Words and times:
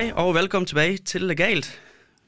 Hej 0.00 0.12
og 0.14 0.34
velkommen 0.34 0.66
tilbage 0.66 0.96
til 0.96 1.20
Legalt. 1.20 1.80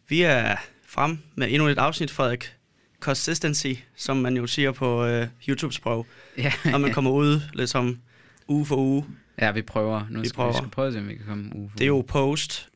Vi 0.09 0.23
er 0.23 0.57
frem 0.87 1.19
med 1.35 1.49
endnu 1.51 1.69
et 1.69 1.79
afsnit, 1.79 2.11
Frederik. 2.11 2.55
Consistency, 3.01 3.73
som 3.97 4.17
man 4.17 4.37
jo 4.37 4.47
siger 4.47 4.73
på 4.73 5.19
uh, 5.21 5.27
YouTube-sprog. 5.49 6.07
Ja. 6.39 6.53
Når 6.65 6.79
man 6.79 6.93
kommer 6.93 7.11
ud 7.11 7.41
ligesom 7.53 7.99
uge 8.49 8.67
for 8.67 8.77
uge. 8.77 9.05
ja, 9.41 9.51
vi 9.51 9.63
prøver. 9.63 10.07
Nu 10.11 10.21
Vi 10.21 10.29
skal 10.29 10.37
prøver. 10.37 10.53
vi 10.53 10.57
skal 10.57 10.71
prøve 10.71 10.87
at 10.89 10.93
se, 10.93 10.99
om 10.99 11.09
vi 11.09 11.15
kan 11.15 11.27
komme 11.27 11.51
uge 11.55 11.71
for 11.71 11.77
Det 11.77 11.85
er 11.85 11.89
jo 11.89 12.05
post 12.09 12.69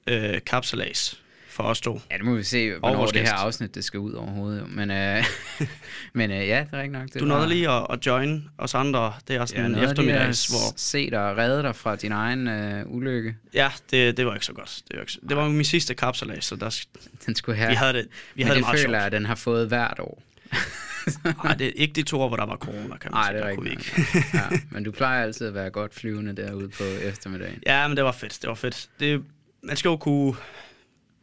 kapsalas 0.47 1.23
for 1.56 1.62
os 1.62 1.80
to. 1.80 2.01
Ja, 2.10 2.16
det 2.16 2.24
må 2.24 2.34
vi 2.34 2.42
se, 2.42 2.78
hvornår 2.78 3.06
det 3.06 3.20
her 3.23 3.33
afsnit 3.34 3.74
det 3.74 3.84
skal 3.84 4.01
ud 4.01 4.12
overhovedet. 4.12 4.69
Men, 4.70 4.91
øh, 4.91 5.24
men 6.12 6.30
øh, 6.30 6.37
ja, 6.48 6.60
det 6.60 6.69
er 6.73 6.77
rigtigt 6.78 6.92
nok. 6.92 7.09
Det 7.12 7.14
Du 7.20 7.28
var- 7.28 7.34
nåede 7.34 7.48
lige 7.48 7.70
at, 7.70 7.87
at 7.91 8.06
join 8.06 8.48
os 8.59 8.74
andre. 8.74 9.12
Det 9.28 9.37
er 9.37 9.47
sådan 9.47 9.73
ja, 9.73 9.78
en 9.83 9.84
eftermiddags, 9.91 10.47
hvor... 10.47 10.73
se 10.77 11.11
dig 11.11 11.30
og 11.30 11.37
redde 11.37 11.62
dig 11.62 11.77
fra 11.77 11.97
din 11.97 12.12
egen 12.12 12.48
øh, 12.48 12.83
ulykke. 12.87 13.37
Ja, 13.55 13.70
det, 13.91 14.16
det 14.16 14.27
var 14.27 14.34
ikke 14.34 14.47
så 14.47 14.52
godt. 14.52 14.80
Det 14.88 14.97
var, 14.97 15.00
ikke 15.00 15.12
så... 15.12 15.19
det 15.28 15.37
var 15.37 15.48
min 15.48 15.64
sidste 15.64 15.95
kapsalas, 15.95 16.45
så 16.45 16.56
der, 16.56 16.80
Den 17.27 17.34
skulle 17.34 17.59
have... 17.59 17.69
vi 17.70 17.75
havde 17.75 17.92
det, 17.92 18.09
vi 18.34 18.42
men 18.42 18.47
havde 18.47 18.61
det 18.61 18.66
det 18.73 18.80
føler 18.80 18.98
jeg, 18.98 19.06
at 19.06 19.12
den 19.12 19.27
har 19.27 19.34
fået 19.34 19.69
hvert 19.69 19.98
år. 20.00 20.23
Nej, 21.45 21.55
det 21.55 21.66
er 21.66 21.73
ikke 21.77 21.92
de 21.92 22.02
to 22.02 22.20
år, 22.20 22.28
hvor 22.28 22.36
der 22.36 22.47
var 22.47 22.56
corona, 22.56 22.97
kan 22.97 23.11
man 23.12 23.20
Nej, 23.20 23.27
sige. 23.33 23.36
det 23.38 23.45
er 23.45 23.50
rigtigt. 23.50 23.97
ikke. 24.14 24.27
ja, 24.34 24.59
men 24.70 24.84
du 24.84 24.91
plejer 24.92 25.23
altid 25.23 25.47
at 25.47 25.55
være 25.55 25.70
godt 25.70 25.95
flyvende 25.95 26.36
derude 26.36 26.69
på 26.69 26.84
eftermiddagen. 27.02 27.62
Ja, 27.66 27.88
men 27.88 27.97
det 27.97 28.05
var 28.05 28.12
fedt. 28.12 28.38
Det 28.42 28.48
var 28.48 28.55
fedt. 28.55 28.88
Det, 29.00 29.23
man 29.62 29.77
skal 29.77 29.88
jo 29.88 29.97
kunne, 29.97 30.34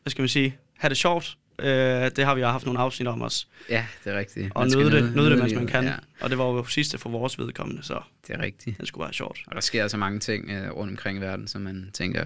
hvad 0.03 0.11
skal 0.11 0.21
man 0.21 0.29
sige, 0.29 0.57
have 0.77 0.89
det 0.89 0.97
sjovt. 0.97 1.37
Uh, 1.59 1.65
det 1.65 2.17
har 2.19 2.35
vi 2.35 2.41
jo 2.41 2.47
haft 2.47 2.65
nogle 2.65 2.79
afsnit 2.79 3.07
om 3.07 3.21
os. 3.21 3.47
Ja, 3.69 3.85
det 4.03 4.13
er 4.13 4.17
rigtigt. 4.17 4.51
Og 4.55 4.67
nyde 4.67 4.91
det, 4.91 5.15
nyde 5.15 5.29
det, 5.29 5.37
mens 5.37 5.53
man 5.53 5.67
kan. 5.67 5.83
Ja, 5.83 5.93
Og 6.21 6.29
det 6.29 6.37
var 6.37 6.45
jo 6.45 6.65
sidste 6.65 6.97
for 6.97 7.09
vores 7.09 7.39
vedkommende, 7.39 7.83
så 7.83 8.01
det 8.27 8.35
er 8.35 8.39
rigtigt. 8.41 8.77
det 8.79 8.87
skulle 8.87 9.03
være 9.03 9.13
sjovt. 9.13 9.39
Og 9.47 9.55
der 9.55 9.61
sker 9.61 9.87
så 9.87 9.97
mange 9.97 10.19
ting 10.19 10.49
øh, 10.49 10.71
rundt 10.71 10.91
omkring 10.91 11.17
i 11.17 11.21
verden, 11.21 11.47
som 11.47 11.61
man 11.61 11.89
tænker, 11.93 12.25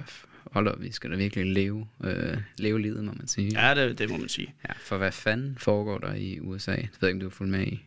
hold 0.51 0.67
op, 0.67 0.81
vi 0.81 0.91
skal 0.91 1.11
da 1.11 1.15
virkelig 1.15 1.45
leve, 1.45 1.87
øh, 2.03 2.37
leve 2.57 2.81
livet, 2.81 3.03
må 3.03 3.11
man 3.17 3.27
sige. 3.27 3.61
Ja, 3.61 3.75
det, 3.75 3.99
det 3.99 4.09
må 4.09 4.17
man 4.17 4.29
sige. 4.29 4.53
Ja, 4.67 4.73
for 4.79 4.97
hvad 4.97 5.11
fanden 5.11 5.57
foregår 5.59 5.97
der 5.97 6.13
i 6.13 6.39
USA? 6.39 6.71
Det 6.71 6.79
ved 6.81 6.87
jeg 7.01 7.09
ikke, 7.09 7.15
om 7.15 7.19
du 7.19 7.25
er 7.27 7.31
fuldt 7.31 7.51
med 7.51 7.67
i. 7.67 7.85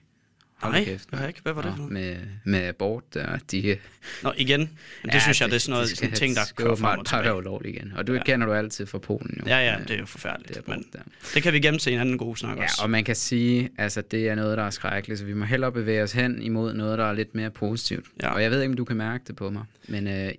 Hold 0.63 0.73
Nej, 0.75 0.85
kæft. 0.85 1.09
har 1.15 1.27
ikke. 1.27 1.41
Hvad 1.43 1.53
var 1.53 1.63
det 1.63 1.75
for 1.77 1.83
med, 1.83 2.17
med 2.45 2.61
abort, 2.69 3.15
der, 3.15 3.39
de, 3.51 3.79
Nå, 4.23 4.33
igen. 4.37 4.61
Men 4.61 4.69
det 5.05 5.15
ja, 5.15 5.19
synes 5.21 5.41
jeg, 5.41 5.49
det 5.49 5.55
er 5.55 5.61
sådan 5.61 5.73
noget, 5.73 5.89
sådan 5.89 6.13
ting, 6.15 6.35
der 6.37 6.41
kører 6.57 6.77
frem 6.77 6.99
og 6.99 7.05
Det 7.07 7.13
er 7.13 7.17
tilbage. 7.19 7.37
ulovligt 7.37 7.77
igen. 7.77 7.93
Og 7.97 8.07
du 8.07 8.13
Ja. 8.15 8.23
kender 8.23 8.47
du 8.47 8.53
altid 8.53 8.87
fra 8.87 8.99
Polen, 8.99 9.37
jo. 9.41 9.45
Ja, 9.47 9.59
ja, 9.73 9.79
det 9.83 9.91
er 9.91 9.99
jo 9.99 10.07
forfærdeligt. 10.07 10.55
det 10.55 10.69
men 10.69 10.75
abort 10.75 10.93
der. 10.93 10.99
det 11.35 11.43
kan 11.43 11.53
vi 11.53 11.61
gemme 11.61 11.79
til 11.79 11.93
en 11.93 11.99
anden 12.01 12.19
god 12.19 12.37
snak 12.37 12.57
Ja, 12.57 12.63
også. 12.63 12.81
og 12.83 12.91
man 12.91 13.05
kan 13.05 13.17
sige, 13.17 13.71
altså 13.79 14.03
det 14.11 14.29
er 14.29 14.35
noget, 14.35 14.59
der 14.59 14.65
er 14.65 14.71
skrækkeligt, 14.71 15.19
så 15.19 15.25
vi 15.25 15.35
må 15.35 15.45
hellere 15.45 15.73
bevæge 15.73 16.03
os 16.03 16.13
hen 16.13 16.43
imod 16.43 16.75
noget, 16.75 16.99
der 16.99 17.05
er 17.05 17.13
lidt 17.13 17.35
mere 17.35 17.51
positivt. 17.51 18.07
Ja. 18.23 18.29
Og 18.35 18.43
jeg 18.43 18.51
ved 18.51 18.61
ikke, 18.63 18.71
om 18.71 18.77
du 18.77 18.85
kan 18.85 18.97
mærke 18.97 19.25
det 19.27 19.37
på 19.37 19.51
mig, 19.51 19.65
men 19.89 20.07
øh, 20.07 20.33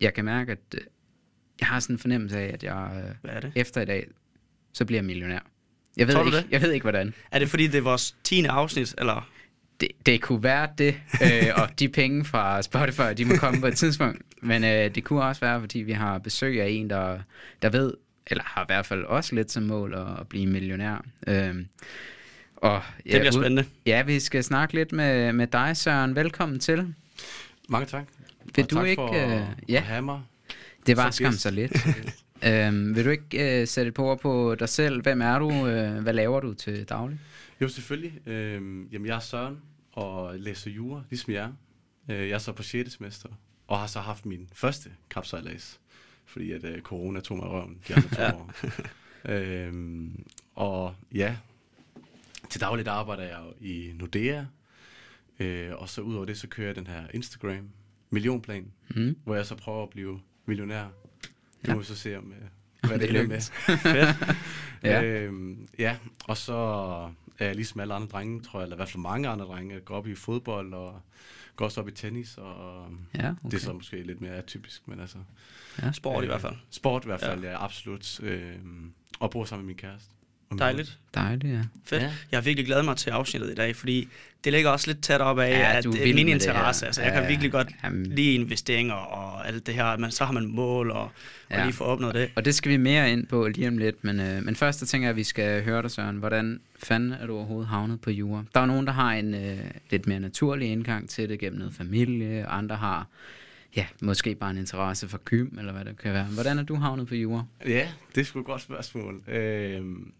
jeg 0.00 0.14
kan 0.14 0.24
mærke, 0.24 0.52
at 0.52 0.58
øh, 0.74 0.80
jeg 1.60 1.68
har 1.68 1.80
sådan 1.80 1.94
en 1.94 1.98
fornemmelse 1.98 2.38
af, 2.38 2.50
at 2.54 2.62
jeg 2.64 3.04
øh, 3.24 3.30
er 3.30 3.40
det? 3.40 3.52
efter 3.54 3.80
i 3.80 3.84
dag, 3.84 4.06
så 4.72 4.84
bliver 4.84 4.98
jeg 4.98 5.04
millionær. 5.04 5.38
Jeg 5.96 6.08
ved, 6.08 6.26
ikke, 6.26 6.36
det? 6.36 6.46
jeg 6.50 6.62
ved 6.62 6.72
ikke, 6.72 6.84
hvordan. 6.84 7.14
Er 7.30 7.38
det 7.38 7.48
fordi, 7.48 7.66
det 7.66 7.74
er 7.78 7.82
vores 7.82 8.16
10. 8.24 8.44
afsnit, 8.44 8.94
eller? 8.98 9.28
Det, 9.82 9.90
det 10.06 10.20
kunne 10.22 10.42
være 10.42 10.68
det, 10.78 10.94
øh, 11.22 11.48
og 11.56 11.68
de 11.78 11.88
penge 11.88 12.24
fra 12.24 12.62
Spotify, 12.62 13.02
de 13.16 13.24
må 13.24 13.36
komme 13.36 13.60
på 13.60 13.66
et 13.66 13.76
tidspunkt. 13.76 14.22
Men 14.42 14.64
øh, 14.64 14.94
det 14.94 15.04
kunne 15.04 15.22
også 15.22 15.40
være, 15.40 15.60
fordi 15.60 15.78
vi 15.78 15.92
har 15.92 16.18
besøg 16.18 16.60
af 16.62 16.68
en, 16.68 16.90
der, 16.90 17.18
der 17.62 17.70
ved, 17.70 17.94
eller 18.26 18.44
har 18.46 18.62
i 18.62 18.66
hvert 18.68 18.86
fald 18.86 19.04
også 19.04 19.34
lidt 19.34 19.50
som 19.52 19.62
mål 19.62 19.94
at, 19.94 20.20
at 20.20 20.28
blive 20.28 20.46
millionær. 20.46 21.04
Øh, 21.26 21.54
og, 22.56 22.82
Det 22.96 23.02
bliver 23.04 23.26
ud- 23.26 23.32
spændende. 23.32 23.64
Ja, 23.86 24.02
vi 24.02 24.20
skal 24.20 24.44
snakke 24.44 24.74
lidt 24.74 24.92
med, 24.92 25.32
med 25.32 25.46
dig, 25.46 25.76
Søren. 25.76 26.16
Velkommen 26.16 26.60
til. 26.60 26.94
Mange 27.68 27.86
tak. 27.86 28.04
Vil 28.56 28.64
Og 28.64 28.70
du 28.70 28.76
tak 28.76 28.86
ikke, 28.86 29.00
For 29.00 29.14
øh, 29.26 29.32
at 29.40 29.46
ja. 29.68 29.80
have 29.80 30.02
mig. 30.02 30.20
Det 30.86 30.96
var 30.96 31.10
skam 31.10 31.32
så 31.32 31.50
lidt. 31.50 31.72
øhm, 32.46 32.96
vil 32.96 33.04
du 33.04 33.10
ikke 33.10 33.60
øh, 33.60 33.66
sætte 33.68 33.88
et 33.88 33.94
par 33.94 34.02
ord 34.02 34.20
på 34.20 34.54
dig 34.58 34.68
selv? 34.68 35.02
Hvem 35.02 35.22
er 35.22 35.38
du? 35.38 35.66
Øh, 35.66 35.92
hvad 36.02 36.12
laver 36.12 36.40
du 36.40 36.54
til 36.54 36.84
daglig? 36.84 37.18
Jo, 37.60 37.68
selvfølgelig. 37.68 38.28
Øhm, 38.28 38.86
jamen, 38.92 39.06
jeg 39.06 39.16
er 39.16 39.20
Søren 39.20 39.56
og 39.92 40.38
læser 40.38 40.70
jura, 40.70 41.02
ligesom 41.10 41.32
jeg. 41.32 41.52
Øh, 42.08 42.16
jeg 42.28 42.30
er 42.34 42.38
så 42.38 42.52
på 42.52 42.62
6. 42.62 42.92
semester, 42.92 43.28
og 43.66 43.78
har 43.78 43.86
så 43.86 44.00
haft 44.00 44.26
min 44.26 44.48
første 44.54 44.90
kapsejlads, 45.10 45.80
fordi 46.24 46.52
at 46.52 46.64
øh, 46.64 46.82
corona 46.82 47.20
tog 47.20 47.36
mig 47.36 47.46
røven 47.48 47.78
de 47.88 47.94
andre 47.94 48.08
to 48.08 48.22
Ja. 48.22 48.32
år. 48.34 48.52
øhm, 49.24 50.24
og 50.54 50.94
ja, 51.14 51.36
til 52.50 52.60
dagligt 52.60 52.88
arbejder 52.88 53.22
jeg 53.22 53.38
jo 53.46 53.66
i 53.66 53.92
Nordea, 53.94 54.44
øh, 55.38 55.70
og 55.74 55.88
så 55.88 56.00
ud 56.00 56.14
over 56.14 56.24
det, 56.24 56.38
så 56.38 56.48
kører 56.48 56.66
jeg 56.68 56.76
den 56.76 56.86
her 56.86 57.02
Instagram 57.14 57.68
millionplan, 58.10 58.72
Mm. 58.96 59.16
hvor 59.24 59.34
jeg 59.34 59.46
så 59.46 59.54
prøver 59.56 59.82
at 59.82 59.90
blive 59.90 60.20
millionær. 60.46 60.84
Nu 60.84 60.90
Ja. 61.68 61.74
må 61.74 61.80
vi 61.80 61.86
så 61.86 61.96
se, 61.96 62.18
om, 62.18 62.32
øh, 62.32 62.38
hvad 62.88 62.98
Det 62.98 63.08
det 63.08 63.20
ender 63.20 63.26
med. 63.28 63.40
Fedt. 63.78 64.36
Ja. 64.82 65.02
Øhm, 65.04 65.68
ja, 65.78 65.96
og 66.24 66.36
så 66.36 67.12
er 67.42 67.46
jeg 67.46 67.56
ligesom 67.56 67.80
alle 67.80 67.94
andre 67.94 68.08
drenge, 68.08 68.42
tror 68.42 68.58
jeg, 68.58 68.64
eller 68.64 68.76
i 68.76 68.78
hvert 68.78 68.88
fald 68.88 69.02
mange 69.02 69.28
andre 69.28 69.44
drenge, 69.44 69.80
går 69.80 69.96
op 69.96 70.06
i 70.06 70.14
fodbold 70.14 70.74
og 70.74 71.00
går 71.56 71.64
også 71.64 71.80
op 71.80 71.88
i 71.88 71.92
tennis, 71.92 72.38
og 72.38 72.88
Ja, 73.14 73.30
okay. 73.30 73.50
det 73.50 73.54
er 73.54 73.58
så 73.58 73.72
måske 73.72 74.02
lidt 74.02 74.20
mere 74.20 74.32
atypisk, 74.32 74.88
men 74.88 75.00
altså... 75.00 75.18
Sport 75.92 76.24
i 76.24 76.26
hvert 76.26 76.40
fald. 76.40 76.56
Sport 76.70 77.04
i 77.04 77.06
hvert 77.06 77.20
fald, 77.20 77.44
ja, 77.44 77.50
ja 77.50 77.64
absolut. 77.64 78.20
Øhm, 78.22 78.92
og 79.20 79.30
bor 79.30 79.44
sammen 79.44 79.66
med 79.66 79.74
min 79.74 79.76
kæreste. 79.78 80.10
Og 80.52 80.58
Dejligt. 80.58 80.98
Dejligt, 81.14 81.52
ja. 81.54 81.60
Fedt. 81.84 82.02
Ja. 82.02 82.10
Jeg 82.30 82.36
har 82.38 82.42
virkelig 82.42 82.66
glædet 82.66 82.84
mig 82.84 82.96
til 82.96 83.10
afsnittet 83.10 83.50
i 83.50 83.54
dag, 83.54 83.76
fordi 83.76 84.08
det 84.44 84.52
ligger 84.52 84.70
også 84.70 84.86
lidt 84.86 85.02
tæt 85.02 85.20
op 85.20 85.38
af, 85.38 85.50
Ja, 85.50 85.78
at 85.78 85.86
min 86.14 86.28
interesse. 86.28 86.86
Altså, 86.86 87.02
jeg 87.02 87.08
Ja, 87.08 87.14
kan 87.14 87.22
ja. 87.22 87.28
virkelig 87.28 87.52
godt 87.52 87.68
Jamen. 87.84 88.06
lide 88.06 88.34
investeringer 88.34 88.94
og 88.94 89.48
alt 89.48 89.66
det 89.66 89.74
her. 89.74 89.96
Men 89.96 90.10
så 90.10 90.24
har 90.24 90.32
man 90.32 90.46
mål 90.46 90.90
og, 90.90 91.00
og 91.02 91.10
Ja. 91.50 91.62
lige 91.64 91.72
få 91.72 91.84
opnået 91.84 92.14
det. 92.14 92.30
Og 92.36 92.44
det 92.44 92.54
skal 92.54 92.70
vi 92.72 92.76
mere 92.76 93.12
ind 93.12 93.26
på 93.26 93.48
lige 93.48 93.68
om 93.68 93.78
lidt, 93.78 94.04
men, 94.04 94.20
øh, 94.20 94.44
men 94.44 94.56
først 94.56 94.78
så 94.78 94.86
tænker 94.86 95.06
jeg, 95.06 95.10
at 95.10 95.16
vi 95.16 95.24
skal 95.24 95.64
høre 95.64 95.82
dig, 95.82 95.90
Søren. 95.90 96.16
Hvordan 96.16 96.60
fanden 96.82 97.12
er 97.12 97.26
du 97.26 97.36
overhovedet 97.36 97.68
havnet 97.68 98.00
på 98.00 98.10
jura? 98.10 98.44
Der 98.54 98.60
er 98.60 98.66
nogen, 98.66 98.86
der 98.86 98.92
har 98.92 99.12
en 99.12 99.34
øh, 99.34 99.58
lidt 99.90 100.06
mere 100.06 100.20
naturlig 100.20 100.68
indgang 100.68 101.08
til 101.08 101.28
det 101.28 101.38
gennem 101.38 101.58
noget 101.58 101.74
familie, 101.74 102.46
og 102.48 102.58
andre 102.58 102.76
har 102.76 103.06
ja, 103.76 103.86
måske 104.02 104.34
bare 104.34 104.50
en 104.50 104.56
interesse 104.58 105.08
for 105.08 105.20
gym, 105.24 105.58
eller 105.58 105.72
hvad 105.72 105.84
det 105.84 105.98
kan 105.98 106.12
være. 106.12 106.24
Hvordan 106.24 106.58
er 106.58 106.62
du 106.62 106.74
havnet 106.74 107.06
på 107.08 107.14
jura? 107.14 107.44
Ja, 107.66 107.88
det 108.14 108.20
er 108.20 108.24
sgu 108.24 108.38
et 108.40 108.46
godt 108.46 108.62
spørgsmål. 108.62 109.22
Øhm, 109.28 110.12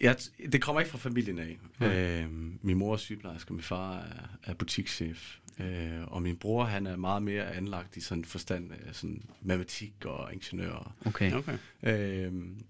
jeg, 0.00 0.16
det 0.52 0.62
kommer 0.62 0.80
ikke 0.80 0.90
fra 0.90 0.98
familien 0.98 1.38
af. 1.38 1.58
Øhm, 1.80 2.58
min 2.62 2.78
mor 2.78 2.92
er 2.92 2.96
sygeplejerske, 2.96 3.50
og 3.50 3.54
min 3.54 3.62
far 3.62 3.98
er, 3.98 4.28
er 4.42 4.54
butikschef. 4.54 5.36
Øh, 5.60 6.02
og 6.06 6.22
min 6.22 6.36
bror, 6.36 6.64
han 6.64 6.86
er 6.86 6.96
meget 6.96 7.22
mere 7.22 7.54
anlagt 7.54 7.96
i 7.96 8.00
sådan 8.00 8.24
forstand 8.24 8.72
af 8.72 8.94
sådan 8.94 9.22
matematik 9.42 10.04
og 10.04 10.32
ingeniør. 10.32 10.94
Okay. 11.06 11.32
Okay. 11.32 11.58
Øhm, 11.82 12.60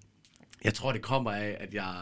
jeg 0.65 0.75
tror, 0.75 0.93
det 0.93 1.03
kommer 1.03 1.33
af, 1.33 1.57
at 1.61 1.75
jeg 1.75 1.95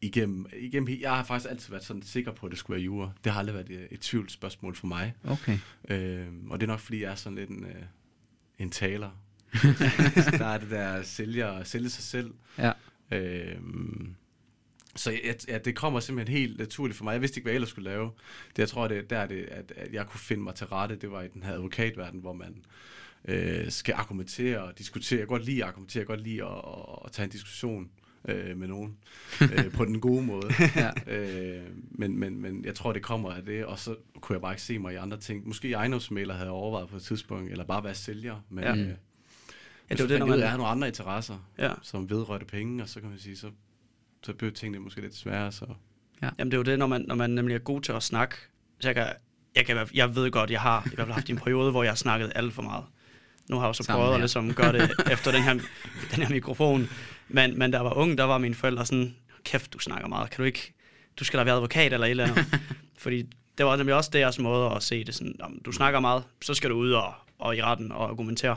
igennem, 0.00 0.46
igennem, 0.56 0.98
jeg 1.00 1.16
har 1.16 1.24
faktisk 1.24 1.50
altid 1.50 1.70
været 1.70 1.84
sådan 1.84 2.02
sikker 2.02 2.32
på, 2.32 2.46
at 2.46 2.50
det 2.50 2.58
skulle 2.58 2.74
være 2.74 2.84
jura. 2.84 3.10
Det 3.24 3.32
har 3.32 3.38
aldrig 3.38 3.54
været 3.54 3.70
et, 3.70 3.88
et 3.90 4.00
tvivlsspørgsmål 4.00 4.76
for 4.76 4.86
mig. 4.86 5.14
Okay. 5.24 5.58
Øhm, 5.88 6.50
og 6.50 6.60
det 6.60 6.66
er 6.66 6.72
nok, 6.72 6.80
fordi 6.80 7.02
jeg 7.02 7.10
er 7.10 7.14
sådan 7.14 7.38
lidt 7.38 7.50
en, 7.50 7.64
øh, 7.64 7.82
en 8.58 8.70
taler. 8.70 9.10
der 10.38 10.46
er 10.46 10.58
det 10.58 10.70
der 10.70 11.02
sælger, 11.02 11.64
sælge 11.64 11.90
sig 11.90 12.04
selv. 12.04 12.34
Ja. 12.58 12.72
Øhm, 13.12 14.14
så 14.96 15.10
jeg, 15.10 15.36
ja, 15.48 15.58
det 15.58 15.76
kommer 15.76 16.00
simpelthen 16.00 16.36
helt 16.38 16.58
naturligt 16.58 16.96
for 16.96 17.04
mig. 17.04 17.12
Jeg 17.12 17.20
vidste 17.20 17.38
ikke, 17.38 17.44
hvad 17.44 17.52
jeg 17.52 17.56
ellers 17.56 17.68
skulle 17.70 17.90
lave. 17.90 18.10
Det, 18.48 18.58
jeg 18.58 18.68
tror, 18.68 18.88
det 18.88 19.10
der 19.10 19.18
er 19.18 19.26
det, 19.26 19.44
at, 19.44 19.72
at 19.76 19.92
jeg 19.92 20.06
kunne 20.06 20.20
finde 20.20 20.42
mig 20.42 20.54
til 20.54 20.66
rette, 20.66 20.96
det 20.96 21.10
var 21.10 21.22
i 21.22 21.28
den 21.28 21.42
her 21.42 21.52
advokatverden, 21.52 22.20
hvor 22.20 22.32
man 22.32 22.64
øh, 23.24 23.70
skal 23.70 23.94
argumentere 23.94 24.58
og 24.62 24.78
diskutere. 24.78 25.18
Jeg 25.18 25.26
kan 25.28 25.36
godt 25.36 25.44
lide 25.44 25.62
at 25.62 25.68
argumentere, 25.68 26.00
jeg 26.00 26.06
kan 26.06 26.16
godt 26.16 26.26
lide 26.26 26.42
at, 26.44 26.48
at, 26.50 26.98
at 27.04 27.12
tage 27.12 27.24
en 27.24 27.30
diskussion 27.30 27.90
øh, 28.28 28.56
med 28.56 28.68
nogen 28.68 28.96
øh, 29.42 29.72
på 29.72 29.84
den 29.84 30.00
gode 30.00 30.22
måde. 30.22 30.46
Ja. 30.76 30.90
Øh, 31.06 31.62
men, 31.90 32.18
men, 32.18 32.40
men 32.42 32.64
jeg 32.64 32.74
tror, 32.74 32.92
det 32.92 33.02
kommer 33.02 33.30
af 33.32 33.42
det, 33.44 33.64
og 33.64 33.78
så 33.78 33.96
kunne 34.20 34.34
jeg 34.34 34.40
bare 34.40 34.52
ikke 34.52 34.62
se 34.62 34.78
mig 34.78 34.92
i 34.92 34.96
andre 34.96 35.16
ting. 35.20 35.46
Måske 35.48 35.72
ejendomsmæler 35.72 36.34
havde 36.34 36.46
jeg 36.46 36.52
overvejet 36.52 36.88
på 36.88 36.96
et 36.96 37.02
tidspunkt, 37.02 37.50
eller 37.50 37.64
bare 37.64 37.84
være 37.84 37.94
sælger. 37.94 38.40
Men, 38.50 38.64
Ja. 38.64 38.76
øh, 38.76 38.90
det 39.98 40.00
er 40.00 40.04
jo 40.04 40.08
det, 40.08 40.10
det, 40.10 40.18
når 40.18 40.26
man... 40.26 40.30
man- 40.32 40.40
Jeg 40.40 40.50
har 40.50 40.56
nogle 40.56 40.70
andre 40.70 40.88
interesser, 40.88 41.48
Ja. 41.58 41.72
som 41.82 42.10
vedrørte 42.10 42.44
penge, 42.44 42.82
og 42.82 42.88
så 42.88 43.00
kan 43.00 43.08
man 43.10 43.18
sige, 43.18 43.36
så, 43.36 43.50
så 44.22 44.32
blev 44.32 44.52
tingene 44.52 44.78
måske 44.84 45.00
lidt 45.00 45.16
sværere. 45.16 45.52
Så. 45.52 45.66
Jamen 46.22 46.50
det 46.50 46.54
er 46.54 46.58
jo 46.58 46.62
det, 46.62 46.78
når 46.78 46.86
man, 46.86 47.04
når 47.08 47.14
man 47.14 47.30
nemlig 47.30 47.54
er 47.54 47.58
god 47.58 47.80
til 47.80 47.92
at 47.92 48.02
snakke. 48.02 48.34
Så 48.80 48.88
jeg, 48.88 48.94
kan, 48.94 49.06
jeg, 49.56 49.66
kan, 49.66 49.88
jeg 49.94 50.16
ved 50.16 50.30
godt, 50.30 50.50
jeg 50.50 50.60
har 50.60 50.82
i 50.86 50.94
hvert 50.94 51.06
fald 51.06 51.14
haft 51.14 51.30
en 51.30 51.36
periode, 51.36 51.70
hvor 51.70 51.82
jeg 51.82 51.90
har 51.92 51.96
snakket 51.96 52.32
alt 52.34 52.52
for 52.54 52.62
meget. 52.62 52.84
Nu 53.50 53.56
har 53.56 53.62
jeg 53.62 53.68
jo 53.68 53.72
så 53.72 53.92
prøvet 53.92 54.14
at 54.14 54.20
ligesom 54.20 54.54
gøre 54.54 54.72
det 54.72 54.90
efter 55.12 55.32
den 55.32 55.42
her, 55.42 55.52
den 56.14 56.22
her 56.22 56.28
mikrofon. 56.30 56.88
Men, 57.28 57.58
men 57.58 57.70
da 57.70 57.76
jeg 57.76 57.84
var 57.84 57.92
ung, 57.94 58.18
der 58.18 58.24
var 58.24 58.38
mine 58.38 58.54
forældre 58.54 58.86
sådan, 58.86 59.14
kæft, 59.44 59.72
du 59.72 59.78
snakker 59.78 60.08
meget. 60.08 60.30
Kan 60.30 60.36
du 60.38 60.44
ikke, 60.44 60.72
du 61.18 61.24
skal 61.24 61.38
da 61.38 61.44
være 61.44 61.54
advokat 61.54 61.92
eller 61.92 62.06
et 62.06 62.10
eller 62.10 62.24
andet. 62.24 62.60
Fordi 62.98 63.22
det 63.58 63.66
var 63.66 63.76
nemlig 63.76 63.94
også 63.94 64.10
deres 64.12 64.38
måde 64.38 64.70
at 64.70 64.82
se 64.82 65.04
det 65.04 65.14
sådan, 65.14 65.34
du 65.64 65.72
snakker 65.72 66.00
meget, 66.00 66.24
så 66.42 66.54
skal 66.54 66.70
du 66.70 66.74
ud 66.76 66.92
og, 66.92 67.14
og 67.38 67.56
i 67.56 67.62
retten 67.62 67.92
og 67.92 68.08
argumentere. 68.10 68.56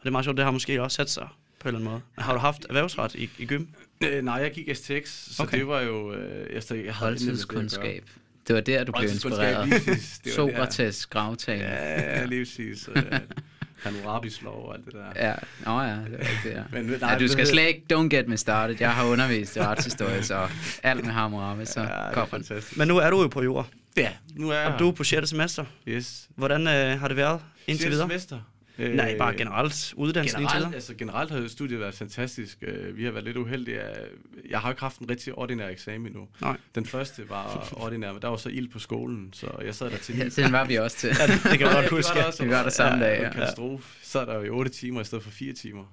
Og 0.00 0.04
det 0.04 0.06
er 0.08 0.12
meget 0.12 0.24
sjovt, 0.24 0.36
det 0.36 0.44
har 0.44 0.52
måske 0.52 0.82
også 0.82 0.94
sat 0.94 1.10
sig 1.10 1.28
på 1.60 1.68
en 1.68 1.74
eller 1.74 1.78
anden 1.90 1.90
måde. 1.90 2.24
Har 2.26 2.32
du 2.32 2.38
haft 2.38 2.66
erhvervsret 2.68 3.14
i, 3.14 3.30
i 3.38 3.46
gym? 3.46 3.66
Øh, 4.04 4.24
nej, 4.24 4.34
jeg 4.34 4.52
gik 4.52 4.68
STX, 4.76 5.08
så 5.08 5.42
Okay. 5.42 5.58
det 5.58 5.66
var 5.66 5.80
jo... 5.80 6.12
Øh, 6.14 6.20
jeg, 6.20 6.44
jeg 6.54 6.76
havde 6.76 6.84
det. 6.84 6.94
Holdtidskundskab. 6.94 8.04
Det 8.48 8.54
var 8.54 8.60
der, 8.60 8.84
du 8.84 8.92
blev 8.92 9.10
inspireret. 9.10 9.68
Det 9.70 10.20
det. 10.24 10.32
Sokrates 10.32 11.06
gravtale. 11.06 11.64
Ja, 11.64 12.24
lige 12.24 12.44
præcis. 12.44 12.88
Øh, 12.96 13.20
Hammurabis 13.82 14.42
lov 14.42 14.68
og 14.68 14.74
alt 14.74 14.84
det 14.84 14.94
der. 14.94 15.26
Ja, 15.28 15.34
nå 15.66 15.80
ja, 15.80 15.94
det 15.96 15.96
er 16.44 16.50
ja. 16.50 16.62
Men, 16.82 16.96
Nej, 17.00 17.18
du 17.18 17.28
skal 17.28 17.46
slet 17.46 17.68
ikke, 17.68 17.82
don't 17.92 18.08
get 18.08 18.28
me 18.28 18.36
started. 18.36 18.76
Jeg 18.80 18.94
har 18.94 19.04
undervist 19.06 19.56
i 19.56 19.60
retshistorie, 19.60 20.22
så 20.22 20.48
alt 20.82 21.04
med 21.04 21.12
Hammurabi, 21.12 21.64
så 21.64 21.80
Ja, 21.80 21.86
det 21.86 22.16
er 22.16 22.26
fantastisk. 22.26 22.76
Men 22.76 22.88
nu 22.88 22.96
er 22.96 23.10
du 23.10 23.22
jo 23.22 23.28
på 23.28 23.42
jord, 23.42 23.68
Ja, 23.96 24.10
nu 24.36 24.50
er 24.50 24.54
jeg 24.58 24.72
og 24.72 24.78
du 24.78 24.88
er 24.88 24.92
på 24.92 25.04
6. 25.04 25.28
semester. 25.28 25.64
Yes. 25.88 26.28
Hvordan 26.36 26.66
øh, 26.66 27.00
har 27.00 27.08
det 27.08 27.16
været 27.16 27.40
indtil 27.66 27.82
Sjette 27.82 27.90
videre? 27.90 28.08
semester. 28.08 28.38
Nej, 28.88 29.18
bare 29.18 29.36
generelt 29.36 29.94
uddannelsen 29.96 30.40
Generelt, 30.40 30.74
altså, 30.74 30.94
generelt 30.94 31.30
har 31.30 31.48
studiet 31.48 31.80
været 31.80 31.94
fantastisk. 31.94 32.58
Øh, 32.62 32.96
Vi 32.96 33.04
har 33.04 33.10
været 33.10 33.24
lidt 33.24 33.36
uheldige. 33.36 33.80
af- 33.80 34.06
Jeg 34.50 34.60
har 34.60 34.70
ikke 34.70 34.80
haft 34.82 34.98
en 34.98 35.10
rigtig 35.10 35.34
ordinær 35.34 35.68
eksamen 35.68 36.06
endnu. 36.06 36.28
Nej. 36.40 36.56
Den 36.74 36.86
første 36.86 37.28
var 37.30 37.68
ordinær, 37.84 38.12
men 38.12 38.22
der 38.22 38.28
var 38.28 38.36
så 38.36 38.48
ild 38.48 38.68
på 38.68 38.78
skolen, 38.78 39.32
så 39.32 39.46
jeg 39.64 39.74
sad 39.74 39.90
der 39.90 39.96
til 39.96 40.16
Ja, 40.16 40.24
ni. 40.24 40.30
den 40.30 40.52
var 40.52 40.64
vi 40.64 40.74
også 40.76 40.96
til. 40.96 41.08
Ja, 41.20 41.26
det, 41.26 41.34
det 41.42 41.58
kan 41.58 41.60
jeg 41.60 41.72
godt 41.74 41.84
det 41.84 41.90
huske. 41.90 42.08
var 42.14 42.20
der 42.20 42.26
også. 42.26 42.44
Vi 42.44 42.50
var 42.50 42.62
der 42.62 42.70
samme 42.70 43.04
dag, 43.04 43.10
Ja, 43.10 43.20
ja. 43.20 43.26
ja. 43.26 43.32
Katastrofe. 43.32 43.84
Så 44.02 44.10
sad 44.10 44.26
der 44.26 44.34
jo 44.34 44.42
i 44.42 44.48
8 44.48 44.70
timer 44.70 45.00
i 45.00 45.04
stedet 45.04 45.24
for 45.24 45.30
4 45.30 45.52
timer. 45.52 45.84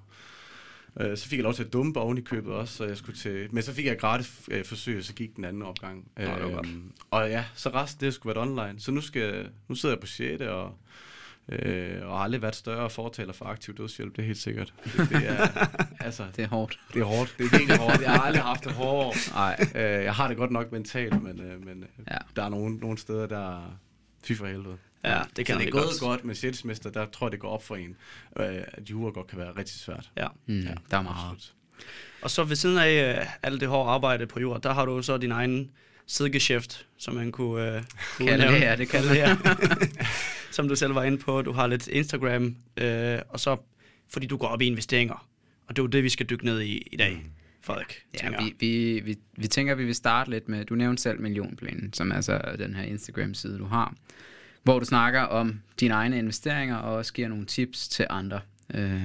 Øh, 1.00 1.16
Så 1.18 1.28
fik 1.28 1.38
jeg 1.38 1.44
lov 1.44 1.54
til 1.54 1.64
at 1.64 1.72
dumpe 1.72 2.00
oven 2.00 2.18
i 2.18 2.20
købet 2.20 2.52
også, 2.52 2.74
så 2.76 2.84
jeg 2.84 2.96
skulle 2.96 3.18
til... 3.18 3.48
Men 3.54 3.62
så 3.62 3.72
fik 3.74 3.86
jeg 3.86 3.98
gratis 3.98 4.32
øh, 4.50 4.64
forsøg, 4.64 4.98
og 4.98 5.04
så 5.04 5.12
gik 5.14 5.36
den 5.36 5.44
anden 5.44 5.62
opgang. 5.62 6.04
det 6.16 6.28
var 6.28 6.50
godt. 6.50 6.66
Øhm, 6.66 6.92
og 7.10 7.28
ja, 7.30 7.44
så 7.54 7.68
resten 7.68 8.06
det 8.06 8.14
skulle 8.14 8.34
være 8.34 8.42
online. 8.44 8.74
Så 8.80 8.90
nu, 8.90 9.00
skal, 9.00 9.48
nu 9.68 9.74
sidder 9.74 9.94
jeg 9.94 10.00
på 10.00 10.06
6. 10.06 10.42
og, 10.42 10.78
øh, 11.48 12.06
og 12.06 12.16
har 12.18 12.24
aldrig 12.24 12.42
været 12.42 12.56
større 12.56 12.90
fortaler 12.90 13.32
for 13.32 13.44
aktiv 13.44 13.76
dødshjælp, 13.76 14.16
det 14.16 14.22
er 14.22 14.26
helt 14.26 14.38
sikkert. 14.38 14.74
Det, 14.84 15.08
det 15.10 15.28
er, 15.28 15.66
altså, 16.00 16.24
Det 16.36 16.44
er 16.44 16.48
hårdt. 16.48 16.80
det 16.94 17.00
er 17.00 17.04
hårdt. 17.04 17.34
Det 17.38 17.46
er 17.46 17.58
virkelig 17.58 17.78
hårdt. 17.78 18.00
Jeg 18.02 18.10
har 18.12 18.20
aldrig 18.20 18.42
haft 18.42 18.64
det 18.64 18.72
hårdere. 18.72 19.12
Nej. 19.34 19.66
Øh, 19.74 20.04
jeg 20.04 20.14
har 20.14 20.28
det 20.28 20.36
godt 20.36 20.50
nok 20.50 20.72
mentalt, 20.72 21.22
men, 21.22 21.40
øh, 21.40 21.64
men 21.66 21.82
øh, 21.82 21.88
Ja. 22.10 22.16
der 22.36 22.42
er 22.44 22.48
nogle, 22.48 22.76
nogle 22.76 22.98
steder, 22.98 23.26
der 23.26 23.56
er 23.58 23.78
fy 24.24 24.32
for 24.32 24.46
helvede. 24.46 24.76
Ja, 25.04 25.20
det 25.36 25.46
kan 25.46 25.54
så 25.54 25.58
det 25.60 25.66
er 25.68 25.72
gået 25.72 25.84
godt. 25.84 26.00
godt, 26.00 26.24
men 26.24 26.34
6. 26.36 26.58
semester, 26.58 26.90
der 26.90 27.06
tror 27.06 27.26
jeg, 27.26 27.32
det 27.32 27.40
går 27.40 27.48
op 27.50 27.62
for 27.64 27.76
en, 27.76 27.96
øh, 28.40 28.46
at 28.72 28.90
jura 28.90 29.10
godt 29.10 29.26
kan 29.26 29.38
være 29.38 29.50
rigtig 29.58 29.76
svært. 29.80 30.10
Ja. 30.16 30.26
Mm, 30.46 30.60
Ja, 30.60 30.74
der 30.90 30.96
er 30.96 31.02
meget. 31.02 31.16
absolut. 31.16 31.52
Og 32.22 32.30
så 32.30 32.44
ved 32.44 32.56
siden 32.56 32.78
af 32.78 33.18
øh, 33.20 33.26
alt 33.42 33.60
det 33.60 33.68
hårde 33.68 33.90
arbejde 33.90 34.26
på 34.26 34.40
jord, 34.40 34.60
der 34.62 34.72
har 34.74 34.84
du 34.84 35.02
så 35.02 35.18
din 35.18 35.32
egen 35.32 35.70
sidegeschæft, 36.08 36.86
som 36.98 37.14
man 37.14 37.32
kunne, 37.32 37.76
øh, 37.76 37.82
kunne 38.16 38.28
Kalde 38.28 38.44
det 38.46 38.58
her, 38.58 38.76
det 38.76 38.88
kalde 38.88 39.08
det 39.08 39.16
her. 39.16 39.36
som 40.50 40.68
du 40.68 40.76
selv 40.76 40.94
var 40.94 41.04
inde 41.04 41.18
på. 41.18 41.42
Du 41.42 41.52
har 41.52 41.66
lidt 41.66 41.88
Instagram, 41.88 42.56
øh, 42.76 43.18
og 43.28 43.40
så 43.40 43.56
fordi 44.08 44.26
du 44.26 44.36
går 44.36 44.46
op 44.46 44.62
i 44.62 44.66
investeringer. 44.66 45.28
Og 45.66 45.76
det 45.76 45.78
er 45.78 45.82
jo 45.82 45.88
det, 45.88 46.04
vi 46.04 46.08
skal 46.08 46.26
dykke 46.26 46.44
ned 46.44 46.60
i 46.60 46.88
i 46.92 46.96
dag, 46.96 47.24
Frederik. 47.62 48.02
Ja, 48.14 48.18
tænker 48.18 48.44
vi, 48.44 48.54
vi, 48.60 49.00
vi, 49.00 49.16
vi 49.36 49.46
tænker, 49.46 49.72
at 49.72 49.78
vi 49.78 49.84
vil 49.84 49.94
starte 49.94 50.30
lidt 50.30 50.48
med, 50.48 50.64
du 50.64 50.74
nævnte 50.74 51.02
selv 51.02 51.20
millionplanen, 51.20 51.92
som 51.92 52.10
er 52.10 52.20
så 52.20 52.56
den 52.58 52.74
her 52.74 52.82
Instagram-side, 52.82 53.58
du 53.58 53.64
har, 53.64 53.94
hvor 54.62 54.78
du 54.78 54.84
snakker 54.84 55.20
om 55.20 55.60
dine 55.80 55.94
egne 55.94 56.18
investeringer 56.18 56.76
og 56.76 56.94
også 56.94 57.12
giver 57.12 57.28
nogle 57.28 57.46
tips 57.46 57.88
til 57.88 58.06
andre. 58.10 58.40
Øh, 58.74 59.02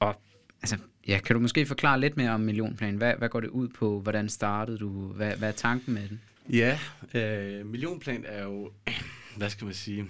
og 0.00 0.20
altså, 0.62 0.76
ja, 1.08 1.20
kan 1.24 1.34
du 1.34 1.40
måske 1.40 1.66
forklare 1.66 2.00
lidt 2.00 2.16
mere 2.16 2.30
om 2.30 2.40
millionplanen? 2.40 2.96
Hvad, 2.96 3.14
hvad 3.18 3.28
går 3.28 3.40
det 3.40 3.48
ud 3.48 3.68
på? 3.68 4.00
Hvordan 4.00 4.28
startede 4.28 4.78
du? 4.78 4.88
Hvad, 4.88 5.36
hvad 5.36 5.48
er 5.48 5.52
tanken 5.52 5.94
med 5.94 6.08
den? 6.08 6.20
Ja, 6.52 6.78
øh, 7.14 7.66
millionplan 7.66 8.24
er 8.26 8.44
jo, 8.44 8.72
hvad 9.36 9.50
skal 9.50 9.64
man 9.64 9.74
sige, 9.74 10.06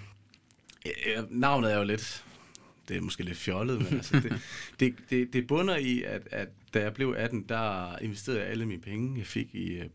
øh, 0.87 1.25
navnet 1.31 1.73
er 1.73 1.77
jo 1.77 1.85
lidt, 1.85 2.25
det 2.89 2.97
er 2.97 3.01
måske 3.01 3.23
lidt 3.23 3.39
fjollet, 3.39 3.79
men 3.79 3.95
altså 3.95 4.21
det, 4.21 4.41
det, 4.81 4.95
det, 5.11 5.33
det 5.33 5.47
bunder 5.47 5.77
i, 5.77 6.03
at, 6.03 6.29
at 6.31 6.49
da 6.75 6.81
jeg 6.83 6.95
blev 6.95 7.15
18, 7.19 7.45
der 7.49 7.99
investerede 7.99 8.41
jeg 8.41 8.51
alle 8.51 8.67
mine 8.67 8.83
penge, 8.83 9.19
jeg 9.19 9.27
fik 9.27 9.55
i 9.55 9.73
øh, 9.73 9.89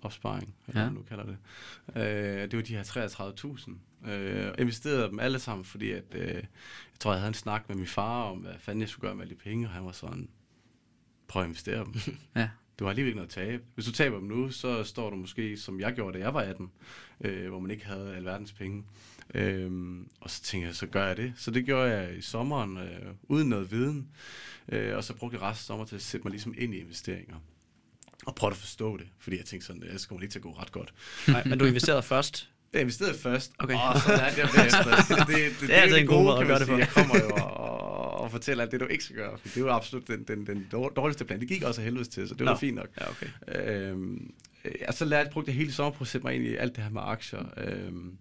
børneopsparing, 0.00 0.54
eller 0.68 0.80
Ja. 0.80 0.86
hvad 0.88 0.96
nu 0.98 1.02
kalder 1.02 1.24
det. 1.24 1.36
Øh, 1.96 2.50
det 2.50 2.56
var 2.56 2.62
de 2.62 2.76
her 2.76 2.82
33.000. 2.82 4.10
Øh, 4.10 4.54
investerede 4.58 5.08
dem 5.08 5.18
alle 5.20 5.38
sammen, 5.38 5.64
fordi 5.64 5.90
at, 5.90 6.04
øh, 6.14 6.34
jeg 6.34 6.42
tror, 7.00 7.12
jeg 7.12 7.20
havde 7.20 7.28
en 7.28 7.34
snak 7.34 7.68
med 7.68 7.76
min 7.76 7.86
far 7.86 8.22
om, 8.22 8.38
hvad 8.38 8.54
fanden 8.58 8.80
jeg 8.80 8.88
skulle 8.88 9.02
gøre 9.08 9.14
med 9.14 9.22
alle 9.24 9.34
de 9.34 9.38
penge, 9.40 9.66
og 9.66 9.70
han 9.72 9.84
var 9.84 9.92
sådan, 9.92 10.28
prøv 11.28 11.42
at 11.42 11.46
investere 11.48 11.84
dem. 11.84 11.94
Ja. 12.36 12.48
Du 12.78 12.84
har 12.84 12.90
alligevel 12.90 13.08
ikke 13.08 13.16
noget 13.16 13.28
at 13.28 13.34
tabe. 13.34 13.62
Hvis 13.74 13.86
du 13.86 13.92
taber 13.92 14.18
dem 14.18 14.28
nu, 14.28 14.50
så 14.50 14.84
står 14.84 15.10
du 15.10 15.16
måske, 15.16 15.56
som 15.56 15.80
jeg 15.80 15.92
gjorde, 15.94 16.18
da 16.18 16.24
jeg 16.24 16.34
var 16.34 16.40
18, 16.40 16.70
øh, 17.20 17.48
hvor 17.48 17.60
man 17.60 17.70
ikke 17.70 17.86
havde 17.86 18.16
alverdens 18.16 18.52
penge. 18.52 18.84
Øhm, 19.34 20.08
og 20.20 20.30
så 20.30 20.42
tænkte 20.42 20.66
jeg, 20.66 20.74
så 20.74 20.86
gør 20.86 21.06
jeg 21.06 21.16
det. 21.16 21.32
Så 21.36 21.50
det 21.50 21.64
gjorde 21.64 21.90
jeg 21.90 22.16
i 22.16 22.20
sommeren, 22.20 22.76
øh, 22.76 23.14
uden 23.22 23.48
noget 23.48 23.70
viden. 23.70 24.08
Øh, 24.68 24.96
og 24.96 25.04
så 25.04 25.14
brugte 25.16 25.34
jeg 25.34 25.42
resten 25.42 25.62
af 25.62 25.66
sommer 25.66 25.84
til 25.84 25.96
at 25.96 26.02
sætte 26.02 26.24
mig 26.24 26.30
ligesom 26.30 26.54
ind 26.58 26.74
i 26.74 26.78
investeringer. 26.78 27.36
Og 28.26 28.34
prøve 28.34 28.50
at 28.50 28.56
forstå 28.56 28.96
det, 28.96 29.06
fordi 29.18 29.36
jeg 29.36 29.44
tænkte 29.44 29.66
sådan, 29.66 29.82
det 29.82 30.08
kommer 30.08 30.22
ikke 30.22 30.32
til 30.32 30.38
at 30.38 30.42
gå 30.42 30.52
ret 30.52 30.72
godt. 30.72 30.94
Nej, 31.28 31.44
men 31.44 31.58
du 31.58 31.64
investerede 31.64 32.02
først. 32.02 32.48
Jeg 32.72 32.80
investerede 32.80 33.18
først, 33.18 33.52
Okay. 33.58 33.74
og 33.74 34.00
så 34.00 34.08
lærte 34.08 34.40
jeg 34.40 34.48
bagefter. 34.56 34.84
Det, 35.18 35.26
det, 35.26 35.60
det, 35.60 35.68
Det 35.68 35.76
er 35.76 35.80
altid 35.80 35.96
en 35.96 36.06
god 36.06 36.24
måde 36.24 36.38
at 36.40 36.46
gøre 36.46 36.58
det 36.58 36.68
på. 36.68 36.76
Jeg 36.78 36.88
kommer 36.88 37.18
jo 37.18 37.30
og, 37.30 38.10
og 38.20 38.30
fortæller 38.30 38.62
alt 38.64 38.72
det, 38.72 38.80
du 38.80 38.86
ikke 38.86 39.04
skal 39.04 39.16
gøre. 39.16 39.38
For 39.38 39.48
det 39.48 39.56
jo 39.60 39.70
absolut 39.70 40.08
den, 40.08 40.22
den, 40.28 40.46
den 40.46 40.66
dårligste 40.96 41.24
plan. 41.24 41.40
Det 41.40 41.48
gik 41.48 41.62
også 41.62 41.80
af 41.80 41.84
helvedes 41.84 42.08
til, 42.08 42.28
så 42.28 42.34
det 42.34 42.46
var 42.46 42.56
fint 42.56 42.76
nok. 42.76 42.88
Ja, 43.00 43.10
okay. 43.10 43.26
Øhm, 43.88 44.32
øh, 44.64 44.72
og 44.88 44.94
så 44.94 45.04
lærte, 45.04 45.30
brugte 45.32 45.48
jeg 45.50 45.56
hele 45.56 45.72
sommer 45.72 45.90
på 45.90 46.04
at 46.04 46.08
sætte 46.08 46.26
mig 46.26 46.34
ind 46.34 46.44
i 46.44 46.56
alt 46.56 46.76
det 46.76 46.84
her 46.84 46.90
med 46.90 47.02
aktier. 47.04 47.42
Øhm, 47.56 48.16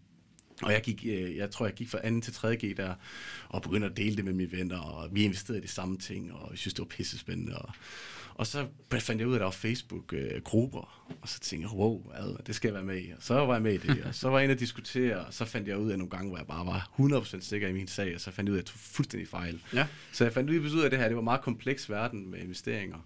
og 0.61 0.71
jeg 0.71 0.81
gik, 0.81 1.05
øh, 1.07 1.35
jeg 1.35 1.51
tror, 1.51 1.65
jeg 1.65 1.75
gik 1.75 1.89
fra 1.89 2.09
2. 2.09 2.21
til 2.21 2.33
3. 2.33 2.55
G 2.55 2.77
der, 2.77 2.93
og 3.49 3.61
begyndte 3.61 3.87
at 3.87 3.97
dele 3.97 4.15
det 4.15 4.25
med 4.25 4.33
mine 4.33 4.51
venner, 4.51 4.79
og 4.79 5.09
vi 5.15 5.23
investerede 5.23 5.59
i 5.59 5.61
de 5.63 5.67
samme 5.67 5.97
ting, 5.97 6.33
og 6.33 6.47
jeg 6.51 6.57
synes, 6.57 6.73
det 6.73 6.79
var 6.79 6.85
pisse 6.87 7.17
spændende. 7.17 7.57
Og, 7.57 7.69
og 8.39 8.47
så 8.47 8.67
fandt 8.99 9.19
jeg 9.19 9.27
ud 9.27 9.33
af, 9.33 9.35
at 9.35 9.39
der 9.39 9.45
var 9.45 9.51
Facebook-grupper, 9.51 11.05
og 11.21 11.29
så 11.29 11.39
tænkte 11.39 11.69
jeg, 11.71 11.79
wow, 11.79 12.03
hvad, 12.03 12.43
det 12.47 12.55
skal 12.55 12.67
jeg 12.67 12.73
være 12.73 12.83
med 12.83 13.01
i. 13.01 13.11
Og 13.11 13.23
så 13.23 13.33
var 13.33 13.53
jeg 13.53 13.61
med 13.61 13.73
i 13.73 13.77
det, 13.77 14.03
og 14.05 14.15
så 14.15 14.29
var 14.29 14.37
jeg 14.37 14.43
inde 14.43 14.53
og 14.53 14.59
diskutere, 14.59 15.25
og 15.25 15.33
så 15.33 15.45
fandt 15.45 15.67
jeg 15.67 15.77
ud 15.77 15.91
af 15.91 15.97
nogle 15.97 16.09
gange, 16.09 16.27
hvor 16.27 16.37
jeg 16.37 16.47
bare 16.47 16.65
var 16.65 16.91
100% 16.99 17.41
sikker 17.41 17.67
i 17.67 17.73
min 17.73 17.87
sag, 17.87 18.15
og 18.15 18.21
så 18.21 18.31
fandt 18.31 18.47
jeg 18.47 18.51
ud 18.51 18.57
af, 18.57 18.61
at 18.61 18.65
jeg 18.65 18.71
tog 18.73 18.79
fuldstændig 18.79 19.27
fejl. 19.27 19.61
Ja. 19.73 19.87
Så 20.11 20.23
jeg 20.23 20.33
fandt 20.33 20.49
ud 20.49 20.79
af, 20.81 20.85
at 20.85 20.91
det 20.91 20.99
her 20.99 21.07
det 21.07 21.15
var 21.15 21.21
en 21.21 21.23
meget 21.23 21.41
kompleks 21.41 21.89
verden 21.89 22.31
med 22.31 22.39
investeringer. 22.39 22.97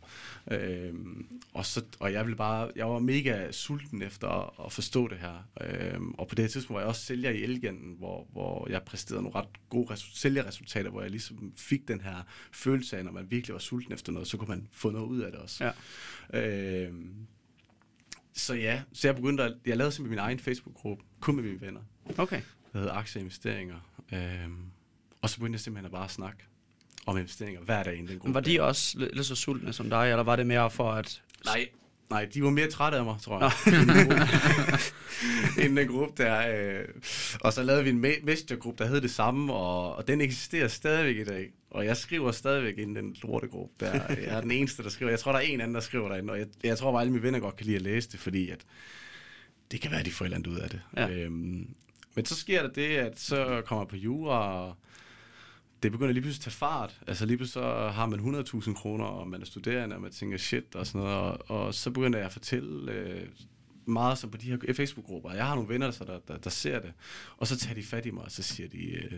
Øhm, 0.51 1.25
og, 1.53 1.65
så, 1.65 1.83
og 1.99 2.13
jeg 2.13 2.25
ville 2.25 2.37
bare, 2.37 2.71
jeg 2.75 2.89
var 2.89 2.99
mega 2.99 3.51
sulten 3.51 4.01
efter 4.01 4.27
at, 4.27 4.65
at 4.65 4.71
forstå 4.71 5.07
det 5.07 5.17
her. 5.17 5.47
Øhm, 5.61 6.11
og 6.11 6.27
på 6.27 6.35
det 6.35 6.43
her 6.43 6.49
tidspunkt 6.49 6.75
var 6.75 6.79
jeg 6.79 6.89
også 6.89 7.01
sælger 7.01 7.29
i 7.29 7.43
Elgiganten, 7.43 7.95
hvor, 7.97 8.27
hvor 8.31 8.69
jeg 8.69 8.81
præsterede 8.83 9.23
nogle 9.23 9.39
ret 9.39 9.69
gode 9.69 9.93
resu- 9.93 10.19
sælgerresultater, 10.19 10.89
hvor 10.89 11.01
jeg 11.01 11.11
ligesom 11.11 11.53
fik 11.57 11.87
den 11.87 12.01
her 12.01 12.15
følelse 12.51 12.97
af, 12.97 13.05
når 13.05 13.11
man 13.11 13.25
virkelig 13.29 13.53
var 13.53 13.59
sulten 13.59 13.93
efter 13.93 14.11
noget, 14.11 14.27
så 14.27 14.37
kunne 14.37 14.49
man 14.49 14.67
få 14.71 14.89
noget 14.89 15.07
ud 15.07 15.22
af 15.25 15.31
det 15.31 15.39
også. 15.41 15.71
Ja. 16.33 16.39
Øhm, 16.39 17.13
så 18.33 18.53
ja, 18.53 18.81
så 18.93 19.07
jeg 19.07 19.15
begyndte 19.15 19.43
at, 19.43 19.53
jeg 19.65 19.77
lavede 19.77 19.91
simpelthen 19.91 20.09
min 20.15 20.19
egen 20.25 20.39
Facebook-gruppe, 20.39 21.03
kun 21.19 21.35
med 21.35 21.43
mine 21.43 21.61
venner, 21.61 21.81
Okay. 22.17 22.41
der 22.73 22.79
hedder 22.79 22.93
aktieinvesteringer. 22.93 23.75
Øhm, 24.13 24.57
og 25.21 25.29
så 25.29 25.37
begyndte 25.37 25.55
jeg 25.55 25.59
simpelthen 25.61 25.85
at 25.85 25.91
bare 25.91 26.09
snakke 26.09 26.37
om 27.05 27.17
investeringer 27.17 27.61
hver 27.61 27.83
dag 27.83 27.93
i 27.95 27.97
den 27.97 28.19
gruppe. 28.19 28.33
Var 28.33 28.39
de 28.41 28.61
også 28.61 28.99
lidt, 28.99 29.25
så 29.25 29.35
sultne 29.35 29.73
som 29.73 29.89
dig, 29.89 30.09
eller 30.09 30.23
var 30.23 30.35
det 30.35 30.47
mere 30.47 30.71
for 30.71 30.91
at... 30.91 31.21
Nej, 31.45 31.69
nej, 32.09 32.25
de 32.33 32.43
var 32.43 32.49
mere 32.49 32.69
trætte 32.69 32.97
af 32.97 33.05
mig, 33.05 33.15
tror 33.21 33.39
jeg. 33.39 33.51
Inden 35.65 35.77
den 35.77 35.87
gruppe- 35.87 36.23
der. 36.23 36.47
Øh, 36.81 36.85
og 37.41 37.53
så 37.53 37.63
lavede 37.63 37.83
vi 37.83 37.89
en 37.89 38.05
me- 38.05 38.25
messengergruppe, 38.25 38.83
der 38.83 38.89
hed 38.89 39.01
det 39.01 39.11
samme, 39.11 39.53
og, 39.53 39.95
og 39.95 40.07
den 40.07 40.21
eksisterer 40.21 40.67
stadigvæk 40.67 41.17
i 41.17 41.23
dag. 41.29 41.49
Og 41.73 41.85
jeg 41.85 41.97
skriver 41.97 42.31
stadigvæk 42.31 42.77
i 42.77 42.81
den 42.81 43.15
lortegruppe 43.23 43.73
der. 43.79 43.93
Jeg 44.09 44.37
er 44.37 44.41
den 44.41 44.51
eneste, 44.51 44.83
der 44.83 44.89
skriver. 44.89 45.11
Jeg 45.11 45.19
tror, 45.19 45.31
der 45.31 45.39
er 45.39 45.43
en 45.43 45.61
anden, 45.61 45.75
der 45.75 45.81
skriver 45.81 46.09
derinde, 46.09 46.33
og 46.33 46.39
jeg, 46.39 46.47
jeg 46.63 46.77
tror 46.77 46.91
bare, 46.91 47.01
alle 47.01 47.13
mine 47.13 47.23
venner 47.23 47.39
godt 47.39 47.55
kan 47.55 47.65
lide 47.65 47.75
at 47.75 47.81
læse 47.81 48.11
det, 48.11 48.19
fordi 48.19 48.49
at 48.49 48.65
det 49.71 49.81
kan 49.81 49.91
være, 49.91 49.99
at 49.99 50.05
de 50.05 50.11
får 50.11 50.25
et 50.25 50.27
eller 50.27 50.37
andet 50.37 50.51
ud 50.51 50.57
af 50.57 50.69
det. 50.69 50.81
Ja. 50.97 51.09
Øhm, 51.09 51.75
men 52.15 52.25
så 52.25 52.35
sker 52.35 52.61
der 52.61 52.69
det, 52.69 52.97
at 52.97 53.19
så 53.19 53.61
kommer 53.65 53.83
jeg 53.83 53.87
på 53.87 53.95
jura, 53.95 54.67
og 54.67 54.75
det 55.83 55.91
begynder 55.91 56.13
lige 56.13 56.21
pludselig 56.21 56.41
at 56.41 56.43
tage 56.43 56.57
fart. 56.57 56.99
Altså 57.07 57.25
lige 57.25 57.37
pludselig 57.37 57.63
så 57.63 57.89
har 57.89 58.05
man 58.05 58.19
100.000 58.19 58.73
kroner, 58.73 59.05
og 59.05 59.27
man 59.27 59.41
er 59.41 59.45
studerende, 59.45 59.95
og 59.95 60.01
man 60.01 60.11
tænker 60.11 60.37
shit 60.37 60.75
og 60.75 60.87
sådan 60.87 61.01
noget. 61.01 61.17
Og, 61.17 61.49
og 61.49 61.73
så 61.73 61.91
begynder 61.91 62.19
jeg 62.19 62.25
at 62.25 62.33
fortælle 62.33 62.91
øh, 62.91 63.27
meget 63.85 64.17
som 64.17 64.31
på 64.31 64.37
de 64.37 64.45
her 64.45 64.73
Facebook-grupper. 64.73 65.31
Jeg 65.31 65.47
har 65.47 65.55
nogle 65.55 65.69
venner, 65.69 65.91
der, 65.91 66.05
der, 66.05 66.19
der, 66.27 66.37
der 66.37 66.49
ser 66.49 66.79
det, 66.79 66.93
og 67.37 67.47
så 67.47 67.57
tager 67.57 67.75
de 67.75 67.83
fat 67.83 68.05
i 68.05 68.11
mig, 68.11 68.23
og 68.23 68.31
så 68.31 68.43
siger 68.43 68.69
de, 68.69 68.91
øh, 68.91 69.11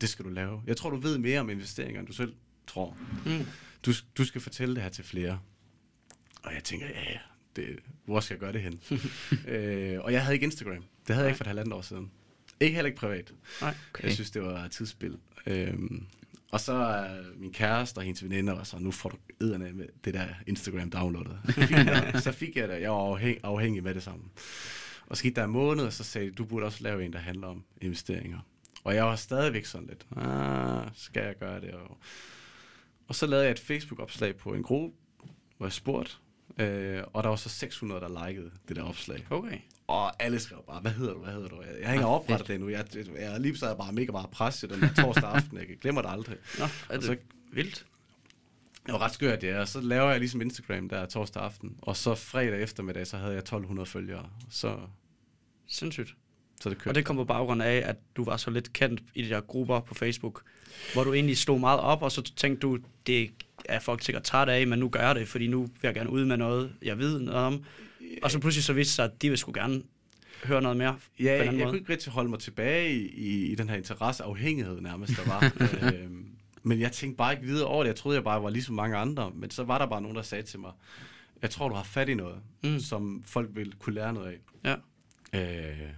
det 0.00 0.08
skal 0.08 0.24
du 0.24 0.30
lave. 0.30 0.62
Jeg 0.66 0.76
tror, 0.76 0.90
du 0.90 0.96
ved 0.96 1.18
mere 1.18 1.40
om 1.40 1.50
investeringer, 1.50 2.00
end 2.00 2.06
du 2.06 2.12
selv 2.12 2.34
tror. 2.66 2.96
Mm. 3.26 3.46
Du, 3.86 3.92
du 4.18 4.24
skal 4.24 4.40
fortælle 4.40 4.74
det 4.74 4.82
her 4.82 4.90
til 4.90 5.04
flere. 5.04 5.38
Og 6.42 6.54
jeg 6.54 6.64
tænker, 6.64 6.86
ja, 6.86 7.18
det, 7.56 7.78
hvor 8.04 8.20
skal 8.20 8.34
jeg 8.34 8.40
gøre 8.40 8.52
det 8.52 8.62
hen? 8.62 8.80
øh, 9.54 10.00
og 10.00 10.12
jeg 10.12 10.22
havde 10.22 10.34
ikke 10.34 10.44
Instagram. 10.44 10.84
Det 11.06 11.14
havde 11.14 11.24
jeg 11.24 11.30
ikke 11.30 11.36
for 11.36 11.44
et 11.44 11.48
halvandet 11.48 11.72
år 11.72 11.82
siden. 11.82 12.10
Ikke 12.60 12.74
heller 12.74 12.86
ikke 12.86 12.98
privat. 12.98 13.32
Nej. 13.60 13.74
Okay. 13.90 14.04
Jeg 14.04 14.12
synes, 14.12 14.30
det 14.30 14.42
var 14.42 14.68
tidsspil. 14.68 15.18
Øhm, 15.46 16.06
og 16.50 16.60
så 16.60 16.72
er 16.72 17.22
min 17.36 17.52
kæreste 17.52 17.98
og 17.98 18.04
hendes 18.04 18.24
veninder 18.24 18.52
og 18.52 18.66
så, 18.66 18.78
nu 18.78 18.90
får 18.90 19.08
du 19.08 19.16
ederne 19.40 19.72
med 19.72 19.86
det 20.04 20.14
der 20.14 20.26
Instagram 20.46 20.90
downloadet. 20.90 21.38
så 22.24 22.32
fik 22.32 22.56
jeg 22.56 22.68
det. 22.68 22.80
Jeg 22.80 22.90
var 22.90 22.96
afhæng, 22.96 23.38
afhængig 23.42 23.82
med 23.82 23.94
det 23.94 24.02
samme. 24.02 24.24
Og 25.06 25.16
så 25.16 25.22
gik 25.22 25.36
der 25.36 25.44
en 25.44 25.50
måned, 25.50 25.84
og 25.84 25.92
så 25.92 26.04
sagde 26.04 26.26
de, 26.26 26.32
du 26.32 26.44
burde 26.44 26.66
også 26.66 26.82
lave 26.82 27.04
en, 27.04 27.12
der 27.12 27.18
handler 27.18 27.46
om 27.46 27.64
investeringer. 27.80 28.38
Og 28.88 28.94
jeg 28.94 29.04
var 29.04 29.16
stadigvæk 29.16 29.64
sådan 29.64 29.86
lidt, 29.86 30.06
ah, 30.16 30.88
skal 30.94 31.22
jeg 31.24 31.38
gøre 31.38 31.60
det? 31.60 31.70
Og, 31.70 31.98
og 33.08 33.14
så 33.14 33.26
lavede 33.26 33.44
jeg 33.44 33.52
et 33.52 33.58
Facebook-opslag 33.58 34.36
på 34.36 34.54
en 34.54 34.62
gruppe, 34.62 34.96
hvor 35.56 35.66
jeg 35.66 35.72
spurgte, 35.72 36.12
øh, 36.58 37.02
og 37.12 37.22
der 37.22 37.28
var 37.28 37.36
så 37.36 37.48
600, 37.48 38.00
der 38.00 38.26
likede 38.28 38.50
det 38.68 38.76
der 38.76 38.82
opslag. 38.82 39.26
Okay. 39.30 39.58
Og 39.86 40.22
alle 40.22 40.38
skrev 40.40 40.64
bare, 40.66 40.80
hvad 40.80 40.90
hedder 40.90 41.12
du, 41.14 41.18
hvad 41.22 41.32
hedder 41.32 41.48
du? 41.48 41.62
Jeg, 41.62 41.80
jeg 41.80 41.90
hænger 41.90 42.06
Ah, 42.06 42.12
oprettet 42.12 42.48
det 42.48 42.60
nu. 42.60 42.68
Jeg, 42.68 42.84
jeg 42.96 43.34
er 43.34 43.38
lige 43.38 43.56
så 43.56 43.74
bare 43.76 43.92
mega 43.92 44.12
meget 44.12 44.30
pres 44.30 44.58
til 44.58 44.68
den 44.68 44.80
torsdag 44.94 45.30
aften. 45.30 45.58
Jeg 45.58 45.66
glemmer 45.80 46.02
det 46.02 46.10
aldrig. 46.10 46.36
Nå, 46.58 46.64
er 46.64 46.68
Og 46.88 46.94
det 46.94 47.04
så- 47.04 47.16
vildt? 47.52 47.86
Det 48.86 48.92
var 48.92 48.98
ret 49.02 49.12
skørt, 49.12 49.44
ja. 49.44 49.60
Og 49.60 49.68
så 49.68 49.80
laver 49.80 50.10
jeg 50.10 50.18
ligesom 50.18 50.40
Instagram 50.40 50.88
der 50.88 51.06
torsdag 51.06 51.42
aften. 51.42 51.78
Og 51.82 51.96
så 51.96 52.14
fredag 52.14 52.62
eftermiddag, 52.62 53.06
så 53.06 53.16
havde 53.16 53.32
jeg 53.32 53.38
1200 53.38 53.86
følgere. 53.86 54.30
Så, 54.50 54.76
Sindssygt. 55.66 56.16
Så 56.62 56.70
det 56.70 56.78
kørte. 56.78 56.90
Og 56.90 56.94
det 56.94 57.04
kom 57.04 57.16
på 57.16 57.24
baggrund 57.24 57.62
af, 57.62 57.82
at 57.84 57.96
du 58.16 58.24
var 58.24 58.36
så 58.36 58.50
lidt 58.50 58.72
kendt 58.72 59.02
i 59.14 59.22
de 59.22 59.28
der 59.28 59.40
grupper 59.40 59.80
på 59.80 59.94
Facebook, 59.94 60.42
hvor 60.92 61.04
du 61.04 61.12
egentlig 61.12 61.38
stod 61.38 61.58
meget 61.58 61.80
op, 61.80 62.02
og 62.02 62.12
så 62.12 62.22
tænkte 62.36 62.60
du, 62.60 62.78
det 63.06 63.30
er 63.64 63.80
folk 63.80 64.02
sikkert 64.02 64.22
træt 64.22 64.48
af, 64.48 64.66
men 64.66 64.78
nu 64.78 64.88
gør 64.88 65.00
jeg 65.00 65.14
det, 65.14 65.28
fordi 65.28 65.46
nu 65.46 65.60
vil 65.60 65.70
jeg 65.82 65.94
gerne 65.94 66.10
ud 66.10 66.24
med 66.24 66.36
noget, 66.36 66.72
jeg 66.82 66.98
ved 66.98 67.20
noget 67.20 67.40
om. 67.40 67.64
Og 68.22 68.30
så 68.30 68.38
pludselig 68.38 68.64
så 68.64 68.72
viste 68.72 68.94
sig, 68.94 69.04
at 69.04 69.22
de 69.22 69.28
vil 69.28 69.38
sgu 69.38 69.52
gerne 69.54 69.82
høre 70.44 70.62
noget 70.62 70.76
mere 70.76 70.98
Ja, 71.20 71.44
jeg, 71.44 71.52
måde. 71.52 71.64
kunne 71.64 71.78
ikke 71.78 71.92
rigtig 71.92 72.12
holde 72.12 72.30
mig 72.30 72.38
tilbage 72.38 72.94
i, 72.94 73.08
i, 73.08 73.52
i 73.52 73.54
den 73.54 73.68
her 73.68 73.76
interesseafhængighed 73.76 74.80
nærmest, 74.80 75.12
der 75.16 75.24
var. 75.24 75.52
øhm, 75.94 76.26
men 76.62 76.80
jeg 76.80 76.92
tænkte 76.92 77.16
bare 77.16 77.32
ikke 77.32 77.46
videre 77.46 77.66
over 77.66 77.82
det. 77.82 77.88
Jeg 77.88 77.96
troede, 77.96 78.16
jeg 78.16 78.24
bare 78.24 78.42
var 78.42 78.50
ligesom 78.50 78.74
mange 78.74 78.96
andre. 78.96 79.32
Men 79.34 79.50
så 79.50 79.64
var 79.64 79.78
der 79.78 79.86
bare 79.86 80.02
nogen, 80.02 80.16
der 80.16 80.22
sagde 80.22 80.42
til 80.42 80.58
mig, 80.60 80.72
jeg 81.42 81.50
tror, 81.50 81.68
du 81.68 81.74
har 81.74 81.82
fat 81.82 82.08
i 82.08 82.14
noget, 82.14 82.36
mm. 82.64 82.78
som 82.80 83.22
folk 83.26 83.48
vil 83.52 83.74
kunne 83.78 83.94
lære 83.94 84.12
noget 84.12 84.28
af. 84.28 84.38
Ja. 85.32 85.72
Øh, 85.72 85.88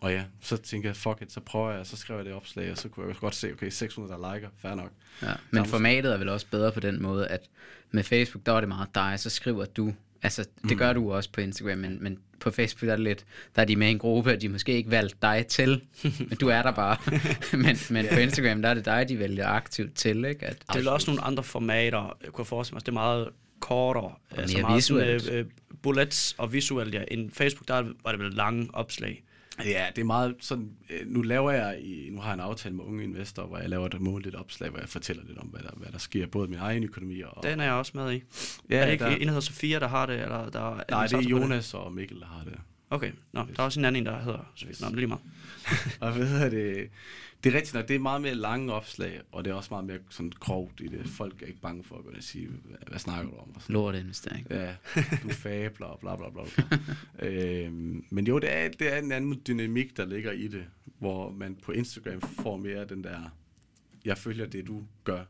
og 0.00 0.12
ja, 0.12 0.24
så 0.40 0.56
tænkte 0.56 0.86
jeg, 0.88 0.96
fuck 0.96 1.22
it, 1.22 1.32
så 1.32 1.40
prøver 1.40 1.72
jeg, 1.72 1.86
så 1.86 1.96
skrev 1.96 2.16
jeg 2.16 2.24
det 2.24 2.34
opslag, 2.34 2.70
og 2.70 2.78
så 2.78 2.88
kunne 2.88 3.08
jeg 3.08 3.16
godt 3.16 3.34
se, 3.34 3.52
okay, 3.52 3.70
600 3.70 4.12
der 4.22 4.34
liker, 4.34 4.48
fair 4.58 4.74
nok. 4.74 4.90
Ja, 5.22 5.32
men 5.50 5.64
formatet 5.66 6.12
er 6.12 6.16
vel 6.16 6.28
også 6.28 6.46
bedre 6.50 6.72
på 6.72 6.80
den 6.80 7.02
måde, 7.02 7.28
at 7.28 7.40
med 7.90 8.04
Facebook, 8.04 8.46
der 8.46 8.52
er 8.52 8.60
det 8.60 8.68
meget 8.68 8.88
dig, 8.94 9.14
så 9.16 9.30
skriver 9.30 9.64
du, 9.64 9.94
altså 10.22 10.42
det 10.62 10.70
Mm. 10.70 10.78
gør 10.78 10.92
du 10.92 11.12
også 11.12 11.30
på 11.32 11.40
Instagram, 11.40 11.78
men, 11.78 11.98
men 12.02 12.18
på 12.40 12.50
Facebook 12.50 12.86
der 12.86 12.92
er 12.92 12.96
det 12.96 13.04
lidt, 13.04 13.24
der 13.56 13.62
er 13.62 13.66
de 13.66 13.76
med 13.76 13.88
i 13.88 13.90
en 13.90 13.98
gruppe, 13.98 14.32
og 14.32 14.40
de 14.40 14.48
måske 14.48 14.72
ikke 14.72 14.90
valgt 14.90 15.22
dig 15.22 15.46
til, 15.48 15.82
men 16.02 16.36
du 16.40 16.48
er 16.48 16.62
der 16.62 16.72
bare. 16.72 16.96
men 17.64 17.76
men 17.90 18.06
på 18.12 18.18
Instagram, 18.18 18.62
der 18.62 18.68
er 18.68 18.74
det 18.74 18.84
dig, 18.84 19.08
de 19.08 19.18
vælger 19.18 19.46
aktivt 19.48 19.94
til, 19.94 20.24
ikke? 20.24 20.46
At, 20.46 20.62
Det 20.72 20.86
er 20.86 20.90
også 20.90 21.10
nogle 21.10 21.22
andre 21.24 21.42
formater, 21.42 22.16
jeg 22.24 22.32
kunne 22.32 22.44
forestille 22.44 22.74
mig. 22.74 22.80
Det 22.80 22.88
er 22.88 22.92
meget 22.92 23.28
kortere, 23.60 24.12
altså 24.30 24.56
mere 24.56 24.62
meget 24.62 24.76
visuelt. 24.76 25.22
Sådan, 25.22 25.38
øh, 25.38 25.44
øh, 25.44 25.50
bullets 25.82 26.34
og 26.38 26.52
visuelt, 26.52 26.94
ja. 26.94 27.02
En 27.10 27.30
Facebook, 27.30 27.68
der 27.68 27.92
var 28.04 28.12
det 28.12 28.20
vel 28.20 28.32
lange 28.32 28.68
opslag. 28.72 29.24
Ja, 29.64 29.86
det 29.96 30.00
er 30.00 30.06
meget 30.06 30.34
sådan, 30.40 30.70
øh, 30.90 31.06
nu 31.06 31.22
laver 31.22 31.50
jeg, 31.50 31.80
nu 32.12 32.20
har 32.20 32.28
jeg 32.28 32.34
en 32.34 32.40
aftale 32.40 32.74
med 32.74 32.84
unge 32.84 33.04
investorer, 33.04 33.46
hvor 33.46 33.58
jeg 33.58 33.68
laver 33.68 33.86
et 33.86 34.00
månedligt 34.00 34.36
opslag, 34.36 34.70
hvor 34.70 34.78
jeg 34.78 34.88
fortæller 34.88 35.22
lidt 35.26 35.38
om, 35.38 35.46
hvad 35.46 35.60
der, 35.60 35.70
hvad 35.76 35.92
der 35.92 35.98
sker, 35.98 36.26
både 36.26 36.48
min 36.48 36.58
egen 36.58 36.84
økonomi 36.84 37.20
og... 37.20 37.42
Den 37.42 37.60
er 37.60 37.64
jeg 37.64 37.72
også 37.72 37.92
med 37.94 38.12
i. 38.12 38.22
ja, 38.70 38.76
er 38.76 38.84
det 38.84 38.92
ikke 38.92 39.04
der, 39.04 39.10
en, 39.10 39.20
der 39.20 39.26
hedder 39.26 39.40
Sofia, 39.40 39.78
der 39.78 39.88
har 39.88 40.06
det? 40.06 40.20
Eller 40.20 40.50
der, 40.50 40.78
er 40.78 40.84
nej, 40.90 41.06
det 41.06 41.14
er 41.14 41.20
Jonas 41.20 41.74
og 41.74 41.92
Mikkel, 41.92 42.20
der 42.20 42.26
har 42.26 42.44
det. 42.44 42.54
Okay, 42.90 43.12
Nå, 43.32 43.40
der 43.40 43.62
er 43.62 43.62
også 43.62 43.80
en 43.80 43.84
anden, 43.84 44.02
en, 44.02 44.06
der 44.06 44.20
hedder 44.20 44.52
Sofia. 44.54 44.74
Nå, 44.80 44.88
men 44.88 44.98
lige 44.98 45.06
meget. 45.06 45.22
Og 46.00 46.14
hedder 46.14 46.48
det? 46.48 46.90
Det 47.44 47.52
er 47.52 47.56
rigtigt 47.56 47.74
nok, 47.74 47.88
det 47.88 47.96
er 47.96 48.00
meget 48.00 48.22
mere 48.22 48.34
lange 48.34 48.72
opslag, 48.72 49.20
og 49.32 49.44
det 49.44 49.50
er 49.50 49.54
også 49.54 49.68
meget 49.70 49.84
mere 49.84 49.98
sådan 50.10 50.32
grovt 50.40 50.80
i 50.80 50.86
det. 50.86 51.08
Folk 51.08 51.42
er 51.42 51.46
ikke 51.46 51.60
bange 51.60 51.84
for 51.84 51.96
at 51.96 52.04
gå 52.04 52.10
og 52.10 52.22
sige, 52.22 52.46
hvad, 52.46 52.76
hvad 52.86 52.98
snakker 52.98 53.30
du 53.30 53.36
om? 53.36 53.54
Og 53.54 53.62
sådan. 53.62 53.72
lort 53.72 53.94
investering. 53.94 54.46
Ja, 54.50 54.74
du 55.22 55.28
fabler 55.28 55.86
og 55.86 56.00
bla 56.00 56.16
bla 56.16 56.30
bla. 56.30 56.42
bla. 56.42 56.78
øhm, 57.28 58.04
men 58.10 58.26
jo, 58.26 58.38
det 58.38 58.56
er, 58.56 58.68
det 58.68 58.94
er 58.94 58.98
en 58.98 59.12
anden 59.12 59.42
dynamik, 59.46 59.96
der 59.96 60.06
ligger 60.06 60.32
i 60.32 60.48
det, 60.48 60.64
hvor 60.98 61.30
man 61.30 61.56
på 61.62 61.72
Instagram 61.72 62.20
får 62.20 62.56
mere 62.56 62.84
den 62.84 63.04
der, 63.04 63.36
jeg 64.04 64.18
følger 64.18 64.46
det, 64.46 64.66
du 64.66 64.82
gør. 65.04 65.24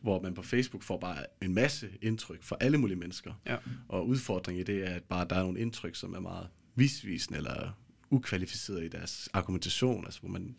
Hvor 0.00 0.22
man 0.22 0.34
på 0.34 0.42
Facebook 0.42 0.82
får 0.82 0.98
bare 0.98 1.24
en 1.42 1.54
masse 1.54 1.88
indtryk 2.02 2.42
fra 2.42 2.56
alle 2.60 2.78
mulige 2.78 2.98
mennesker. 2.98 3.32
Ja. 3.46 3.56
Og 3.88 4.08
udfordringen 4.08 4.60
i 4.60 4.64
det 4.64 4.88
er, 4.88 4.94
at 4.94 5.02
bare 5.02 5.26
der 5.30 5.36
er 5.36 5.42
nogle 5.42 5.60
indtryk, 5.60 5.94
som 5.96 6.14
er 6.14 6.20
meget 6.20 6.48
visvisende 6.74 7.38
eller 7.38 7.72
ukvalificeret 8.10 8.84
i 8.84 8.88
deres 8.88 9.28
argumentation, 9.32 10.04
altså 10.04 10.20
hvor 10.20 10.28
man, 10.28 10.54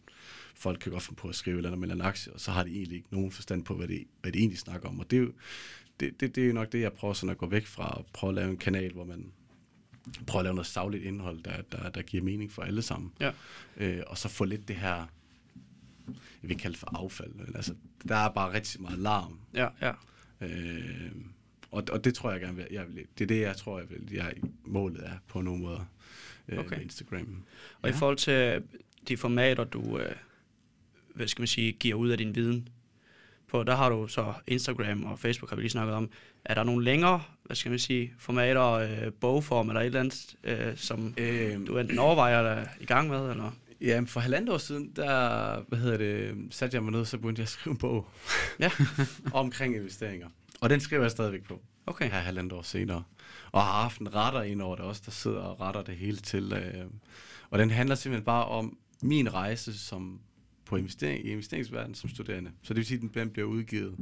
folk 0.55 0.79
kan 0.79 0.91
godt 0.91 1.03
finde 1.03 1.20
på 1.20 1.27
at 1.27 1.36
skrive 1.36 1.58
eller 1.58 1.70
andet 1.70 1.88
med 1.88 1.96
en 1.96 2.01
aktie, 2.01 2.34
og 2.34 2.39
så 2.39 2.51
har 2.51 2.63
de 2.63 2.70
egentlig 2.70 2.96
ikke 2.96 3.08
nogen 3.12 3.31
forstand 3.31 3.65
på, 3.65 3.75
hvad 3.75 3.88
det, 3.88 4.03
hvad 4.22 4.31
det 4.31 4.39
egentlig 4.39 4.60
snakker 4.60 4.89
om. 4.89 5.00
Og 5.00 5.12
det 5.12 5.17
er 5.17 5.22
jo, 5.22 5.31
det, 6.00 6.20
det, 6.20 6.36
det 6.36 6.43
er 6.43 6.48
jo 6.48 6.53
nok 6.53 6.72
det, 6.72 6.81
jeg 6.81 6.93
prøver 6.93 7.13
sådan 7.13 7.29
at 7.31 7.38
gå 7.38 7.46
væk 7.46 7.65
fra, 7.65 7.98
og 7.98 8.05
prøve 8.13 8.31
at 8.31 8.36
lave 8.36 8.50
en 8.50 8.58
kanal, 8.58 8.93
hvor 8.93 9.05
man 9.05 9.31
prøver 10.27 10.39
at 10.39 10.43
lave 10.43 10.55
noget 10.55 10.67
savligt 10.67 11.03
indhold, 11.03 11.43
der, 11.43 11.62
der, 11.62 11.89
der 11.89 12.01
giver 12.01 12.24
mening 12.24 12.51
for 12.51 12.62
alle 12.62 12.81
sammen. 12.81 13.12
Ja. 13.20 13.31
Øh, 13.77 14.03
og 14.08 14.17
så 14.17 14.29
få 14.29 14.46
lidt 14.46 14.67
det 14.67 14.75
her, 14.75 15.08
jeg 16.08 16.50
vil 16.50 16.58
kalde 16.58 16.74
det 16.74 16.79
for 16.79 16.98
affald. 16.98 17.34
Men 17.34 17.55
altså, 17.55 17.75
der 18.08 18.15
er 18.15 18.29
bare 18.29 18.53
rigtig 18.53 18.81
meget 18.81 19.00
larm. 19.00 19.39
Ja, 19.53 19.67
ja. 19.81 19.91
Øh, 20.41 21.12
og, 21.72 21.84
og 21.91 22.03
det 22.03 22.13
tror 22.13 22.31
jeg 22.31 22.41
gerne 22.41 22.55
vil, 22.55 22.67
jeg 22.72 22.88
vil, 22.88 23.05
det 23.17 23.24
er 23.24 23.27
det, 23.27 23.41
jeg 23.41 23.58
tror, 23.58 23.79
jeg 23.79 23.89
vil, 23.89 24.13
jeg, 24.13 24.34
målet 24.65 25.05
er 25.05 25.17
på 25.27 25.41
nogle 25.41 25.62
måder 25.62 25.86
øh, 26.50 26.60
Okay. 26.60 26.76
med 26.76 26.84
Instagram. 26.84 27.44
Og 27.82 27.90
ja. 27.90 27.96
i 27.96 27.98
forhold 27.98 28.18
til 28.18 28.64
de 29.08 29.18
formater, 29.18 29.64
du 29.64 30.00
øh, 30.00 30.12
hvad 31.16 31.28
skal 31.28 31.42
man 31.42 31.48
sige, 31.48 31.72
giver 31.72 31.96
ud 31.96 32.10
af 32.10 32.18
din 32.18 32.36
viden, 32.36 32.68
på, 33.48 33.64
der 33.64 33.76
har 33.76 33.90
du 33.90 34.08
så 34.08 34.34
Instagram 34.48 35.04
og 35.04 35.20
Facebook, 35.20 35.50
har 35.50 35.56
vi 35.56 35.62
lige 35.62 35.70
snakket 35.72 35.96
om. 35.96 36.10
Er 36.46 36.54
der 36.54 36.64
nogle 36.64 36.86
længere, 36.86 37.24
hvad 37.44 37.56
skal 37.56 37.70
man 37.70 37.80
sige, 37.80 38.14
formater, 38.20 38.66
øh, 38.72 39.12
bogform 39.22 39.70
eller 39.70 39.82
et 39.82 39.86
eller 39.86 40.00
andet, 40.00 40.36
øh, 40.44 40.78
som 40.78 41.14
Øh, 41.18 41.68
du 41.68 41.78
enten 41.78 42.00
overvejer 42.00 42.38
eller 42.38 42.52
er 42.52 42.68
i 42.80 42.86
gang 42.86 43.10
med? 43.10 43.30
Eller? 43.30 43.52
Ja, 43.82 44.02
for 44.08 44.20
halvandet 44.20 44.50
år 44.54 44.58
siden, 44.58 44.92
der 44.96 45.60
hvad 45.68 45.80
hedder 45.80 45.98
det, 45.98 46.36
satte 46.54 46.76
jeg 46.76 46.84
mig 46.84 46.92
ned, 46.92 47.06
så 47.06 47.18
begyndte 47.18 47.40
jeg 47.40 47.44
at 47.46 47.50
skrive 47.50 47.72
en 47.72 47.78
bog 47.78 48.08
Ja. 48.60 48.72
omkring 49.34 49.76
investeringer. 49.76 50.28
Og 50.62 50.70
den 50.70 50.80
skriver 50.80 51.02
jeg 51.04 51.12
stadigvæk 51.12 51.44
på, 51.44 51.62
Okay. 51.86 52.10
her 52.12 52.20
halvandet 52.20 52.54
år 52.54 52.62
senere. 52.62 53.04
Og 53.51 53.62
har 53.62 53.81
haft 53.81 54.01
en 54.01 54.15
retter 54.15 54.41
ind 54.41 54.62
over 54.62 54.75
det 54.75 54.86
også, 54.86 55.01
der 55.05 55.12
sidder 55.12 55.39
og 55.39 55.62
retter 55.62 55.81
det 55.81 55.96
hele 55.96 56.17
til. 56.17 56.53
Øh, 56.53 56.86
og 57.50 57.60
den 57.60 57.70
handler 57.70 57.96
simpelthen 57.96 58.25
bare 58.25 58.46
om 58.46 58.77
min 59.01 59.34
rejse 59.34 59.79
som 59.79 60.20
på 60.65 60.75
investering, 60.75 61.25
i 61.25 61.31
investeringsverdenen 61.31 61.96
som 61.96 62.10
studerende. 62.10 62.51
Så 62.62 62.74
det 62.74 62.77
vil 62.77 62.86
sige, 62.86 63.01
at 63.05 63.13
den 63.13 63.29
bliver 63.29 63.48
udgivet, 63.48 63.98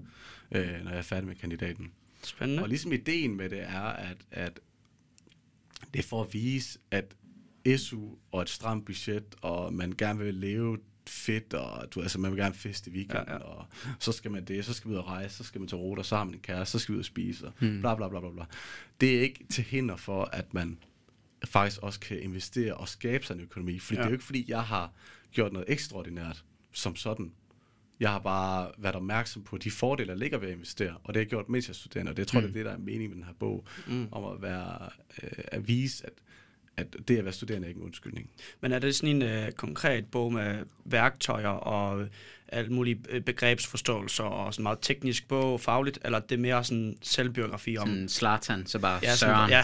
øh, 0.52 0.84
når 0.84 0.90
jeg 0.92 0.98
er 0.98 1.02
færdig 1.02 1.28
med 1.28 1.36
kandidaten. 1.36 1.92
Spændende. 2.24 2.64
Og 2.64 2.70
ligesom 2.70 2.94
ideen 2.94 3.38
med 3.38 3.50
det 3.50 3.62
er, 3.62 3.82
at, 3.82 4.18
at 4.32 4.60
det 5.94 6.00
er 6.00 6.04
for 6.04 6.24
at 6.24 6.34
vise, 6.34 6.80
at 6.92 7.16
SU 7.78 8.10
og 8.32 8.42
et 8.42 8.50
stramt 8.50 8.86
budget, 8.86 9.36
og 9.42 9.74
man 9.74 9.94
gerne 9.98 10.20
vil 10.20 10.34
leve 10.34 10.78
fedt, 11.10 11.54
og 11.54 11.94
du, 11.96 12.02
altså, 12.02 12.20
man 12.20 12.32
vil 12.32 12.40
gerne 12.40 12.56
feste 12.56 12.90
i 12.92 12.94
weekenden, 12.94 13.26
Ja, 13.28 13.34
ja, 13.34 13.40
og 13.40 13.66
så 14.00 14.12
skal 14.12 14.32
man 14.32 14.46
det, 14.46 14.66
så 14.66 14.74
skal 14.74 14.90
vi 14.90 14.94
ud 14.96 15.00
og 15.00 15.08
rejse, 15.08 15.36
så 15.36 15.44
skal 15.44 15.62
man 15.62 15.68
til 15.68 15.78
Rota, 15.78 16.04
så 16.04 16.16
har 16.16 16.24
man 16.24 16.34
en 16.34 16.40
kæreste, 16.40 16.72
så 16.72 16.80
skal 16.80 16.94
vi 16.94 16.96
ud 16.96 17.02
og 17.02 17.06
spise, 17.06 17.48
og 17.48 17.54
Hmm. 17.60 17.80
bla 17.80 17.96
bla 17.96 18.10
bla 18.10 18.20
bla 18.20 18.30
bla. 18.30 18.46
Det 19.02 19.18
er 19.18 19.22
ikke 19.22 19.46
til 19.50 19.64
hinder 19.64 19.96
for, 19.96 20.24
at 20.26 20.54
man 20.54 20.78
faktisk 21.46 21.82
også 21.82 22.00
kan 22.00 22.20
investere 22.22 22.74
og 22.74 22.88
skabe 22.88 23.26
sig 23.26 23.34
en 23.34 23.40
økonomi, 23.42 23.80
fordi 23.80 23.96
Ja. 23.96 24.02
det 24.02 24.06
er 24.06 24.10
jo 24.10 24.14
ikke 24.16 24.26
fordi, 24.26 24.46
jeg 24.48 24.64
har 24.64 24.92
gjort 25.32 25.54
noget 25.54 25.66
ekstraordinært 25.72 26.44
som 26.72 26.96
sådan. 26.96 27.32
Jeg 28.00 28.12
har 28.12 28.20
bare 28.20 28.72
været 28.78 28.96
opmærksom 28.96 29.44
på 29.44 29.58
de 29.58 29.72
fordele, 29.72 30.08
der 30.10 30.16
ligger 30.16 30.38
ved 30.38 30.48
at 30.48 30.54
investere, 30.54 30.92
og 31.04 31.08
det 31.08 31.16
har 31.16 31.22
jeg 31.22 31.28
gjort, 31.30 31.50
mens 31.50 31.68
jeg 31.68 31.72
er 31.72 31.76
studerende, 31.76 32.10
og 32.10 32.18
det 32.18 32.22
jeg 32.22 32.28
tror 32.28 32.40
Mm. 32.40 32.46
det 32.48 32.50
er 32.50 32.54
det, 32.54 32.66
der 32.66 32.72
er 32.72 32.78
meningen 32.78 33.10
med 33.10 33.16
den 33.16 33.24
her 33.26 33.34
bog, 33.34 33.68
Mm. 33.88 34.08
om 34.12 34.24
at, 34.36 34.42
være, 34.42 34.90
øh, 35.24 35.30
at 35.48 35.68
vise, 35.68 36.06
at, 36.06 36.14
at 36.80 37.08
det 37.08 37.18
at 37.18 37.26
være 37.26 37.34
studerende 37.34 37.66
er 37.66 37.70
ikke 37.70 37.80
en 37.80 37.86
undskyldning. 37.86 38.30
Men 38.62 38.72
er 38.72 38.80
det 38.80 38.96
sådan 38.96 39.16
en 39.16 39.22
øh, 39.22 39.52
konkret 39.52 40.06
bog 40.06 40.34
med 40.34 40.58
værktøjer 40.86 41.48
og 41.48 42.02
øh, 42.02 42.08
alle 42.48 42.74
mulige 42.74 43.02
øh, 43.10 43.22
begrebsforståelser 43.22 44.24
og 44.24 44.54
sådan 44.54 44.64
meget 44.64 44.80
teknisk 44.82 45.28
bog, 45.28 45.62
fagligt, 45.62 46.00
eller 46.06 46.18
er 46.18 46.24
det 46.24 46.40
mere 46.40 46.64
sådan 46.64 46.98
selvbiografi 47.02 47.78
om... 47.78 47.88
Sådan 47.88 48.10
Zlatan, 48.10 48.66
så 48.66 48.80
bare 48.80 49.00
ja, 49.04 49.16
Søren. 49.16 49.50
ja. 49.50 49.64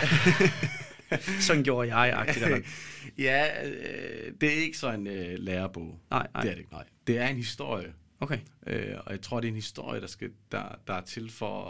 sådan 1.47 1.63
gjorde 1.63 1.95
jeg, 1.97 2.13
agtigt, 2.13 2.45
eller... 2.45 2.59
ja, 3.27 3.67
øh, 3.67 4.31
det 4.41 4.49
er 4.57 4.63
ikke 4.63 4.77
sådan 4.77 4.99
en 4.99 5.07
øh, 5.07 5.39
lærebog. 5.39 5.99
Nej, 6.09 6.27
nej. 6.33 6.41
Det 6.41 6.49
er 6.49 6.53
det 6.53 6.59
ikke, 6.59 6.71
nej. 6.71 6.83
Det 7.07 7.17
er 7.17 7.27
en 7.27 7.35
historie, 7.35 7.93
Okay. 8.19 8.39
øh, 8.67 8.95
og 9.05 9.11
jeg 9.11 9.21
tror, 9.21 9.39
det 9.39 9.47
er 9.47 9.51
en 9.51 9.55
historie, 9.55 10.01
der, 10.01 10.07
skal, 10.07 10.31
der, 10.51 10.79
der 10.87 10.93
er 10.93 11.01
til 11.01 11.31
for 11.31 11.63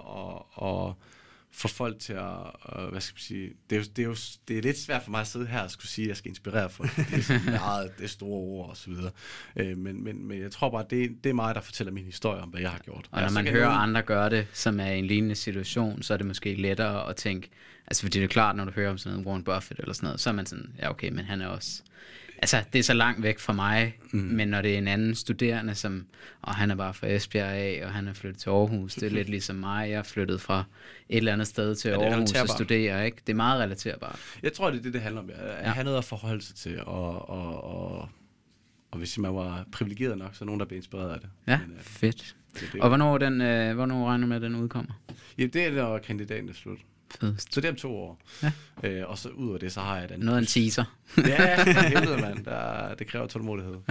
at, 0.62 0.68
at 0.68 0.94
få 1.58 1.68
folk 1.68 2.00
til 2.00 2.14
at, 2.14 2.38
uh, 2.76 2.86
hvad 2.92 3.02
skal 3.02 3.14
man 3.16 3.20
sige, 3.20 3.50
det 3.70 3.76
er, 3.76 3.80
jo, 3.80 3.86
det, 3.96 4.00
er 4.00 4.06
jo, 4.08 4.16
det 4.48 4.58
er 4.58 4.62
lidt 4.62 4.78
svært 4.80 5.04
for 5.04 5.12
mig 5.12 5.22
at 5.22 5.28
sidde 5.28 5.46
her 5.48 5.62
og 5.62 5.72
skulle 5.72 5.88
sige, 5.88 6.06
at 6.06 6.10
jeg 6.10 6.18
skal 6.18 6.30
inspirere 6.30 6.70
folk. 6.70 6.96
Det 6.96 7.14
er 7.14 7.22
sådan 7.22 7.46
meget, 7.46 7.98
det 7.98 8.04
er 8.04 8.08
store 8.08 8.30
ord 8.40 8.70
og 8.70 8.78
så 8.78 8.90
videre. 8.90 9.12
Øh, 9.56 9.78
men, 9.78 10.04
men, 10.04 10.28
men 10.28 10.42
jeg 10.42 10.52
tror 10.52 10.70
bare, 10.70 10.86
det, 10.90 11.24
det 11.24 11.30
er 11.30 11.34
mig, 11.34 11.56
der 11.56 11.62
fortæller 11.62 11.94
min 11.94 12.06
historie 12.06 12.42
om, 12.42 12.50
hvad 12.50 12.62
jeg 12.62 12.70
har 12.72 12.80
gjort. 12.80 13.08
Og 13.12 13.22
når 13.22 13.30
man 13.30 13.48
hører 13.48 13.66
nogen- 13.70 13.82
andre 13.82 14.02
gøre 14.02 14.30
det, 14.30 14.48
som 14.54 14.80
er 14.80 14.86
i 14.92 15.00
en 15.00 15.06
lignende 15.06 15.36
situation, 15.36 16.02
så 16.04 16.14
er 16.14 16.18
det 16.18 16.28
måske 16.28 16.56
lettere 16.56 17.10
at 17.10 17.16
tænke, 17.16 17.50
altså 17.88 18.02
fordi 18.02 18.18
det 18.20 18.24
er 18.24 18.28
klart, 18.30 18.56
når 18.56 18.66
du 18.66 18.72
hører 18.72 18.92
om 18.92 18.98
sådan 18.98 19.14
noget 19.14 19.28
Warren 19.28 19.44
Buffett 19.44 19.80
eller 19.80 19.94
sådan 19.94 20.08
noget, 20.08 20.20
så 20.20 20.30
er 20.30 20.34
man 20.34 20.46
sådan, 20.46 20.70
ja 20.80 20.90
okay, 20.90 21.10
men 21.10 21.26
han 21.26 21.42
er 21.42 21.48
også, 21.48 21.82
altså 22.38 22.64
det 22.74 22.80
er 22.80 22.84
så 22.84 22.94
langt 22.94 23.24
væk 23.24 23.40
fra 23.40 23.54
mig, 23.54 23.98
mm. 24.12 24.20
men 24.20 24.48
når 24.48 24.62
det 24.62 24.74
er 24.74 24.78
en 24.78 24.88
anden 24.88 25.16
studerende, 25.16 25.76
som, 25.76 26.06
og 26.42 26.56
han 26.56 26.72
er 26.72 26.76
bare 26.76 26.94
fra 26.94 27.08
Esbjerg 27.08 27.50
af, 27.52 27.82
og 27.86 27.92
han 27.94 28.08
er 28.08 28.14
flyttet 28.14 28.42
til 28.42 28.50
Aarhus, 28.50 28.94
det 28.96 29.04
er 29.04 29.10
lidt 29.10 29.30
ligesom 29.30 29.56
mig, 29.56 29.90
jeg 29.90 29.98
er 30.00 30.04
flyttet 30.04 30.42
fra 30.42 30.64
et 31.10 31.18
eller 31.18 31.34
andet 31.34 31.48
sted 31.48 31.76
til 31.76 31.90
Ja, 31.90 32.02
Aarhus 32.02 32.32
og 32.32 32.50
studerer, 32.50 33.04
ikke? 33.04 33.18
Det 33.28 33.34
er 33.34 33.38
meget 33.38 33.62
relaterbart. 33.62 34.20
Jeg 34.44 34.54
tror, 34.54 34.70
det 34.70 34.78
er 34.80 34.84
det, 34.84 34.94
det 34.94 35.02
handler 35.02 35.22
om. 35.22 35.30
At 35.34 35.66
Ja. 35.66 35.70
have 35.72 35.84
noget 35.84 35.98
at 35.98 36.06
forholde 36.06 36.42
sig 36.42 36.56
til, 36.56 36.80
og, 36.86 37.30
og, 37.30 37.64
og, 37.64 38.10
og 38.92 38.98
hvis 38.98 39.18
man 39.18 39.36
var 39.36 39.66
privilegeret 39.72 40.18
nok, 40.18 40.30
så 40.36 40.44
er 40.44 40.46
nogen, 40.46 40.60
der 40.60 40.66
bliver 40.66 40.80
inspireret 40.80 41.14
af 41.14 41.20
det. 41.20 41.30
Ja, 41.48 41.60
Men, 41.68 41.76
øh, 41.78 41.82
fedt. 41.84 42.36
det, 42.60 42.70
det, 42.74 42.82
Og 42.82 42.88
hvornår, 42.88 43.18
den, 43.18 43.42
øh, 43.42 43.76
hvornår 43.76 44.08
regner 44.10 44.28
med, 44.28 44.36
at 44.36 44.42
den 44.42 44.56
udkommer? 44.56 44.94
ja, 45.38 45.46
det 45.46 45.56
er 45.66 45.72
når 45.72 45.98
kandidaten 45.98 46.50
er 46.50 46.54
slut. 46.54 46.78
Fedest. 47.20 47.54
Så 47.54 47.62
det 47.62 47.68
er 47.68 47.72
om 47.72 47.78
to 47.78 47.96
år. 47.96 48.22
Ja. 48.44 48.52
Øh, 48.84 49.10
og 49.10 49.18
så 49.18 49.30
ud 49.30 49.54
af 49.54 49.60
det, 49.60 49.72
så 49.72 49.80
har 49.82 49.96
jeg 49.96 50.04
andet. 50.04 50.20
Noget 50.26 50.38
af 50.38 50.42
en 50.42 50.48
teaser. 50.48 50.98
ja, 51.18 51.64
helvede, 51.88 52.22
mand. 52.22 52.46
Der, 52.46 52.96
det 52.96 53.08
kræver 53.08 53.28
tålmodighed. 53.28 53.74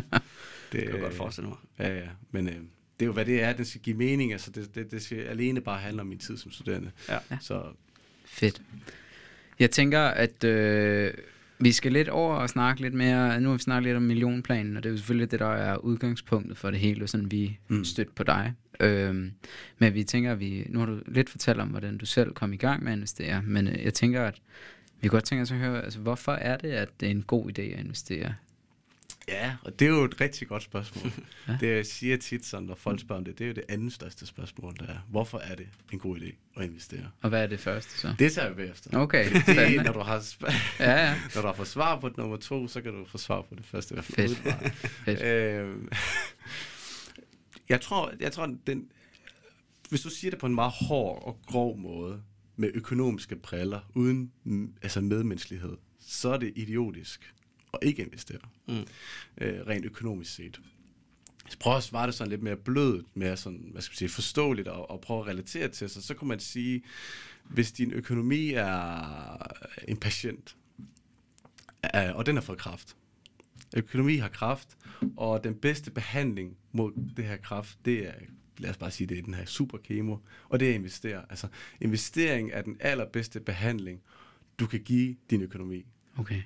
Det, 0.73 0.81
Det 0.81 0.83
kan 0.83 0.93
jeg 0.93 1.01
godt 1.03 1.15
forestille 1.15 1.49
mig. 1.49 1.59
Ja, 1.79 1.95
ja. 1.95 2.07
Men 2.31 2.49
øh, 2.49 2.55
det 2.55 3.03
er 3.03 3.07
jo, 3.07 3.13
hvad 3.13 3.25
det 3.25 3.43
er. 3.43 3.53
Den 3.53 3.65
skal 3.65 3.81
give 3.81 3.97
mening. 3.97 4.33
Altså, 4.33 4.51
det, 4.51 4.75
det, 4.75 4.91
det 4.91 5.03
skal 5.03 5.19
alene 5.19 5.61
bare 5.61 5.79
handle 5.81 6.01
om 6.01 6.07
min 6.07 6.19
tid 6.19 6.37
som 6.37 6.51
studerende. 6.53 6.91
Ja. 7.09 7.19
Så 7.41 7.63
Fedt. 8.27 8.63
Jeg 9.59 9.71
tænker, 9.71 10.01
at 10.01 10.45
øh, 10.45 11.15
vi 11.65 11.73
skal 11.73 11.93
lidt 11.93 12.09
over 12.09 12.35
og 12.35 12.51
snakke 12.51 12.81
lidt 12.81 12.95
mere. 12.95 13.41
Nu 13.41 13.49
har 13.49 13.57
vi 13.57 13.63
snakket 13.63 13.85
lidt 13.85 13.97
om 13.97 14.03
millionplanen, 14.03 14.77
og 14.77 14.83
det 14.83 14.89
er 14.89 14.93
jo 14.93 14.97
selvfølgelig 14.97 15.31
det, 15.31 15.41
der 15.41 15.47
er 15.47 15.77
udgangspunktet 15.77 16.59
for 16.59 16.71
det 16.71 16.81
hele, 16.81 17.09
sådan 17.09 17.31
vi. 17.31 17.59
Mm. 17.69 17.85
stødt 17.85 18.15
på 18.15 18.23
dig. 18.23 18.53
Øhm, 18.81 19.33
men 19.79 19.95
vi 19.95 20.05
tænker, 20.05 20.33
at 20.33 20.41
vi, 20.41 20.67
nu 20.69 20.79
har 20.79 20.87
du 20.87 20.99
lidt 21.07 21.31
fortalt 21.31 21.61
om, 21.61 21.69
hvordan 21.69 21.99
du 21.99 22.07
selv 22.07 22.33
kom 22.33 22.53
i 22.53 22.57
gang 22.57 22.85
med 22.85 22.93
at 22.93 22.97
investere, 22.97 23.43
men 23.43 23.69
øh, 23.69 23.85
jeg 23.85 23.95
tænker, 23.95 24.23
at 24.23 24.35
vi 25.01 25.09
godt 25.09 25.25
tænker 25.25 25.43
os 25.43 25.53
at 25.53 25.59
høre, 25.59 25.85
altså, 25.85 25.99
hvorfor 25.99 26.33
er 26.33 26.57
det, 26.57 26.69
at 26.69 26.89
det 27.01 27.07
er 27.07 27.11
en 27.11 27.23
god 27.23 27.51
idé 27.51 27.63
at 27.63 27.81
investere? 27.81 28.35
Ja, 29.29 29.57
og 29.63 29.79
det 29.79 29.85
er 29.85 29.91
jo 29.91 30.05
et 30.05 30.21
rigtig 30.21 30.49
godt 30.49 30.63
spørgsmål. 30.63 31.13
Ja. 31.49 31.57
Det 31.61 31.69
jeg 31.77 31.87
siger 31.87 32.17
tit, 32.17 32.47
sådan, 32.47 32.67
når 32.67 32.75
folk 32.75 33.01
spørger 33.01 33.19
om 33.19 33.25
det, 33.25 33.39
det 33.39 33.45
er 33.45 33.49
jo 33.49 33.55
det 33.55 33.65
andet 33.69 33.93
største 33.93 34.27
spørgsmål, 34.27 34.75
der 34.81 34.87
er. 34.87 34.99
Hvorfor 35.11 35.39
er 35.39 35.55
det 35.55 35.67
en 35.93 35.99
god 35.99 36.17
idé 36.19 36.35
at 36.57 36.65
investere? 36.65 37.11
Og 37.23 37.29
hvad 37.29 37.43
er 37.43 37.47
det 37.47 37.61
første 37.61 37.99
så? 37.99 38.15
Det 38.19 38.33
tager 38.33 38.49
vi 38.49 38.55
bagefter. 38.55 38.99
Okay, 38.99 39.31
Det 39.33 39.43
spændende. 39.43 39.83
når 39.85 39.93
du 39.93 40.01
har, 40.01 40.21
sp- 40.21 40.55
Ja, 40.81 40.91
ja. 40.91 41.15
når 41.35 41.41
du 41.41 41.47
har 41.47 41.55
fået 41.55 41.69
svar 41.69 42.01
på 42.01 42.11
nummer 42.17 42.37
to, 42.37 42.69
så 42.69 42.81
kan 42.81 42.93
du 42.93 43.05
få 43.05 43.19
svar 43.19 43.43
på 43.43 43.55
det 43.55 43.65
første. 43.65 44.03
Fedt. 44.03 44.43
Fedt. 45.05 45.23
Øh, 45.23 45.77
jeg 47.69 47.81
tror, 47.81 48.13
jeg 48.21 48.33
tror 48.33 48.55
den, 48.67 48.89
hvis 49.89 50.01
du 50.01 50.11
siger 50.11 50.31
det 50.31 50.41
på 50.41 50.47
en 50.47 50.55
meget 50.55 50.73
hård 50.73 51.23
og 51.27 51.39
grov 51.47 51.79
måde, 51.79 52.23
med 52.57 52.71
økonomiske 52.75 53.37
briller, 53.37 53.81
uden 53.95 54.33
altså 54.83 55.01
medmenneskelighed, 55.01 55.77
så 56.01 56.29
er 56.29 56.37
det 56.39 56.53
idiotisk 56.57 57.35
ikke 57.85 58.03
investere. 58.03 58.39
Mm. 58.69 58.87
Øh, 59.41 59.67
rent 59.67 59.85
økonomisk 59.85 60.35
set. 60.35 60.61
Jeg 61.51 61.59
prøver 61.59 61.77
at 61.77 61.83
svare 61.83 62.07
det 62.07 62.15
sådan 62.15 62.31
lidt 62.31 62.43
mere 62.43 62.57
blødt, 62.57 63.17
mere 63.17 63.37
sådan, 63.37 63.69
hvad 63.73 63.83
skal 63.83 63.93
man 63.93 63.97
sige, 63.97 64.09
forståeligt 64.09 64.69
og, 64.69 64.91
og 64.91 65.01
prøve 65.01 65.21
at 65.21 65.27
relatere 65.27 65.69
til 65.69 65.89
sig. 65.89 66.03
Så 66.03 66.15
kunne 66.15 66.29
man 66.29 66.41
sige, 66.41 66.83
hvis 67.45 67.73
din 67.73 67.93
økonomi 67.93 68.51
er 68.53 69.37
en 69.89 69.97
patient, 69.97 70.57
øh, 71.95 72.17
og 72.17 72.27
den 72.27 72.37
har 72.37 72.43
fået 72.43 72.59
kraft. 72.59 72.97
Økonomi 73.77 74.17
har 74.17 74.29
kraft, 74.29 74.77
og 75.17 75.45
den 75.45 75.55
bedste 75.55 75.91
behandling 75.91 76.57
mod 76.73 76.93
det 77.17 77.25
her 77.25 77.37
kraft, 77.37 77.79
det 77.85 78.09
er, 78.09 78.13
lad 78.59 78.71
os 78.71 78.77
bare 78.77 78.91
sige, 78.91 79.07
det 79.07 79.19
er 79.19 79.23
den 79.23 79.35
her 79.35 79.45
superkemo, 79.45 80.17
og 80.49 80.61
det 80.61 80.67
er 80.69 80.73
at 80.73 80.79
investere. 80.79 81.25
Altså, 81.31 81.49
investering 81.81 82.51
er 82.53 82.63
den 82.63 82.77
allerbedste 82.81 83.41
behandling, 83.41 84.01
du 84.59 84.67
kan 84.67 84.81
give 84.81 85.17
din 85.31 85.43
økonomi. 85.43 85.87
Okay. 86.19 86.43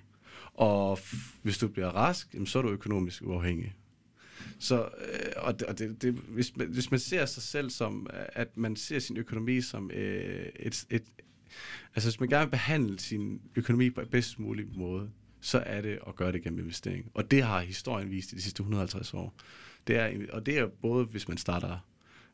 Og 0.58 0.98
hvis 1.42 1.58
du 1.58 1.68
bliver 1.68 1.88
rask, 1.88 2.34
jamen, 2.34 2.46
så 2.46 2.58
er 2.58 2.62
du 2.62 2.68
økonomisk 2.68 3.22
uafhængig. 3.22 3.74
Så, 4.58 4.80
øh, 4.82 5.32
og 5.36 5.60
det, 5.60 5.68
og 5.68 5.78
det, 5.78 6.02
det, 6.02 6.14
hvis, 6.14 6.56
man, 6.56 6.68
hvis 6.68 6.90
man 6.90 7.00
ser 7.00 7.26
sig 7.26 7.42
selv 7.42 7.70
som, 7.70 8.06
at 8.12 8.56
man 8.56 8.76
ser 8.76 8.98
sin 8.98 9.16
økonomi 9.16 9.60
som 9.60 9.90
øh, 9.90 10.46
et, 10.56 10.86
et, 10.90 11.02
altså 11.94 12.10
hvis 12.10 12.20
man 12.20 12.28
gerne 12.28 12.44
vil 12.44 12.50
behandle 12.50 12.98
sin 12.98 13.40
økonomi 13.56 13.90
på 13.90 14.02
bedst 14.10 14.38
mulig 14.38 14.66
måde, 14.76 15.10
så 15.40 15.58
er 15.66 15.80
det 15.80 15.98
at 16.06 16.16
gøre 16.16 16.32
det 16.32 16.42
gennem 16.42 16.58
investering. 16.58 17.10
Og 17.14 17.30
det 17.30 17.42
har 17.42 17.60
historien 17.60 18.10
vist 18.10 18.32
i 18.32 18.36
de 18.36 18.42
sidste 18.42 18.60
150 18.60 19.14
år. 19.14 19.34
Det 19.86 19.96
er, 19.96 20.32
og 20.32 20.46
det 20.46 20.58
er 20.58 20.66
både, 20.66 21.04
hvis 21.04 21.28
man 21.28 21.38
starter 21.38 21.78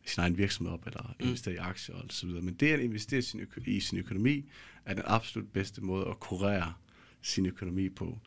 sin 0.06 0.20
egen 0.20 0.38
virksomhed 0.38 0.72
op, 0.72 0.86
eller 0.86 1.14
investerer 1.20 1.54
i 1.54 1.58
aktier 1.58 1.94
og 1.94 2.04
så 2.08 2.26
videre. 2.26 2.42
Men 2.42 2.54
det 2.54 2.72
at 2.72 2.80
investere 2.80 3.22
sin 3.22 3.40
øko- 3.40 3.60
i 3.66 3.80
sin 3.80 3.98
økonomi, 3.98 4.44
er 4.84 4.94
den 4.94 5.02
absolut 5.06 5.48
bedste 5.52 5.80
måde 5.80 6.06
at 6.06 6.20
kurere 6.20 6.72
sin 7.24 7.46
økonomi 7.46 7.88
på. 7.88 8.18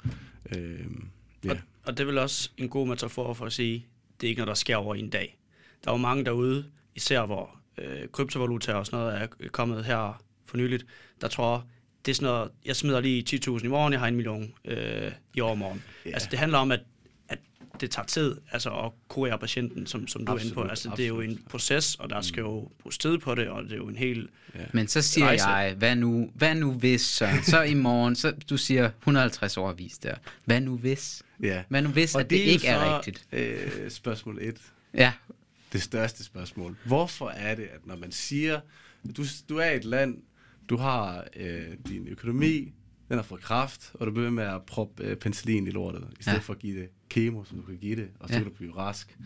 Øhm, 0.56 1.10
ja. 1.46 1.52
Og, 1.52 1.58
og 1.84 1.98
det 1.98 2.00
er 2.00 2.06
vel 2.06 2.18
også 2.18 2.50
en 2.58 2.70
god 2.70 2.88
metafor 2.88 3.34
for 3.34 3.46
at 3.46 3.54
sige, 3.54 3.86
det 4.22 4.28
er 4.28 4.30
ikke 4.30 4.40
noget, 4.40 4.48
der 4.48 4.54
sker 4.54 4.76
over 4.76 4.96
i 4.96 5.00
en 5.00 5.10
dag. 5.10 5.40
Der 5.84 5.92
er 5.92 5.94
jo 5.94 5.98
mange 5.98 6.26
derude, 6.26 6.66
især 6.96 7.26
hvor 7.26 7.60
øh, 7.78 8.08
kryptovaluta 8.12 8.74
og 8.74 8.86
sådan 8.86 9.00
noget 9.00 9.22
er 9.22 9.48
kommet 9.48 9.86
her 9.86 10.24
for 10.46 10.58
nyligt, 10.58 10.86
der 11.22 11.28
tror, 11.28 11.68
det 12.06 12.12
er 12.12 12.16
sådan 12.16 12.34
noget, 12.34 12.52
jeg 12.66 12.76
smider 12.76 13.00
lige 13.00 13.24
10.000 13.30 13.66
i 13.66 13.68
morgen, 13.68 13.94
jeg 13.94 14.00
har 14.00 14.08
en 14.08 14.16
million 14.16 14.54
øh, 14.66 15.12
i 15.34 15.42
overmorgen. 15.42 15.84
Yeah. 16.06 16.14
Altså 16.14 16.28
det 16.32 16.40
handler 16.40 16.58
om, 16.58 16.72
at 16.72 16.80
det 17.82 17.92
tager 17.92 18.06
tid 18.06 18.36
altså 18.52 18.70
at 18.70 18.92
kurere 19.08 19.40
patienten, 19.40 19.88
som, 19.88 20.08
som 20.08 20.26
du 20.26 20.32
er 20.32 20.40
inde 20.40 20.54
på. 20.54 20.60
Absolut, 20.62 20.70
Altså 20.70 20.90
det 20.98 21.04
er 21.04 21.08
jo 21.08 21.22
en 21.22 21.30
absolut. 21.32 21.50
proces, 21.50 21.96
og 21.96 22.10
der 22.10 22.22
skal 22.22 22.42
jo 22.42 22.72
bruges 22.82 22.98
tid 22.98 23.18
på 23.18 23.36
det, 23.36 23.48
og 23.48 23.64
det 23.64 23.72
er 23.72 23.76
jo 23.78 23.88
en 23.88 23.96
hel... 23.96 24.30
Men 24.74 24.88
så 24.88 25.02
siger 25.02 25.26
Rejse. 25.26 25.50
jeg, 25.50 25.76
hvad 25.76 25.96
nu, 25.96 26.32
hvad 26.36 26.56
nu 26.56 26.72
hvis, 26.74 27.02
Søren? 27.02 27.44
Så 27.44 27.62
i 27.62 27.74
morgen, 27.74 28.16
så 28.16 28.32
du 28.50 28.58
siger 28.58 28.86
150 29.00 29.58
år 29.58 29.72
vis 29.74 29.98
der. 29.98 30.16
Hvad 30.46 30.62
nu 30.62 30.78
hvis? 30.78 31.24
ja. 31.44 31.64
Hvad 31.70 31.82
nu 31.82 31.90
hvis, 31.90 32.16
Og 32.16 32.22
at 32.22 32.30
det, 32.30 32.46
jo 32.46 32.52
ikke 32.52 32.68
er 32.68 32.80
så, 32.86 32.98
rigtigt? 32.98 33.28
Øh, 33.32 33.90
spørgsmål 33.92 34.38
1. 34.42 34.62
Ja, 34.94 35.14
Det 35.74 35.82
største 35.82 36.24
spørgsmål. 36.24 36.76
Hvorfor 36.86 37.30
er 37.30 37.56
det, 37.56 37.64
at 37.64 37.88
når 37.88 37.96
man 37.96 38.12
siger, 38.12 38.60
du, 39.18 39.26
du 39.50 39.58
er 39.58 39.70
et 39.70 39.86
land, 39.86 40.18
du 40.70 40.78
har 40.78 41.26
øh, 41.36 41.62
din 41.88 42.08
økonomi, 42.08 42.74
den 43.10 43.16
har 43.18 43.24
fået 43.24 43.42
kraft, 43.42 43.92
og 43.94 44.08
du 44.08 44.12
bliver 44.12 44.30
med 44.30 44.44
at 44.44 44.62
proppe 44.68 45.04
øh, 45.04 45.16
penicillin 45.18 45.68
i 45.68 45.70
lortet, 45.72 46.02
i 46.20 46.24
stedet 46.24 46.28
Ja. 46.28 46.32
ja. 46.34 46.40
for 46.40 46.54
at 46.54 46.60
give 46.60 46.80
det 46.82 46.90
kemo, 47.10 47.44
som 47.44 47.58
du 47.58 47.64
kan 47.64 47.78
give 47.78 47.96
det, 47.96 48.10
og 48.20 48.30
så 48.30 48.34
Ja. 48.36 48.40
kan 48.40 48.50
du 48.52 48.56
blive 48.58 48.78
rask. 48.78 49.18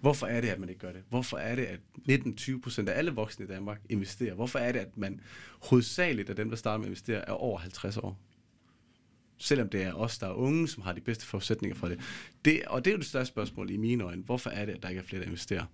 Hvorfor 0.00 0.26
er 0.26 0.40
det, 0.40 0.48
at 0.48 0.60
man 0.60 0.68
ikke 0.68 0.78
gør 0.78 0.92
det? 0.92 1.02
Hvorfor 1.08 1.36
er 1.36 1.54
det, 1.54 1.64
at 1.64 1.80
19-20 2.08 2.60
procent 2.60 2.88
af 2.88 2.98
alle 2.98 3.10
voksne 3.10 3.44
i 3.44 3.48
Danmark 3.48 3.80
investerer? 3.88 4.34
Hvorfor 4.34 4.58
er 4.58 4.72
det, 4.72 4.78
at 4.78 4.96
man 4.96 5.20
hovedsageligt 5.62 6.30
af 6.30 6.36
dem, 6.36 6.48
der 6.48 6.56
starter 6.56 6.78
med 6.78 6.84
at 6.86 6.88
investere, 6.90 7.28
er 7.28 7.32
over 7.32 7.58
50 7.58 7.96
år? 7.96 8.18
Selvom 9.38 9.68
det 9.68 9.82
er 9.82 9.92
os, 9.92 10.18
der 10.18 10.26
er 10.26 10.32
unge, 10.32 10.68
som 10.68 10.82
har 10.82 10.92
de 10.92 11.00
bedste 11.00 11.26
forudsætninger 11.26 11.76
for 11.76 11.88
det. 11.88 12.00
det. 12.44 12.62
Og 12.64 12.84
det 12.84 12.90
er 12.90 12.94
jo 12.94 12.98
det 12.98 13.06
største 13.06 13.28
spørgsmål 13.32 13.70
i 13.70 13.76
mine 13.76 14.04
øjne. 14.04 14.22
Hvorfor 14.22 14.50
er 14.50 14.66
det, 14.66 14.72
at 14.72 14.82
der 14.82 14.88
ikke 14.88 14.98
er 14.98 15.04
flere, 15.04 15.20
der 15.20 15.26
investerer? 15.26 15.64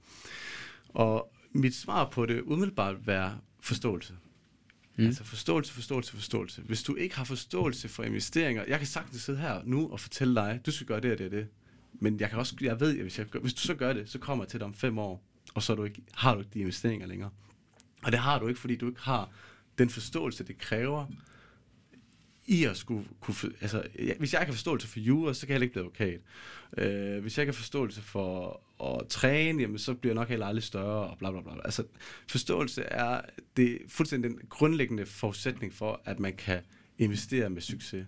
Og 0.89 1.33
mit 1.53 1.75
svar 1.75 2.09
på 2.09 2.27
det 2.27 2.41
umiddelbart 2.43 3.07
være 3.07 3.39
forståelse. 3.61 4.15
Mm. 4.97 5.07
Altså 5.07 5.25
forståelse, 5.25 5.73
forståelse, 5.73 6.13
forståelse. 6.13 6.63
Hvis 6.63 6.83
du 6.83 6.95
ikke 6.95 7.17
har 7.17 7.25
forståelse 7.25 7.89
for 7.89 8.03
investeringer, 8.03 8.65
jeg 8.69 8.79
kan 8.79 8.87
sagtens 8.87 9.23
sidde 9.23 9.39
her 9.39 9.61
nu 9.65 9.89
og 9.93 10.01
fortælle 10.01 10.35
dig, 10.35 10.61
du 10.67 10.71
skal 10.71 10.87
gøre 10.87 11.01
det 11.01 11.13
og 11.13 11.19
det 11.19 11.27
og 11.27 11.33
det. 11.33 11.47
Men 11.93 12.21
jeg 12.21 12.31
kan 12.31 12.39
også, 12.39 12.57
jeg 12.61 12.81
ved, 12.81 12.97
at 12.97 13.03
hvis, 13.03 13.19
jeg, 13.19 13.27
gør- 13.27 13.41
hvis 13.41 13.55
du 13.55 13.61
så 13.61 13.75
gør 13.75 13.93
det, 13.93 14.11
så 14.11 14.19
kommer 14.19 14.45
jeg 14.45 14.49
til 14.49 14.61
dig 14.61 14.67
om 14.67 14.75
fem 14.75 14.99
år, 14.99 15.23
og 15.55 15.63
så 15.63 15.73
er 15.73 15.77
du 15.77 15.85
ikke, 15.85 16.03
har 16.15 16.35
du 16.35 16.41
ikke 16.41 16.51
de 16.55 16.59
investeringer 16.61 17.07
længere. 17.07 17.31
Og 18.03 18.13
det 18.13 18.21
har 18.21 18.39
du 18.39 18.49
ikke, 18.49 18.61
fordi 18.61 18.77
du 18.77 18.89
ikke 18.89 19.01
har 19.01 19.31
den 19.79 19.91
forståelse, 19.91 20.45
det 20.45 20.59
kræver 20.59 21.07
i 22.47 22.65
at 22.65 22.77
skulle 22.77 23.09
kunne... 23.21 23.35
for- 23.35 23.49
Altså, 23.61 23.83
jeg, 23.99 24.17
hvis 24.19 24.33
jeg 24.33 24.41
ikke 24.43 24.51
har 24.51 24.55
forståelse 24.57 24.89
for 24.89 25.01
jura, 25.01 25.35
så 25.35 25.41
kan 25.41 25.49
jeg 25.49 25.55
heller 25.55 25.65
ikke 25.65 25.73
blive 25.73 25.85
advokat. 25.85 26.21
Øh, 27.17 27.23
hvis 27.23 27.39
jeg 27.39 27.43
ikke 27.43 27.53
har 27.53 27.57
forståelse 27.57 28.03
for 28.03 28.61
at 28.87 29.09
træne, 29.09 29.61
jamen, 29.63 29.79
så 29.79 29.95
bliver 29.95 30.11
jeg 30.15 30.21
nok 30.21 30.29
heller 30.29 30.47
aldrig 30.47 30.63
større, 30.65 31.11
og 31.11 31.19
bla 31.19 31.31
bla 31.31 31.41
bla. 31.41 31.53
Altså, 31.65 31.85
forståelse 32.29 32.83
er 32.83 33.21
det 33.57 33.73
er 33.73 33.77
fuldstændig 33.89 34.31
den 34.31 34.39
grundlæggende 34.49 35.07
forudsætning 35.07 35.75
for, 35.75 36.01
at 36.05 36.21
man 36.21 36.33
kan 36.37 36.61
investere 36.99 37.51
med 37.51 37.63
succes. 37.63 38.07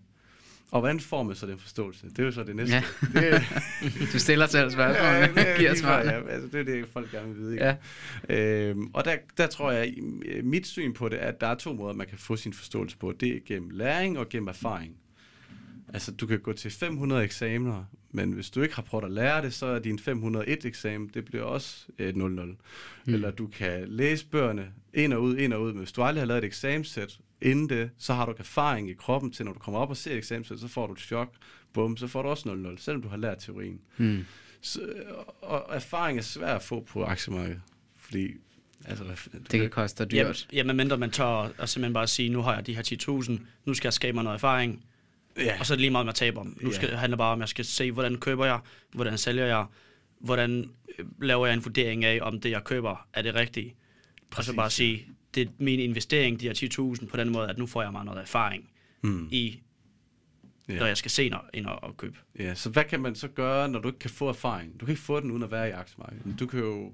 Og 0.70 0.80
hvordan 0.80 1.00
får 1.00 1.22
man 1.22 1.36
så 1.36 1.46
den 1.46 1.58
forståelse? 1.58 2.06
Det 2.08 2.18
er 2.18 2.22
jo 2.24 2.30
så 2.30 2.44
det 2.44 2.56
næste. 2.56 2.74
Ja. 2.74 2.82
Det, 3.20 3.42
du 4.12 4.18
stiller 4.18 4.46
selv 4.46 4.70
spørgsmål, 4.70 5.06
Ja, 5.06 5.28
er 5.52 5.58
giver 5.58 5.74
svar. 5.74 5.98
ja. 6.02 6.28
Altså, 6.28 6.48
det 6.48 6.60
er 6.60 6.64
det, 6.74 6.88
folk 6.88 7.10
gerne 7.10 7.28
vil 7.34 7.38
vide. 7.38 7.52
Ikke? 7.52 7.76
Ja. 8.28 8.68
Øhm, 8.68 8.90
og 8.94 9.04
der, 9.04 9.16
der 9.36 9.46
tror 9.46 9.70
jeg, 9.70 9.94
mit 10.42 10.66
syn 10.66 10.92
på 10.94 11.08
det 11.08 11.22
er, 11.22 11.26
at 11.26 11.40
der 11.40 11.46
er 11.46 11.54
to 11.54 11.72
måder, 11.72 11.94
man 11.94 12.06
kan 12.06 12.18
få 12.18 12.36
sin 12.36 12.52
forståelse 12.52 12.96
på. 12.98 13.12
Det 13.20 13.36
er 13.36 13.40
gennem 13.46 13.70
læring 13.70 14.18
og 14.18 14.28
gennem 14.28 14.48
erfaring. 14.48 14.96
Altså, 15.92 16.12
du 16.12 16.26
kan 16.26 16.40
gå 16.40 16.52
til 16.52 16.70
500 16.70 17.24
eksamener, 17.24 17.84
men 18.10 18.32
hvis 18.32 18.50
du 18.50 18.62
ikke 18.62 18.74
har 18.74 18.82
prøvet 18.82 19.04
at 19.04 19.10
lære 19.10 19.42
det, 19.42 19.54
så 19.54 19.66
er 19.66 19.78
din 19.78 19.98
501 19.98 20.64
eksamen, 20.64 21.10
det 21.14 21.24
bliver 21.24 21.44
også 21.44 21.86
et 21.98 22.14
0-0. 22.14 22.18
Mm. 22.18 22.56
Eller 23.06 23.30
du 23.30 23.46
kan 23.46 23.88
læse 23.88 24.26
bøgerne 24.26 24.72
ind 24.94 25.12
og 25.12 25.22
ud, 25.22 25.36
ind 25.36 25.52
og 25.52 25.62
ud, 25.62 25.72
men 25.72 25.78
hvis 25.78 25.92
du 25.92 26.02
aldrig 26.02 26.20
har 26.20 26.26
lavet 26.26 26.44
et 26.44 26.46
eksamenssæt 26.46 27.18
inden 27.42 27.68
det, 27.68 27.90
så 27.98 28.14
har 28.14 28.24
du 28.24 28.32
ikke 28.32 28.40
erfaring 28.40 28.90
i 28.90 28.94
kroppen 28.94 29.32
til, 29.32 29.44
når 29.44 29.52
du 29.52 29.58
kommer 29.58 29.80
op 29.80 29.90
og 29.90 29.96
ser 29.96 30.12
et 30.12 30.18
eksamenssæt, 30.18 30.58
så 30.58 30.68
får 30.68 30.86
du 30.86 30.92
et 30.92 30.98
chok, 30.98 31.32
bum, 31.72 31.96
så 31.96 32.06
får 32.06 32.22
du 32.22 32.28
også 32.28 32.48
0-0, 32.76 32.82
selvom 32.82 33.02
du 33.02 33.08
har 33.08 33.16
lært 33.16 33.38
teorien. 33.38 33.80
Mm. 33.96 34.24
Så, 34.60 34.80
og 35.42 35.66
erfaring 35.70 36.18
er 36.18 36.22
svært 36.22 36.56
at 36.56 36.62
få 36.62 36.80
på 36.80 37.04
aktiemarkedet, 37.04 37.60
fordi 37.96 38.28
altså, 38.84 39.04
Det 39.50 39.60
kan 39.60 39.70
koste 39.70 40.04
dyrt. 40.04 40.48
Ja, 40.52 40.64
men 40.64 40.76
mindre 40.76 40.98
man 40.98 41.10
tør 41.10 41.26
at 41.58 41.68
simpelthen 41.68 41.94
bare 41.94 42.06
sige, 42.06 42.28
nu 42.28 42.42
har 42.42 42.54
jeg 42.54 42.66
de 42.66 42.74
her 42.74 42.82
10.000, 43.22 43.40
nu 43.64 43.74
skal 43.74 43.88
jeg 43.88 43.92
skabe 43.92 44.14
mig 44.14 44.24
noget 44.24 44.36
erfaring, 44.36 44.84
ja. 45.36 45.56
Og 45.60 45.66
så 45.66 45.72
er 45.72 45.76
det 45.76 45.80
lige 45.80 45.90
meget, 45.90 46.04
hvad 46.06 46.10
jeg 46.10 46.16
taber 46.16 46.40
om. 46.40 46.58
Nu 46.60 46.72
skal 46.72 46.90
det 46.90 46.98
handler 46.98 47.16
bare 47.16 47.32
om, 47.32 47.38
at 47.38 47.40
jeg 47.42 47.48
skal 47.48 47.64
se, 47.64 47.92
hvordan 47.92 48.16
køber 48.16 48.44
jeg, 48.44 48.60
hvordan 48.92 49.18
sælger 49.18 49.44
jeg, 49.46 49.66
hvordan 50.20 50.70
øh, 50.98 51.06
laver 51.22 51.46
jeg 51.46 51.54
en 51.54 51.64
vurdering 51.64 52.04
af, 52.04 52.18
om 52.22 52.40
det, 52.40 52.50
jeg 52.50 52.64
køber, 52.64 53.06
er 53.12 53.22
det 53.22 53.34
rigtige. 53.34 53.74
Og 54.20 54.22
så 54.30 54.36
Præcis, 54.36 54.56
bare 54.56 54.70
sige, 54.70 55.06
det 55.34 55.46
er 55.48 55.50
min 55.58 55.80
investering, 55.80 56.40
de 56.40 56.46
her 56.46 56.94
10.000, 57.00 57.06
på 57.06 57.16
den 57.16 57.28
måde, 57.32 57.48
at 57.48 57.58
nu 57.58 57.66
får 57.66 57.82
jeg 57.82 57.92
mig 57.92 58.04
noget 58.04 58.20
erfaring 58.20 58.70
Mm. 59.02 59.28
i, 59.30 59.60
Ja. 60.68 60.78
når 60.78 60.86
jeg 60.86 60.96
skal 60.96 61.10
se 61.10 61.28
når, 61.28 61.48
ind 61.54 61.66
og, 61.66 61.82
og 61.84 61.96
købe. 61.96 62.16
Ja, 62.38 62.54
så 62.54 62.70
hvad 62.70 62.84
kan 62.84 63.00
man 63.00 63.14
så 63.14 63.28
gøre, 63.28 63.68
når 63.68 63.78
du 63.78 63.88
ikke 63.88 63.98
kan 63.98 64.10
få 64.10 64.28
erfaring? 64.28 64.80
Du 64.80 64.86
kan 64.86 64.92
ikke 64.92 65.02
få 65.02 65.20
den 65.20 65.30
uden 65.30 65.42
at 65.42 65.50
være 65.50 65.68
i 65.68 65.72
aktiemarkedet. 65.72 66.40
Du 66.40 66.46
kan 66.46 66.60
jo 66.60 66.92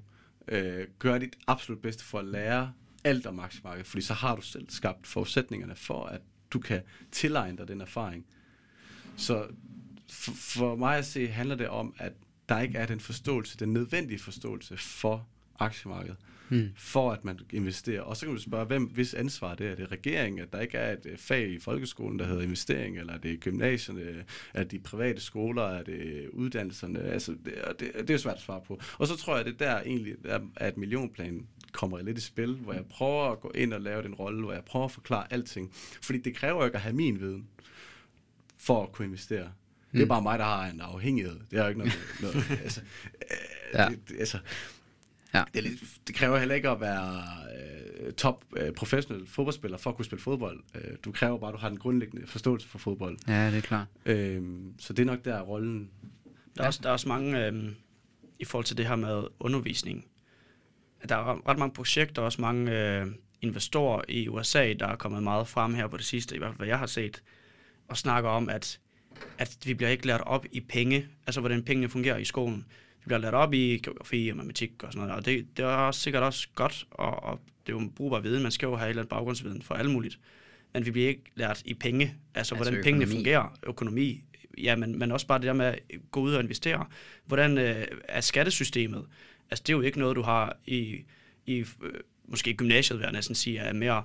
øh, 0.49 0.87
gøre 0.99 1.19
dit 1.19 1.37
absolut 1.47 1.83
bedste 1.83 2.05
for 2.05 2.19
at 2.19 2.25
lære 2.25 2.73
alt 3.05 3.27
om 3.27 3.39
aktiemarkedet, 3.39 3.87
fordi 3.87 4.03
så 4.03 4.15
har 4.15 4.37
du 4.37 4.43
selv 4.43 4.67
skabt 4.69 5.07
forudsætningerne 5.07 5.75
for, 5.77 6.05
at 6.07 6.21
du 6.51 6.59
kan 6.59 6.81
tilegne 7.13 7.59
dig 7.59 7.69
den 7.69 7.81
erfaring. 7.81 8.27
Så 9.17 9.47
for, 10.11 10.33
for 10.33 10.77
mig 10.77 10.99
at 10.99 11.07
se 11.07 11.27
handler 11.27 11.55
det 11.55 11.69
om, 11.69 11.95
at 11.99 12.13
der 12.49 12.61
ikke 12.61 12.79
er 12.79 12.87
den 12.87 13.01
forståelse, 13.01 13.59
den 13.59 13.73
nødvendige 13.73 14.19
forståelse 14.19 14.77
for 14.77 15.27
aktiemarkedet, 15.59 16.17
mm. 16.49 16.69
for 16.77 17.13
at 17.13 17.25
man 17.25 17.39
investerer. 17.53 18.01
Og 18.01 18.17
så 18.17 18.27
kan 18.27 18.35
du 18.35 18.41
spørge, 18.41 18.65
hvem, 18.65 18.85
hvis 18.85 19.15
ansvar 19.15 19.55
det 19.55 19.67
er? 19.67 19.71
Er 19.71 19.75
det 19.75 19.93
regeringen, 19.93 20.41
at 20.41 20.53
der 20.53 20.61
ikke 20.61 20.79
er 20.79 20.93
et 20.93 21.07
øh, 21.07 21.19
fag 21.19 21.51
i 21.51 21.59
folkeskolen, 21.59 22.19
der 22.19 22.27
hedder 22.27 22.43
investering, 22.43 22.99
eller 22.99 23.13
er 23.13 23.19
det 23.19 23.41
gymnasierne, 23.41 24.25
er 24.55 24.63
det 24.63 24.71
de 24.71 24.79
private 24.79 25.21
skoler, 25.21 25.63
er 25.63 25.83
det 25.83 26.29
uddannelserne? 26.33 27.03
Altså, 27.03 27.33
det, 27.45 27.55
det, 27.81 27.93
det 27.95 28.11
er 28.11 28.15
jo 28.15 28.19
svært 28.19 28.37
at 28.37 28.43
svare 28.43 28.61
på. 28.67 28.81
Og 28.99 29.07
så 29.07 29.17
tror 29.17 29.37
jeg, 29.37 29.45
det 29.45 29.59
der 29.59 29.81
egentlig 29.81 30.15
er, 30.25 30.41
at 30.57 30.77
millionplanen 30.77 31.47
kommer 31.73 32.03
lidt 32.03 32.19
i 32.19 32.21
spil, 32.21 32.55
hvor 32.55 32.73
jeg 32.73 32.85
prøver 32.85 33.33
at 33.33 33.41
gå 33.41 33.53
ind 33.55 33.73
og 33.73 33.81
lave 33.81 34.03
den 34.03 34.15
rolle, 34.15 34.43
hvor 34.43 34.53
jeg 34.53 34.65
prøver 34.65 34.85
at 34.85 34.93
forklare 34.93 35.33
alting. 35.33 35.71
Fordi 36.03 36.19
det 36.19 36.35
kræver 36.35 36.59
jo 36.59 36.65
ikke 36.65 36.77
at 36.77 36.83
have 36.83 36.95
min 36.95 37.21
viden 37.21 37.49
for 38.59 38.83
at 38.83 38.93
kunne 38.93 39.07
investere. 39.07 39.45
Mm. 39.45 39.53
Det 39.93 40.03
er 40.03 40.07
bare 40.07 40.23
mig, 40.23 40.39
der 40.39 40.45
har 40.45 40.67
en 40.67 40.81
afhængighed. 40.81 41.41
Det 41.51 41.59
er 41.59 41.63
jo 41.63 41.69
ikke 41.69 41.79
noget... 41.79 41.99
noget 42.23 42.51
altså, 42.63 42.81
øh, 43.15 43.75
ja. 43.75 43.89
det, 43.89 44.19
altså, 44.19 44.39
Ja. 45.35 45.45
Det, 45.55 45.59
er 45.59 45.63
lidt, 45.63 45.81
det 46.07 46.15
kræver 46.15 46.39
heller 46.39 46.55
ikke 46.55 46.69
at 46.69 46.81
være 46.81 47.23
øh, 47.57 48.13
top 48.13 48.45
øh, 48.57 48.73
professionel 48.73 49.27
fodboldspiller 49.27 49.79
for 49.79 49.91
at 49.91 49.97
kunne 49.97 50.05
spille 50.05 50.23
fodbold. 50.23 50.61
Øh, 50.75 50.97
du 51.05 51.13
kræver 51.13 51.39
bare, 51.39 51.49
at 51.49 51.55
du 51.55 51.59
har 51.59 51.69
den 51.69 51.79
grundlæggende 51.79 52.27
forståelse 52.27 52.69
for 52.69 52.79
fodbold. 52.79 53.19
Ja, 53.29 53.47
det 53.47 53.57
er 53.57 53.61
klart. 53.61 53.87
Øh, 54.07 54.43
så 54.79 54.93
det 54.93 55.03
er 55.03 55.07
nok 55.07 55.25
der 55.25 55.41
rollen. 55.41 55.91
Der 56.57 56.61
er, 56.61 56.65
ja. 56.65 56.67
også, 56.67 56.81
der 56.83 56.89
er 56.89 56.93
også 56.93 57.09
mange, 57.09 57.47
øh, 57.47 57.73
i 58.39 58.45
forhold 58.45 58.65
til 58.65 58.77
det 58.77 58.87
her 58.87 58.97
med 58.97 59.23
undervisning, 59.41 60.07
der 61.09 61.17
er 61.17 61.49
ret 61.49 61.59
mange 61.59 61.75
projekter, 61.75 62.23
også 62.23 62.41
mange 62.41 62.73
øh, 62.73 63.07
investorer 63.43 64.03
i 64.09 64.29
USA, 64.29 64.73
der 64.73 64.87
er 64.87 64.97
kommet 64.97 65.23
meget 65.23 65.49
frem 65.49 65.75
her 65.75 65.87
på 65.87 65.97
det 65.97 66.05
sidste, 66.05 66.35
i 66.35 66.39
hvert 66.39 66.49
fald 66.49 66.59
hvad 66.59 66.69
jeg 66.69 66.79
har 66.79 66.87
set, 66.87 67.23
og 67.89 67.97
snakker 67.97 68.31
om, 68.31 68.49
at, 68.49 68.81
at 69.39 69.57
vi 69.65 69.75
bliver 69.75 69.91
ikke 69.91 70.07
lært 70.07 70.21
op 70.21 70.47
i 70.53 70.61
penge, 70.61 71.07
altså 71.27 71.41
hvordan 71.41 71.63
pengene 71.63 71.89
fungerer 71.89 72.17
i 72.17 72.25
skolen 72.25 72.67
vi 73.01 73.05
bliver 73.07 73.19
lært 73.19 73.35
op 73.35 73.55
i 73.55 73.81
geografi 73.85 74.29
og 74.31 74.37
matematik 74.37 74.83
og 74.83 74.93
sådan 74.93 75.07
noget, 75.07 75.19
og 75.19 75.27
det, 75.27 75.47
det 75.57 75.65
er 75.65 75.69
også 75.69 76.01
sikkert 76.01 76.23
også 76.23 76.49
godt, 76.55 76.87
og, 76.91 77.23
og 77.23 77.41
det 77.67 77.73
er 77.75 77.81
jo 77.81 77.91
brugbar 77.97 78.21
viden, 78.21 78.43
man 78.43 78.53
skal 78.53 78.67
jo 78.67 78.77
have 78.77 78.87
et 78.87 78.91
eller 78.91 79.03
andet 79.03 79.11
baggrundsviden 79.11 79.63
for 79.63 79.75
alt 79.75 79.91
muligt, 79.91 80.19
men 80.73 80.87
vi 80.87 80.91
bliver 80.91 81.09
ikke 81.09 81.23
lært 81.35 81.63
i 81.65 81.75
penge, 81.75 82.05
altså, 82.05 82.19
altså 82.35 82.55
hvordan 82.55 82.75
økonomi. 82.75 82.85
pengene 82.85 83.07
fungerer, 83.17 83.59
økonomi, 83.67 84.23
ja, 84.59 84.77
men, 84.77 84.99
men 84.99 85.13
også 85.13 85.27
bare 85.27 85.39
det 85.39 85.47
der 85.47 85.53
med 85.53 85.67
at 85.67 85.81
gå 86.11 86.21
ud 86.21 86.35
og 86.35 86.43
investere. 86.43 86.87
Hvordan 87.27 87.59
øh, 87.59 87.87
er 88.09 88.21
skattesystemet? 88.21 89.07
Altså 89.51 89.63
det 89.67 89.73
er 89.73 89.77
jo 89.77 89.83
ikke 89.83 89.99
noget, 89.99 90.17
du 90.17 90.23
har 90.23 90.57
i, 90.67 91.05
i 91.47 91.57
øh, 91.57 91.67
måske 92.25 92.55
gymnasiet, 92.55 92.99
vil 92.99 93.05
jeg 93.05 93.13
næsten 93.13 93.35
sige, 93.35 93.59
er 93.59 93.73
mere 93.73 94.05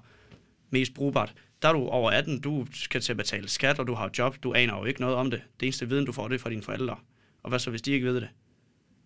mest 0.69 0.93
brugbart. 0.93 1.33
Der 1.61 1.67
er 1.67 1.73
du 1.73 1.87
over 1.87 2.11
18, 2.11 2.39
du 2.39 2.67
skal 2.73 3.01
til 3.01 3.13
at 3.13 3.17
betale 3.17 3.49
skat, 3.49 3.79
og 3.79 3.87
du 3.87 3.93
har 3.93 4.11
job, 4.17 4.37
du 4.43 4.53
aner 4.53 4.77
jo 4.77 4.85
ikke 4.85 5.01
noget 5.01 5.15
om 5.15 5.31
det. 5.31 5.41
Det 5.59 5.65
eneste 5.65 5.89
viden, 5.89 6.05
du 6.05 6.11
får, 6.11 6.27
det 6.27 6.35
er 6.35 6.39
fra 6.39 6.49
dine 6.49 6.61
forældre. 6.61 6.97
Og 7.43 7.49
hvad 7.49 7.59
så, 7.59 7.69
hvis 7.69 7.81
de 7.81 7.91
ikke 7.91 8.05
ved 8.05 8.15
det? 8.15 8.29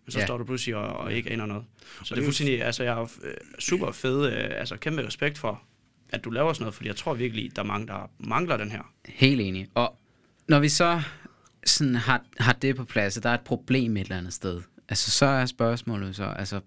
så 0.08 0.18
ja. 0.18 0.26
står 0.26 0.38
du 0.38 0.44
pludselig 0.44 0.76
og, 0.76 0.86
og 0.86 1.12
ikke 1.12 1.30
aner 1.30 1.46
noget. 1.46 1.64
Så 2.04 2.14
det 2.14 2.20
er 2.20 2.24
fuldstændig, 2.24 2.64
altså 2.64 2.82
jeg 2.82 2.94
har 2.94 3.02
øh, 3.22 3.34
super 3.58 3.90
fed, 3.90 4.32
øh, 4.32 4.50
altså 4.50 4.76
kæmpe 4.76 5.06
respekt 5.06 5.38
for, 5.38 5.62
at 6.08 6.24
du 6.24 6.30
laver 6.30 6.52
sådan 6.52 6.62
noget, 6.62 6.74
fordi 6.74 6.88
jeg 6.88 6.96
tror 6.96 7.14
virkelig, 7.14 7.56
der 7.56 7.62
er 7.62 7.66
mange, 7.66 7.86
der 7.86 8.10
mangler 8.18 8.56
den 8.56 8.70
her. 8.70 8.92
Helt 9.08 9.40
enig. 9.40 9.68
Og 9.74 9.96
når 10.48 10.58
vi 10.58 10.68
så 10.68 11.02
sådan 11.66 11.94
har, 11.94 12.22
har 12.38 12.52
det 12.52 12.76
på 12.76 12.84
plads, 12.84 13.16
at 13.16 13.22
der 13.22 13.30
er 13.30 13.34
et 13.34 13.40
problem 13.40 13.96
et 13.96 14.00
eller 14.00 14.18
andet 14.18 14.32
sted, 14.32 14.62
altså 14.90 15.10
så 15.10 15.26
er 15.26 15.46
spørgsmålet 15.46 16.16
så, 16.16 16.24
altså 16.24 16.60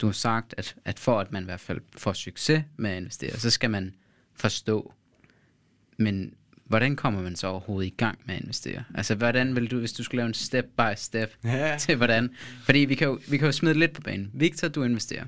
du 0.00 0.06
har 0.06 0.12
sagt, 0.12 0.54
at, 0.56 0.76
at 0.84 0.98
for 0.98 1.20
at 1.20 1.32
man 1.32 1.42
i 1.42 1.44
hvert 1.44 1.60
fald 1.60 1.80
får 1.96 2.12
succes 2.12 2.64
med 2.76 2.90
at 2.90 2.96
investere, 2.96 3.38
så 3.38 3.50
skal 3.50 3.70
man 3.70 3.94
forstå. 4.34 4.94
Men 5.96 6.34
hvordan 6.64 6.96
kommer 6.96 7.22
man 7.22 7.36
så 7.36 7.46
overhovedet 7.46 7.86
i 7.86 7.94
gang 7.96 8.18
med 8.24 8.34
at 8.34 8.40
investere? 8.40 8.84
Altså, 8.94 9.14
hvordan 9.14 9.56
vil 9.56 9.70
du, 9.70 9.78
hvis 9.78 9.92
du 9.92 10.02
skulle 10.02 10.18
lave 10.18 10.26
en 10.26 10.34
step 10.34 10.64
by 10.76 10.94
step 10.96 11.36
ja. 11.44 11.76
til 11.80 11.96
hvordan? 11.96 12.30
Fordi 12.64 12.78
vi 12.78 12.94
kan, 12.94 13.08
jo, 13.08 13.18
vi 13.28 13.36
kan 13.36 13.46
jo 13.46 13.52
smide 13.52 13.78
lidt 13.78 13.92
på 13.92 14.00
banen. 14.00 14.30
Victor, 14.34 14.68
du 14.68 14.82
investerer. 14.82 15.24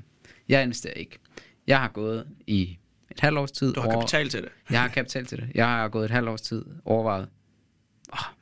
Jeg 0.49 0.63
investerer 0.63 0.95
ikke. 0.95 1.19
Jeg 1.67 1.81
har 1.81 1.89
gået 1.89 2.27
i 2.47 2.79
et 3.11 3.21
halvt 3.21 3.39
års 3.39 3.53
tid. 3.53 3.73
Du 3.73 3.81
har 3.81 3.89
over, 3.89 4.01
kapital 4.01 4.29
til 4.29 4.43
det. 4.43 4.49
Jeg 4.71 4.81
har 4.81 4.89
kapital 4.89 5.27
til 5.27 5.39
det. 5.39 5.49
Jeg 5.55 5.67
har 5.67 5.89
gået 5.89 6.05
et 6.05 6.11
halvt 6.11 6.29
års 6.29 6.41
tid 6.41 6.65
overvejet. 6.85 7.29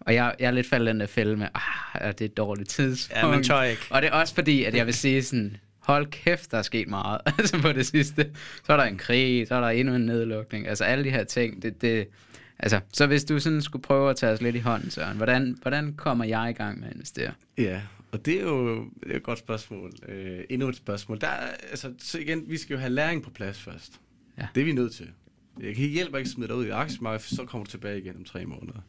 Og 0.00 0.14
jeg, 0.14 0.34
jeg 0.38 0.46
er 0.46 0.50
lidt 0.50 0.66
faldet 0.66 0.86
den 0.86 1.00
der 1.00 1.06
fælde 1.06 1.36
med, 1.36 1.48
ah, 1.54 2.02
er 2.02 2.12
det 2.12 2.24
et 2.24 2.36
dårligt 2.36 2.68
tidspunkt? 2.68 3.22
Ja, 3.22 3.30
men 3.30 3.42
tør 3.42 3.62
ikke. 3.62 3.82
Og 3.90 4.02
det 4.02 4.08
er 4.08 4.12
også 4.12 4.34
fordi, 4.34 4.64
at 4.64 4.74
jeg 4.74 4.86
vil 4.86 4.94
sige 4.94 5.22
sådan, 5.22 5.56
hold 5.78 6.06
kæft, 6.06 6.50
der 6.50 6.58
er 6.58 6.62
sket 6.62 6.88
meget 6.88 7.20
altså 7.38 7.62
på 7.62 7.72
det 7.72 7.86
sidste. 7.86 8.30
Så 8.64 8.72
er 8.72 8.76
der 8.76 8.84
en 8.84 8.98
krig, 8.98 9.48
så 9.48 9.54
er 9.54 9.60
der 9.60 9.68
endnu 9.68 9.94
en 9.94 10.06
nedlukning. 10.06 10.68
Altså 10.68 10.84
alle 10.84 11.04
de 11.04 11.10
her 11.10 11.24
ting, 11.24 11.62
det, 11.62 11.82
det, 11.82 12.08
Altså, 12.58 12.80
så 12.92 13.06
hvis 13.06 13.24
du 13.24 13.40
sådan 13.40 13.62
skulle 13.62 13.82
prøve 13.82 14.10
at 14.10 14.16
tage 14.16 14.32
os 14.32 14.40
lidt 14.40 14.56
i 14.56 14.58
hånden, 14.58 14.90
Søren, 14.90 15.16
hvordan, 15.16 15.58
hvordan 15.62 15.94
kommer 15.94 16.24
jeg 16.24 16.50
i 16.50 16.52
gang 16.52 16.80
med 16.80 16.88
at 16.88 16.94
investere? 16.94 17.32
Ja, 17.58 17.80
og 18.12 18.26
det 18.26 18.38
er 18.38 18.42
jo 18.42 18.84
det 18.84 19.12
er 19.12 19.16
et 19.16 19.22
godt 19.22 19.38
spørgsmål. 19.38 19.92
Øh, 20.08 20.40
endnu 20.50 20.68
et 20.68 20.76
spørgsmål. 20.76 21.20
Der, 21.20 21.26
er, 21.26 21.46
altså, 21.70 21.92
så 21.98 22.18
igen, 22.18 22.44
vi 22.46 22.56
skal 22.56 22.74
jo 22.74 22.80
have 22.80 22.92
læring 22.92 23.22
på 23.22 23.30
plads 23.30 23.58
først. 23.58 24.00
Ja. 24.38 24.46
Det 24.54 24.60
er 24.60 24.64
vi 24.64 24.72
nødt 24.72 24.92
til. 24.92 25.10
Jeg 25.60 25.74
kan 25.74 25.88
hjælpe 25.88 26.18
ikke 26.18 26.30
smide 26.30 26.48
dig 26.48 26.56
ud 26.56 26.66
i 26.66 26.70
aktiemarkedet, 26.70 27.22
for 27.22 27.34
så 27.34 27.44
kommer 27.44 27.64
du 27.64 27.70
tilbage 27.70 27.98
igen 27.98 28.16
om 28.16 28.24
tre 28.24 28.46
måneder. 28.46 28.80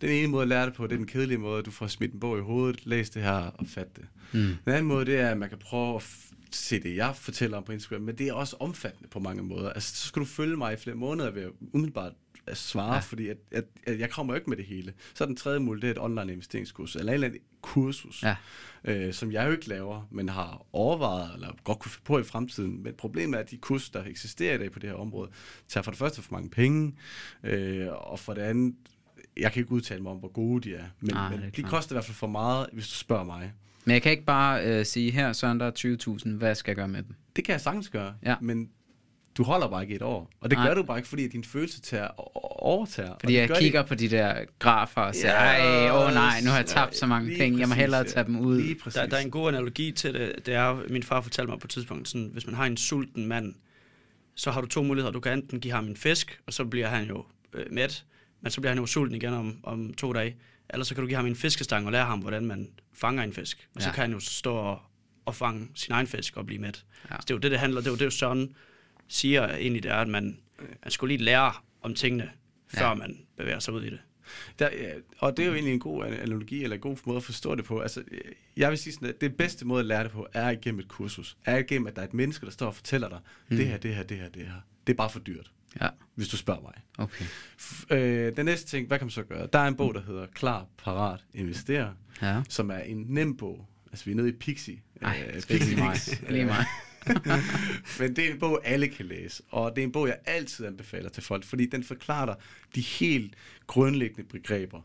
Den 0.00 0.10
ene 0.10 0.28
måde 0.28 0.42
at 0.42 0.48
lære 0.48 0.66
det 0.66 0.74
på, 0.74 0.86
det 0.86 0.92
er 0.92 0.96
den 0.96 1.06
kedelige 1.06 1.38
måde, 1.38 1.58
at 1.58 1.66
du 1.66 1.70
får 1.70 1.86
smidt 1.86 2.12
en 2.12 2.20
bog 2.20 2.38
i 2.38 2.40
hovedet, 2.40 2.86
læs 2.86 3.10
det 3.10 3.22
her 3.22 3.32
og 3.32 3.66
fat 3.66 3.96
det. 3.96 4.04
Mm. 4.32 4.38
Den 4.38 4.72
anden 4.72 4.84
måde, 4.84 5.04
det 5.04 5.18
er, 5.18 5.30
at 5.30 5.38
man 5.38 5.48
kan 5.48 5.58
prøve 5.58 5.96
at 5.96 6.02
se 6.50 6.82
det, 6.82 6.96
jeg 6.96 7.16
fortæller 7.16 7.56
om 7.56 7.64
på 7.64 7.72
Instagram, 7.72 8.02
men 8.02 8.18
det 8.18 8.28
er 8.28 8.32
også 8.32 8.56
omfattende 8.60 9.08
på 9.08 9.18
mange 9.18 9.42
måder. 9.42 9.70
Altså, 9.70 9.96
så 9.96 10.08
skal 10.08 10.20
du 10.20 10.26
følge 10.26 10.56
mig 10.56 10.72
i 10.72 10.76
flere 10.76 10.96
måneder 10.96 11.30
ved 11.30 11.42
at 11.42 11.50
umiddelbart 11.72 12.12
at 12.48 12.56
svare, 12.56 12.94
ja. 12.94 13.00
fordi 13.00 13.28
at, 13.28 13.36
at, 13.52 13.64
at 13.86 13.98
jeg 13.98 14.10
kommer 14.10 14.32
jo 14.32 14.34
ikke 14.34 14.50
med 14.50 14.56
det 14.56 14.64
hele. 14.64 14.92
Så 15.14 15.24
er 15.24 15.26
den 15.26 15.36
tredje 15.36 15.60
mulighed, 15.60 15.88
det 15.88 15.96
er 15.96 16.00
et 16.00 16.04
online 16.04 16.32
investeringskurs, 16.32 16.96
eller 16.96 17.12
et 17.12 17.14
eller 17.14 17.26
andet 17.26 17.40
kursus, 17.62 18.22
ja. 18.22 18.36
øh, 18.84 19.12
som 19.12 19.32
jeg 19.32 19.46
jo 19.46 19.52
ikke 19.52 19.68
laver, 19.68 20.08
men 20.10 20.28
har 20.28 20.66
overvejet, 20.72 21.34
eller 21.34 21.56
godt 21.64 21.78
kunne 21.78 21.90
få 21.90 22.00
på 22.04 22.18
i 22.18 22.22
fremtiden. 22.22 22.82
Men 22.82 22.94
problemet 22.94 23.38
er, 23.38 23.42
at 23.42 23.50
de 23.50 23.56
kurser, 23.56 24.00
der 24.00 24.10
eksisterer 24.10 24.54
i 24.54 24.58
dag 24.58 24.72
på 24.72 24.78
det 24.78 24.90
her 24.90 24.96
område, 24.96 25.30
tager 25.68 25.82
for 25.82 25.90
det 25.90 25.98
første 25.98 26.22
for 26.22 26.32
mange 26.32 26.50
penge, 26.50 26.94
øh, 27.42 27.88
og 27.92 28.18
for 28.18 28.34
det 28.34 28.42
andet, 28.42 28.74
jeg 29.36 29.52
kan 29.52 29.60
ikke 29.60 29.72
udtale 29.72 30.02
mig 30.02 30.12
om, 30.12 30.18
hvor 30.18 30.32
gode 30.32 30.68
de 30.68 30.74
er, 30.74 30.84
men, 31.00 31.16
Ej, 31.16 31.30
men 31.30 31.50
de 31.56 31.62
koster 31.62 31.92
i 31.92 31.94
hvert 31.94 32.04
fald 32.04 32.16
for 32.16 32.26
meget, 32.26 32.66
hvis 32.72 32.88
du 32.88 32.94
spørger 32.94 33.24
mig. 33.24 33.52
Men 33.84 33.92
jeg 33.92 34.02
kan 34.02 34.12
ikke 34.12 34.24
bare 34.24 34.64
øh, 34.64 34.86
sige, 34.86 35.10
her 35.10 35.32
Søren, 35.32 35.60
der 35.60 35.66
er 35.66 36.18
20.000, 36.24 36.30
hvad 36.30 36.54
skal 36.54 36.70
jeg 36.70 36.76
gøre 36.76 36.88
med 36.88 37.02
dem? 37.02 37.14
Det 37.36 37.44
kan 37.44 37.52
jeg 37.52 37.60
sagtens 37.60 37.88
gøre, 37.88 38.14
ja. 38.22 38.36
men 38.40 38.70
du 39.38 39.42
holder 39.42 39.68
bare 39.68 39.82
ikke 39.82 39.94
et 39.94 40.02
år. 40.02 40.30
Og 40.40 40.50
det 40.50 40.58
Nej. 40.58 40.68
gør 40.68 40.74
du 40.74 40.82
bare 40.82 40.98
ikke, 40.98 41.08
fordi 41.08 41.28
din 41.28 41.44
følelse 41.44 41.80
tager 41.80 42.08
overtager. 42.62 43.14
Fordi 43.20 43.36
jeg 43.36 43.50
kigger 43.58 43.80
det. 43.80 43.88
på 43.88 43.94
de 43.94 44.08
der 44.08 44.44
grafer 44.58 45.00
og 45.00 45.14
siger, 45.14 45.32
ej, 45.32 45.90
åh 45.90 46.06
oh, 46.06 46.14
nej, 46.14 46.40
nu 46.44 46.50
har 46.50 46.56
jeg 46.56 46.66
tabt 46.66 46.96
så 46.96 47.06
mange 47.06 47.28
penge, 47.28 47.50
præcis, 47.50 47.60
jeg 47.60 47.68
må 47.68 47.74
hellere 47.74 48.04
tage 48.04 48.26
dem 48.26 48.38
ud. 48.40 48.74
Der, 48.94 49.06
der 49.06 49.16
er 49.16 49.20
en 49.20 49.30
god 49.30 49.48
analogi 49.48 49.92
til 49.92 50.14
det. 50.14 50.46
Det 50.46 50.54
er, 50.54 50.82
min 50.90 51.02
far 51.02 51.20
fortalte 51.20 51.50
mig 51.50 51.58
på 51.58 51.66
et 51.66 51.70
tidspunkt, 51.70 52.08
sådan, 52.08 52.30
hvis 52.32 52.46
man 52.46 52.54
har 52.54 52.66
en 52.66 52.76
sulten 52.76 53.26
mand, 53.26 53.54
så 54.34 54.50
har 54.50 54.60
du 54.60 54.66
to 54.66 54.82
muligheder. 54.82 55.12
Du 55.12 55.20
kan 55.20 55.32
enten 55.32 55.60
give 55.60 55.74
ham 55.74 55.86
en 55.86 55.96
fisk, 55.96 56.40
og 56.46 56.52
så 56.52 56.64
bliver 56.64 56.86
han 56.86 57.08
jo 57.08 57.24
øh, 57.54 57.66
mæt, 57.70 58.04
men 58.40 58.50
så 58.50 58.60
bliver 58.60 58.70
han 58.70 58.78
jo 58.78 58.86
sulten 58.86 59.16
igen 59.16 59.34
om, 59.34 59.58
om 59.62 59.94
to 59.94 60.12
dage. 60.12 60.36
Eller 60.70 60.84
så 60.84 60.94
kan 60.94 61.02
du 61.02 61.08
give 61.08 61.16
ham 61.16 61.26
en 61.26 61.36
fiskestang 61.36 61.86
og 61.86 61.92
lære 61.92 62.04
ham, 62.04 62.18
hvordan 62.18 62.46
man 62.46 62.68
fanger 62.94 63.22
en 63.22 63.32
fisk. 63.32 63.68
Og 63.74 63.80
ja. 63.80 63.86
så 63.86 63.92
kan 63.92 64.00
han 64.00 64.12
jo 64.12 64.20
stå 64.20 64.54
og, 64.54 64.80
og 65.24 65.34
fange 65.34 65.68
sin 65.74 65.92
egen 65.92 66.06
fisk 66.06 66.36
og 66.36 66.46
blive 66.46 66.60
mæt. 66.60 66.84
Ja. 67.10 67.16
Så 67.16 67.20
det 67.20 67.30
er 67.30 67.34
jo 67.34 67.38
det, 67.38 67.50
det 67.50 67.60
handler. 67.60 67.80
Det 67.80 67.86
er 67.86 67.92
jo 67.92 67.96
det, 67.96 68.12
sådan 68.12 68.54
siger 69.08 69.48
egentlig, 69.48 69.82
det 69.82 69.90
er, 69.90 69.96
at 69.96 70.08
man, 70.08 70.38
man 70.58 70.90
skulle 70.90 71.16
lige 71.16 71.24
lære 71.24 71.52
om 71.82 71.94
tingene, 71.94 72.30
før 72.68 72.88
ja. 72.88 72.94
man 72.94 73.18
bevæger 73.36 73.58
sig 73.58 73.74
ud 73.74 73.82
i 73.82 73.90
det. 73.90 74.00
Der, 74.58 74.70
og 75.18 75.36
det 75.36 75.42
er 75.42 75.46
jo 75.46 75.54
egentlig 75.54 75.74
en 75.74 75.80
god 75.80 76.04
analogi, 76.04 76.62
eller 76.62 76.74
en 76.74 76.80
god 76.80 76.96
måde 77.04 77.16
at 77.16 77.22
forstå 77.22 77.54
det 77.54 77.64
på. 77.64 77.80
Altså, 77.80 78.02
jeg 78.56 78.70
vil 78.70 78.78
sige 78.78 78.92
sådan, 78.92 79.08
at 79.08 79.20
det 79.20 79.36
bedste 79.36 79.66
måde 79.66 79.80
at 79.80 79.86
lære 79.86 80.04
det 80.04 80.12
på, 80.12 80.26
er 80.32 80.50
igennem 80.50 80.80
et 80.80 80.88
kursus. 80.88 81.36
Er 81.44 81.56
igennem, 81.56 81.86
at 81.86 81.96
der 81.96 82.02
er 82.02 82.06
et 82.06 82.14
menneske, 82.14 82.46
der 82.46 82.52
står 82.52 82.66
og 82.66 82.74
fortæller 82.74 83.08
dig, 83.08 83.18
mm. 83.48 83.56
det 83.56 83.66
her, 83.66 83.76
det 83.76 83.94
her, 83.94 84.02
det 84.02 84.16
her, 84.16 84.28
det 84.28 84.42
her. 84.42 84.60
Det 84.86 84.92
er 84.92 84.96
bare 84.96 85.10
for 85.10 85.18
dyrt. 85.18 85.52
Ja. 85.80 85.88
Hvis 86.14 86.28
du 86.28 86.36
spørger 86.36 86.60
mig. 86.60 86.72
Okay. 86.98 87.24
Øh, 87.90 88.36
den 88.36 88.44
næste 88.44 88.66
ting, 88.66 88.86
hvad 88.88 88.98
kan 88.98 89.06
man 89.06 89.10
så 89.10 89.22
gøre? 89.22 89.48
Der 89.52 89.58
er 89.58 89.68
en 89.68 89.76
bog, 89.76 89.94
der 89.94 90.02
hedder 90.02 90.26
Klar, 90.26 90.66
Parat, 90.78 91.24
Investere, 91.34 91.94
ja. 92.22 92.42
som 92.48 92.70
er 92.70 92.78
en 92.78 93.04
nem 93.08 93.36
bog. 93.36 93.68
Altså, 93.90 94.04
vi 94.04 94.10
er 94.10 94.14
nede 94.14 94.28
i 94.28 94.32
Pixie. 94.32 94.80
Ej, 95.02 95.30
øh, 95.34 95.42
Pixie 95.42 95.76
mig. 95.76 95.96
lige 96.30 96.44
mig. 96.44 96.64
Men 98.00 98.16
det 98.16 98.26
er 98.26 98.32
en 98.32 98.38
bog, 98.38 98.60
alle 98.64 98.88
kan 98.88 99.06
læse, 99.06 99.42
og 99.48 99.76
det 99.76 99.82
er 99.82 99.86
en 99.86 99.92
bog, 99.92 100.08
jeg 100.08 100.18
altid 100.24 100.66
anbefaler 100.66 101.08
til 101.08 101.22
folk, 101.22 101.44
fordi 101.44 101.66
den 101.66 101.84
forklarer 101.84 102.26
dig 102.26 102.36
de 102.74 102.80
helt 102.80 103.34
grundlæggende 103.66 104.28
begreber. 104.28 104.80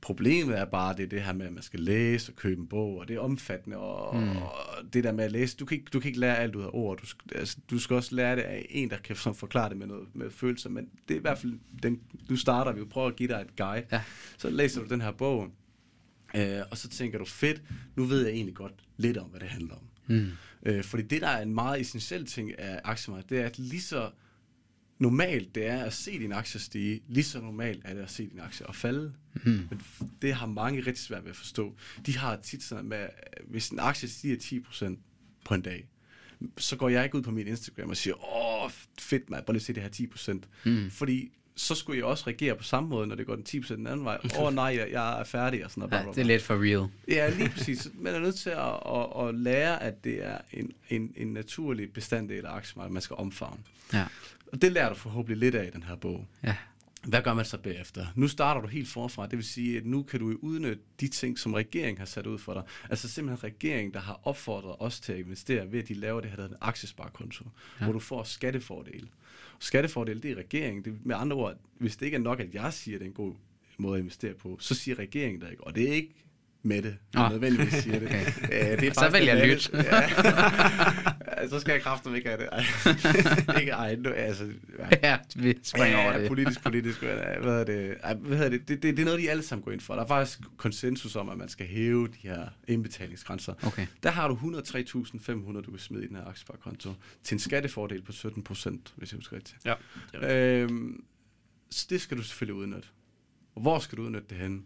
Problemet 0.00 0.58
er 0.58 0.64
bare, 0.64 0.96
det 0.96 1.02
er 1.02 1.06
det 1.06 1.22
her 1.22 1.32
med, 1.32 1.46
at 1.46 1.52
man 1.52 1.62
skal 1.62 1.80
læse 1.80 2.32
og 2.32 2.36
købe 2.36 2.60
en 2.60 2.66
bog, 2.66 2.98
og 2.98 3.08
det 3.08 3.16
er 3.16 3.20
omfattende, 3.20 3.76
og, 3.76 4.16
mm. 4.16 4.36
og 4.36 4.52
det 4.92 5.04
der 5.04 5.12
med 5.12 5.24
at 5.24 5.32
læse, 5.32 5.56
du 5.56 5.64
kan 5.64 5.78
ikke, 5.78 5.88
du 5.92 6.00
kan 6.00 6.08
ikke 6.08 6.20
lære 6.20 6.38
alt 6.38 6.56
ud 6.56 6.62
af 6.62 6.70
ord, 6.72 6.98
du 6.98 7.06
skal, 7.06 7.38
altså, 7.38 7.56
du 7.70 7.78
skal 7.78 7.96
også 7.96 8.14
lære 8.14 8.36
det 8.36 8.42
af 8.42 8.66
en, 8.70 8.90
der 8.90 8.96
kan 8.96 9.16
forklare 9.16 9.68
det 9.68 9.76
med 9.76 9.86
noget 9.86 10.08
med 10.14 10.30
følelser, 10.30 10.70
men 10.70 10.88
det 11.08 11.14
er 11.14 11.18
i 11.18 11.20
hvert 11.20 11.38
fald, 11.38 11.52
den, 11.82 12.00
du 12.28 12.36
starter, 12.36 12.72
vi 12.72 12.84
prøver 12.84 13.08
at 13.08 13.16
give 13.16 13.28
dig 13.28 13.40
et 13.40 13.56
guide, 13.56 13.86
ja. 13.92 14.02
så 14.38 14.50
læser 14.50 14.82
du 14.82 14.88
den 14.88 15.00
her 15.00 15.12
bog, 15.12 15.48
øh, 16.36 16.60
og 16.70 16.78
så 16.78 16.88
tænker 16.88 17.18
du, 17.18 17.24
fedt, 17.24 17.62
nu 17.96 18.04
ved 18.04 18.24
jeg 18.24 18.34
egentlig 18.34 18.54
godt 18.54 18.74
lidt 18.96 19.16
om, 19.16 19.28
hvad 19.28 19.40
det 19.40 19.48
handler 19.48 19.74
om. 19.74 19.82
Mm. 20.06 20.30
Øh, 20.66 20.84
fordi 20.84 21.02
det, 21.02 21.20
der 21.20 21.28
er 21.28 21.42
en 21.42 21.54
meget 21.54 21.80
essentiel 21.80 22.26
ting 22.26 22.58
af 22.58 22.80
aktiemarkedet, 22.84 23.30
det 23.30 23.40
er, 23.40 23.46
at 23.46 23.58
lige 23.58 23.82
så 23.82 24.10
normalt 24.98 25.54
det 25.54 25.66
er 25.66 25.84
at 25.84 25.92
se 25.92 26.18
din 26.18 26.32
aktie 26.32 26.60
stige, 26.60 27.02
lige 27.08 27.24
så 27.24 27.40
normalt 27.40 27.82
er 27.84 27.94
det 27.94 28.00
at 28.00 28.10
se 28.10 28.28
din 28.28 28.40
aktie 28.40 28.66
og 28.66 28.74
falde. 28.74 29.14
Mm. 29.34 29.50
Men 29.70 29.82
det 30.22 30.34
har 30.34 30.46
mange 30.46 30.80
rigtig 30.80 31.04
svært 31.04 31.24
ved 31.24 31.30
at 31.30 31.36
forstå. 31.36 31.76
De 32.06 32.16
har 32.16 32.36
tit 32.36 32.62
sådan 32.62 32.84
med, 32.84 33.06
hvis 33.46 33.68
en 33.68 33.78
aktie 33.78 34.08
stiger 34.08 34.36
10% 34.36 34.96
på 35.44 35.54
en 35.54 35.62
dag, 35.62 35.88
så 36.58 36.76
går 36.76 36.88
jeg 36.88 37.04
ikke 37.04 37.16
ud 37.16 37.22
på 37.22 37.30
min 37.30 37.46
Instagram 37.46 37.90
og 37.90 37.96
siger, 37.96 38.36
åh, 38.36 38.70
fedt 38.98 39.30
mand, 39.30 39.44
prøv 39.44 39.52
lige 39.52 39.60
at 39.60 39.64
se 39.64 39.72
det 39.72 39.82
her 39.82 40.08
10%. 40.34 40.70
Mm. 40.70 40.90
Fordi 40.90 41.32
så 41.56 41.74
skulle 41.74 41.98
jeg 41.98 42.04
også 42.04 42.24
reagere 42.26 42.56
på 42.56 42.62
samme 42.62 42.88
måde, 42.88 43.06
når 43.06 43.14
det 43.14 43.26
går 43.26 43.36
den 43.36 43.44
10% 43.48 43.76
den 43.76 43.86
anden 43.86 44.04
vej. 44.04 44.18
Åh 44.38 44.42
oh, 44.42 44.54
nej, 44.62 44.64
jeg, 44.64 44.88
jeg 44.90 45.20
er 45.20 45.24
færdig 45.24 45.64
og 45.64 45.70
sådan 45.70 45.80
noget. 45.80 45.92
Ja, 45.92 45.96
bla, 45.96 46.02
bla, 46.02 46.12
det 46.12 46.20
er 46.20 46.24
bla. 46.24 46.34
lidt 46.34 46.42
for 46.42 46.62
real. 46.62 46.88
Ja, 47.08 47.30
lige 47.38 47.48
præcis. 47.48 47.88
Man 47.94 48.14
er 48.14 48.18
nødt 48.18 48.34
til 48.34 48.50
at, 48.50 48.80
at, 48.86 49.28
at 49.28 49.34
lære, 49.34 49.82
at 49.82 50.04
det 50.04 50.24
er 50.26 50.38
en, 50.52 50.72
en, 50.88 51.12
en 51.16 51.26
naturlig 51.26 51.92
bestanddel 51.92 52.46
af 52.46 52.52
aktiemarkedet, 52.52 52.92
man 52.92 53.02
skal 53.02 53.16
omfavne. 53.16 53.60
Ja. 53.92 54.04
Og 54.52 54.62
det 54.62 54.72
lærer 54.72 54.88
du 54.88 54.94
forhåbentlig 54.94 55.38
lidt 55.38 55.54
af 55.54 55.66
i 55.66 55.70
den 55.70 55.82
her 55.82 55.96
bog. 55.96 56.26
Ja. 56.44 56.54
Hvad 57.06 57.22
gør 57.22 57.34
man 57.34 57.44
så 57.44 57.58
bagefter? 57.58 58.06
Nu 58.14 58.28
starter 58.28 58.60
du 58.60 58.66
helt 58.66 58.88
forfra, 58.88 59.26
det 59.26 59.36
vil 59.36 59.44
sige, 59.44 59.76
at 59.76 59.86
nu 59.86 60.02
kan 60.02 60.20
du 60.20 60.38
udnytte 60.42 60.82
de 61.00 61.08
ting, 61.08 61.38
som 61.38 61.54
regeringen 61.54 61.98
har 61.98 62.06
sat 62.06 62.26
ud 62.26 62.38
for 62.38 62.54
dig. 62.54 62.62
Altså 62.90 63.08
simpelthen 63.08 63.44
regeringen, 63.44 63.94
der 63.94 64.00
har 64.00 64.20
opfordret 64.22 64.76
os 64.78 65.00
til 65.00 65.12
at 65.12 65.18
investere 65.18 65.72
ved, 65.72 65.82
at 65.82 65.88
de 65.88 65.94
laver 65.94 66.20
det 66.20 66.30
her, 66.30 66.36
der 66.36 66.42
hedder 66.42 66.56
en 66.56 66.62
aktiesparekonto, 66.62 67.44
ja. 67.80 67.84
hvor 67.84 67.92
du 67.92 67.98
får 67.98 68.22
skattefordele. 68.22 69.08
Skattefordele, 69.58 70.20
det 70.20 70.30
er 70.30 70.34
regeringen. 70.34 70.84
Det, 70.84 71.06
med 71.06 71.16
andre 71.16 71.36
ord, 71.36 71.56
hvis 71.78 71.96
det 71.96 72.06
ikke 72.06 72.14
er 72.16 72.20
nok, 72.20 72.40
at 72.40 72.54
jeg 72.54 72.72
siger, 72.72 72.96
at 72.96 73.00
det 73.00 73.06
er 73.06 73.10
en 73.10 73.14
god 73.14 73.34
måde 73.78 73.94
at 73.94 74.00
investere 74.00 74.34
på, 74.34 74.56
så 74.60 74.74
siger 74.74 74.98
regeringen 74.98 75.40
det 75.40 75.50
ikke. 75.50 75.64
Og 75.64 75.74
det 75.74 75.88
er 75.88 75.92
ikke 75.92 76.23
Mette, 76.66 76.96
der 77.12 77.22
Nå. 77.22 77.28
nødvendigvis 77.28 77.72
siger 77.74 77.98
det. 77.98 78.08
Okay. 78.08 78.72
Øh, 78.72 78.80
det 78.80 78.88
er 78.88 78.92
Så 78.92 79.10
vil 79.12 79.24
jeg 79.24 79.48
lytte. 79.48 79.70
Ja. 79.74 81.48
så 81.50 81.60
skal 81.60 81.72
jeg 81.72 81.82
kraften 81.82 82.16
ikke 82.16 82.28
have 82.28 82.40
det. 82.40 82.48
Ej, 82.52 82.64
ikke, 83.60 83.72
ej, 83.72 83.96
nu, 83.96 84.10
altså, 84.10 84.48
ja, 85.02 85.18
vi 85.36 85.58
springer 85.62 85.98
over 85.98 86.12
Ja, 86.12 86.20
det. 86.20 86.28
politisk, 86.28 86.62
politisk. 86.62 87.02
Hvad 87.02 87.60
er 87.60 87.64
det? 87.64 87.96
Ej, 88.02 88.14
Hvad 88.14 88.36
hedder 88.36 88.50
det? 88.50 88.68
Det, 88.68 88.82
det? 88.82 88.96
det 88.96 89.02
er 89.02 89.04
noget, 89.04 89.20
de 89.20 89.30
alle 89.30 89.42
sammen 89.42 89.64
går 89.64 89.72
ind 89.72 89.80
for. 89.80 89.94
Der 89.94 90.02
er 90.02 90.06
faktisk 90.06 90.38
konsensus 90.56 91.16
om, 91.16 91.28
at 91.28 91.38
man 91.38 91.48
skal 91.48 91.66
hæve 91.66 92.08
de 92.08 92.28
her 92.28 92.46
indbetalingsgrænser. 92.68 93.54
Okay. 93.66 93.86
Der 94.02 94.10
har 94.10 94.28
du 94.28 94.34
103.500, 94.34 95.62
du 95.62 95.70
kan 95.70 95.78
smide 95.78 96.04
i 96.04 96.08
den 96.08 96.16
her 96.16 96.24
aktiesparekonto, 96.26 96.90
til 97.24 97.34
en 97.34 97.38
skattefordel 97.38 98.02
på 98.02 98.12
17 98.12 98.42
procent, 98.42 98.92
hvis 98.96 99.12
jeg 99.12 99.16
husker 99.18 99.36
rigtigt. 99.36 99.58
Ja, 99.64 99.74
det 100.12 100.30
Øhm, 100.62 101.04
så 101.70 101.86
det 101.90 102.00
skal 102.00 102.16
du 102.16 102.22
selvfølgelig 102.22 102.54
udnytte. 102.54 102.88
Og 103.54 103.62
hvor 103.62 103.78
skal 103.78 103.98
du 103.98 104.02
udnytte 104.02 104.26
det 104.30 104.38
henne? 104.38 104.60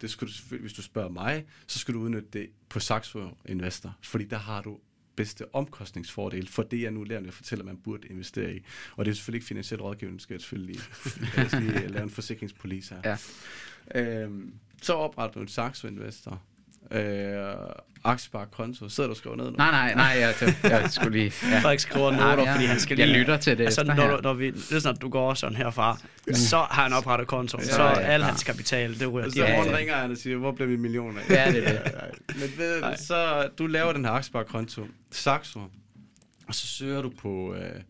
Det 0.00 0.10
skal 0.10 0.28
du 0.28 0.32
selvfølgelig, 0.32 0.62
hvis 0.62 0.72
du 0.72 0.82
spørger 0.82 1.08
mig, 1.08 1.44
så 1.66 1.78
skal 1.78 1.94
du 1.94 2.00
udnytte 2.00 2.28
det 2.32 2.50
på 2.68 2.80
Saxo 2.80 3.28
Investor, 3.48 3.96
fordi 4.02 4.24
der 4.24 4.38
har 4.38 4.62
du 4.62 4.78
bedste 5.16 5.54
omkostningsfordel 5.54 6.48
for 6.48 6.62
det, 6.62 6.82
jeg 6.82 6.90
nu 6.90 7.04
lærer, 7.04 7.20
når 7.20 7.26
jeg 7.26 7.34
fortæller, 7.34 7.64
man 7.64 7.76
burde 7.76 8.08
investere 8.08 8.54
i. 8.54 8.60
Og 8.96 9.04
det 9.04 9.10
er 9.10 9.14
selvfølgelig 9.14 9.36
ikke 9.36 9.46
finansiel 9.46 9.82
rådgivning, 9.82 10.20
skal 10.20 10.34
jeg 10.34 10.40
selvfølgelig 10.40 10.80
jeg 11.36 11.46
skal 11.48 11.62
lige 11.62 11.88
lave 11.88 12.02
en 12.02 12.10
forsikringspolice 12.10 12.94
her. 12.94 13.16
Ja. 13.94 14.22
Øhm, 14.22 14.54
så 14.82 14.92
opretter 14.92 15.34
du 15.34 15.40
en 15.40 15.48
Saxo 15.48 15.88
Investor. 15.88 16.42
Øh, 16.92 17.54
aktiesparekonto. 18.04 18.88
Sidder 18.88 19.08
du 19.08 19.12
og 19.12 19.16
skriver 19.16 19.36
ned 19.36 19.44
nu? 19.44 19.50
Nej, 19.56 19.70
nej, 19.70 19.94
nej, 19.94 20.04
jeg, 20.40 20.54
jeg 20.72 20.90
skulle 20.90 21.18
lige... 21.18 21.32
Ja. 21.42 21.58
Frederik 21.60 21.78
skriver 21.80 22.10
Nej, 22.10 22.30
noter, 22.30 22.44
jeg- 22.44 22.54
fordi 22.54 22.66
han 22.66 22.80
skal 22.80 22.98
jeg 22.98 23.06
lige... 23.08 23.18
lytter 23.18 23.36
til 23.36 23.58
det 23.58 23.64
Altså, 23.64 23.84
når, 23.84 24.16
du- 24.16 24.20
når 24.22 24.34
vi, 24.34 24.50
det 24.50 24.62
sådan, 24.82 24.96
at 24.96 25.02
du 25.02 25.08
går 25.08 25.34
sådan 25.34 25.56
herfra, 25.56 25.98
så 26.34 26.56
har 26.56 26.82
han 26.82 26.92
oprettet 26.92 27.28
konto, 27.28 27.58
Ja, 27.58 27.64
så 27.64 27.82
ja, 27.82 28.00
al 28.00 28.22
hans 28.22 28.44
kapital, 28.44 29.00
det 29.00 29.12
ryger 29.12 29.26
Og 29.26 29.32
så 29.32 29.36
direkte. 29.36 29.56
morgen 29.56 29.70
ja. 29.70 29.76
ringer 29.76 29.94
han 29.94 30.10
og 30.10 30.16
siger, 30.16 30.36
hvor 30.36 30.52
blev 30.52 30.68
min 30.68 30.80
million 30.80 31.18
af? 31.18 31.30
Ja, 31.30 31.52
det 31.52 31.68
er 31.68 31.82
det. 31.82 31.92
Men 32.40 32.48
ved, 32.58 32.80
Nej. 32.80 32.96
så 32.96 33.48
du 33.58 33.66
laver 33.66 33.92
den 33.92 34.04
her 34.04 34.12
aktiesparekonto, 34.12 34.86
Saxo, 35.10 35.60
og 36.48 36.54
så 36.54 36.66
søger 36.66 37.02
du 37.02 37.12
på 37.18 37.54
øh, 37.54 37.80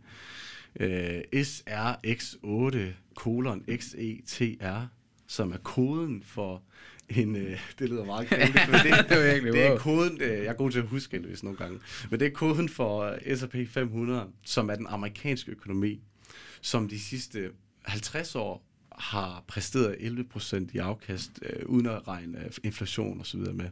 øh, 0.81 1.21
SRX8 1.37 2.77
kolon 3.15 3.63
XETR, 3.79 4.87
som 5.27 5.53
er 5.53 5.57
koden 5.63 6.23
for 6.27 6.63
en, 7.11 7.37
øh, 7.37 7.61
det 7.79 7.89
lyder 7.89 8.05
meget 8.05 8.29
kedeligt, 8.29 8.55
men 8.71 8.75
det, 8.75 9.09
Det 9.09 9.19
er 9.19 9.33
virkelig 9.33 9.53
det 9.53 9.67
er 9.67 9.79
koden, 9.79 10.21
øh, 10.21 10.39
jeg 10.39 10.47
er 10.47 10.53
god 10.53 10.71
til 10.71 10.79
at 10.79 10.87
huske 10.87 11.19
det, 11.19 11.27
hvis 11.27 11.43
nogle 11.43 11.59
gange, 11.59 11.81
men 12.11 12.21
det 12.21 12.27
er 12.27 12.31
koden 12.31 12.69
for 12.69 13.19
S&P 13.37 13.57
500, 13.69 14.27
som 14.45 14.71
er 14.71 14.75
den 14.75 14.87
amerikanske 14.87 15.51
økonomi, 15.51 16.01
som 16.61 16.89
de 16.89 17.01
sidste 17.01 17.51
50 17.83 18.35
år 18.35 18.67
har 18.93 19.45
præsteret 19.49 19.97
11% 20.01 20.71
i 20.73 20.79
afkast, 20.79 21.31
øh, 21.43 21.67
uden 21.67 21.87
at 21.87 22.09
regne 22.09 22.45
øh, 22.45 22.51
inflation 22.63 23.21
og 23.21 23.27
så 23.27 23.39
videre 23.39 23.55
med. 23.55 23.69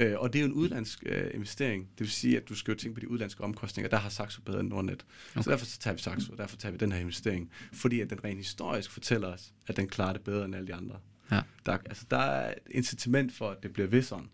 Øh, 0.00 0.14
og 0.18 0.32
det 0.32 0.38
er 0.38 0.42
jo 0.42 0.46
en 0.46 0.52
udlandsk 0.52 1.02
øh, 1.06 1.30
investering. 1.34 1.82
Det 1.82 2.00
vil 2.00 2.10
sige, 2.10 2.36
at 2.36 2.48
du 2.48 2.54
skal 2.54 2.72
jo 2.72 2.78
tænke 2.78 2.94
på 2.94 3.00
de 3.00 3.10
udlandske 3.10 3.44
omkostninger. 3.44 3.90
Der 3.90 3.96
har 3.96 4.08
Saxo 4.08 4.40
bedre 4.42 4.60
end 4.60 4.68
Nordnet. 4.68 5.04
Okay. 5.32 5.42
Så 5.42 5.50
derfor 5.50 5.66
så 5.66 5.78
tager 5.78 5.94
vi 5.94 6.00
Saxo, 6.00 6.32
og 6.32 6.38
derfor 6.38 6.56
tager 6.56 6.72
vi 6.72 6.78
den 6.78 6.92
her 6.92 7.00
investering. 7.00 7.50
Fordi 7.72 8.00
at 8.00 8.10
den 8.10 8.24
rent 8.24 8.38
historisk 8.38 8.90
fortæller 8.90 9.28
os, 9.28 9.52
at 9.66 9.76
den 9.76 9.88
klarer 9.88 10.12
det 10.12 10.22
bedre 10.22 10.44
end 10.44 10.54
alle 10.54 10.66
de 10.66 10.74
andre. 10.74 10.96
Ja. 11.30 11.40
Der, 11.66 11.72
altså, 11.72 12.04
der 12.10 12.18
er 12.18 12.50
et 12.50 12.58
incitament 12.70 13.32
for, 13.32 13.50
at 13.50 13.62
det 13.62 13.72
bliver 13.72 13.88
ved 13.88 14.02
sådan. 14.02 14.28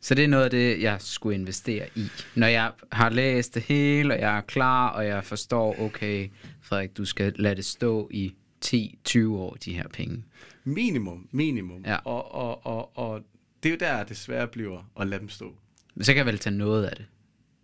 Så 0.00 0.14
det 0.14 0.24
er 0.24 0.28
noget 0.28 0.44
af 0.44 0.50
det, 0.50 0.82
jeg 0.82 0.96
skulle 1.00 1.34
investere 1.38 1.88
i. 1.94 2.08
Når 2.34 2.46
jeg 2.46 2.72
har 2.92 3.10
læst 3.10 3.54
det 3.54 3.62
hele, 3.62 4.14
og 4.14 4.20
jeg 4.20 4.36
er 4.36 4.40
klar, 4.40 4.88
og 4.88 5.06
jeg 5.06 5.24
forstår, 5.24 5.80
okay, 5.80 6.28
Frederik, 6.62 6.96
du 6.96 7.04
skal 7.04 7.32
lade 7.36 7.54
det 7.54 7.64
stå 7.64 8.08
i 8.10 8.34
10-20 8.64 9.28
år, 9.28 9.56
de 9.64 9.74
her 9.74 9.88
penge. 9.88 10.24
Minimum, 10.64 11.28
minimum. 11.30 11.84
Ja. 11.86 11.96
Og, 11.96 12.34
og, 12.34 12.66
og, 12.66 12.98
og 12.98 13.22
det 13.62 13.68
er 13.68 13.72
jo 13.72 13.78
der, 13.80 14.04
det 14.04 14.16
svære 14.16 14.46
bliver 14.46 14.90
at 15.00 15.06
lade 15.06 15.20
dem 15.20 15.28
stå. 15.28 15.54
Så 16.00 16.12
kan 16.12 16.16
jeg 16.16 16.26
vel 16.26 16.38
tage 16.38 16.56
noget 16.56 16.84
af 16.86 16.96
det. 16.96 17.06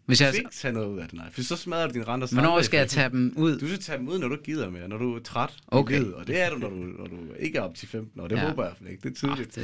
Hvis 0.07 0.21
jeg, 0.21 0.35
ikke 0.35 0.51
tage 0.53 0.75
noget 0.75 0.87
ud 0.89 0.99
af 0.99 1.05
det, 1.09 1.15
nej. 1.15 1.27
For 1.33 1.43
så 1.43 1.57
smadrer 1.57 1.87
du 1.87 1.93
din 1.95 2.09
renter 2.09 2.29
hvornår 2.33 2.63
skal 2.63 2.79
jeg 2.79 2.89
tage 2.89 3.11
dem 3.11 3.35
ud? 3.37 3.59
Du 3.59 3.67
skal 3.67 3.79
tage 3.79 3.99
dem 3.99 4.09
ud, 4.09 4.19
når 4.19 4.29
du 4.29 4.37
gider 4.45 4.71
mere, 4.71 4.89
når 4.89 4.99
du 4.99 5.15
er 5.17 5.21
træt 5.21 5.51
Okay. 5.67 5.99
livet. 5.99 6.15
Og 6.15 6.27
det 6.27 6.41
er 6.41 6.51
du, 6.51 6.57
når 6.59 6.69
du, 6.69 6.75
når 6.77 7.07
du 7.07 7.17
ikke 7.39 7.59
er 7.59 7.63
op 7.63 7.75
til 7.75 7.89
15 7.89 8.21
år. 8.21 8.29
Det 8.29 8.37
Ja. 8.37 8.49
håber 8.49 8.63
jeg 8.65 8.73
i 8.73 8.75
hvert 8.75 8.79
fald 8.79 8.91
ikke. 8.91 9.03
Det 9.09 9.23
er 9.23 9.29
Ah, 9.29 9.37
tydeligt. 9.37 9.55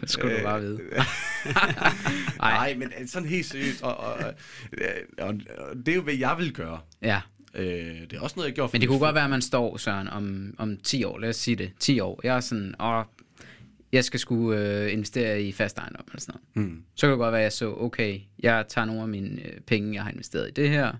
det 0.00 0.10
skulle- 0.10 0.38
du 0.38 0.42
bare 0.42 0.60
vide. 0.60 0.80
Nej, 2.40 2.74
men 2.78 3.08
sådan 3.08 3.28
helt 3.28 3.46
seriøst. 3.46 3.82
Og, 3.82 3.96
og, 3.96 4.12
og, 4.14 4.32
og, 5.18 5.34
og 5.58 5.76
det 5.76 5.88
er 5.88 5.94
jo, 5.96 6.02
hvad 6.02 6.14
jeg 6.14 6.34
vil 6.38 6.52
gøre. 6.52 6.80
Ja, 7.02 7.20
Øh, 7.54 7.66
det 7.66 8.12
er 8.12 8.20
også 8.20 8.34
noget, 8.36 8.48
jeg 8.48 8.54
gjorde 8.54 8.68
for 8.70 8.74
men 8.74 8.80
det 8.80 8.88
kunne 8.88 8.98
godt 8.98 9.14
være, 9.14 9.24
at 9.24 9.30
man 9.30 9.42
står, 9.42 9.76
Søren, 9.76 10.08
om, 10.08 10.54
om 10.58 10.76
10 10.76 11.04
år. 11.04 11.18
Lad 11.18 11.28
os 11.28 11.36
sige 11.36 11.56
det. 11.56 11.70
10 11.80 12.00
år. 12.00 12.20
Jeg 12.24 12.36
er 12.36 12.40
sådan, 12.40 12.74
åh, 12.80 13.04
jeg 13.92 14.04
skal 14.04 14.20
skulle 14.20 14.80
øh, 14.84 14.92
investere 14.92 15.42
i 15.42 15.52
fast 15.52 15.78
ejendom 15.78 16.04
eller 16.08 16.20
sådan 16.20 16.40
noget. 16.54 16.70
Mm. 16.70 16.82
Så 16.94 17.06
kan 17.06 17.10
det 17.10 17.18
godt 17.18 17.32
være, 17.32 17.40
at 17.40 17.44
jeg 17.44 17.52
så, 17.52 17.74
okay, 17.74 18.20
jeg 18.38 18.64
tager 18.68 18.84
nogle 18.84 19.02
af 19.02 19.08
mine 19.08 19.46
øh, 19.46 19.60
penge, 19.60 19.94
jeg 19.94 20.02
har 20.02 20.10
investeret 20.10 20.48
i 20.48 20.52
det 20.52 20.68
her, 20.68 20.92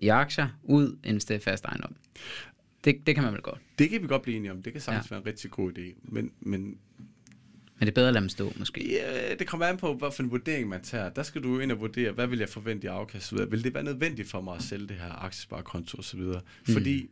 i 0.00 0.08
aktier, 0.08 0.48
ud, 0.62 0.98
investerer 1.04 1.38
i 1.38 1.42
fast 1.42 1.64
ejendom. 1.64 1.96
Det, 2.84 2.96
det 3.06 3.14
kan 3.14 3.24
man 3.24 3.32
vel 3.32 3.42
godt. 3.42 3.58
Det 3.78 3.90
kan 3.90 4.02
vi 4.02 4.06
godt 4.06 4.22
blive 4.22 4.36
enige 4.36 4.52
om. 4.52 4.62
Det 4.62 4.72
kan 4.72 4.82
sagtens 4.82 5.10
Ja. 5.10 5.14
være 5.14 5.20
en 5.22 5.26
rigtig 5.26 5.50
god 5.50 5.72
idé. 5.78 5.94
Men, 6.02 6.30
men 6.40 6.60
Men 6.60 6.78
det 7.80 7.88
er 7.88 7.92
bedre 7.92 8.08
at 8.08 8.14
lade 8.14 8.22
dem 8.22 8.28
stå, 8.28 8.52
måske. 8.58 8.92
ja, 8.92 9.34
det 9.34 9.46
kommer 9.46 9.66
an 9.66 9.76
på, 9.76 9.94
hvilken 9.94 10.30
vurdering 10.30 10.68
man 10.68 10.82
tager. 10.82 11.08
Der 11.08 11.22
skal 11.22 11.42
du 11.42 11.58
ind 11.58 11.72
og 11.72 11.80
vurdere, 11.80 12.12
hvad 12.12 12.26
vil 12.26 12.38
jeg 12.38 12.48
forvente 12.48 12.84
i 12.84 12.88
afkast? 12.88 13.32
Vil 13.50 13.64
det 13.64 13.74
være 13.74 13.82
nødvendigt 13.84 14.28
for 14.30 14.40
mig 14.40 14.56
at 14.56 14.62
sælge 14.62 14.86
det 14.88 14.96
her 14.96 15.24
aktiesparekonto 15.24 15.98
osv.? 15.98 16.20
Mm. 16.20 17.08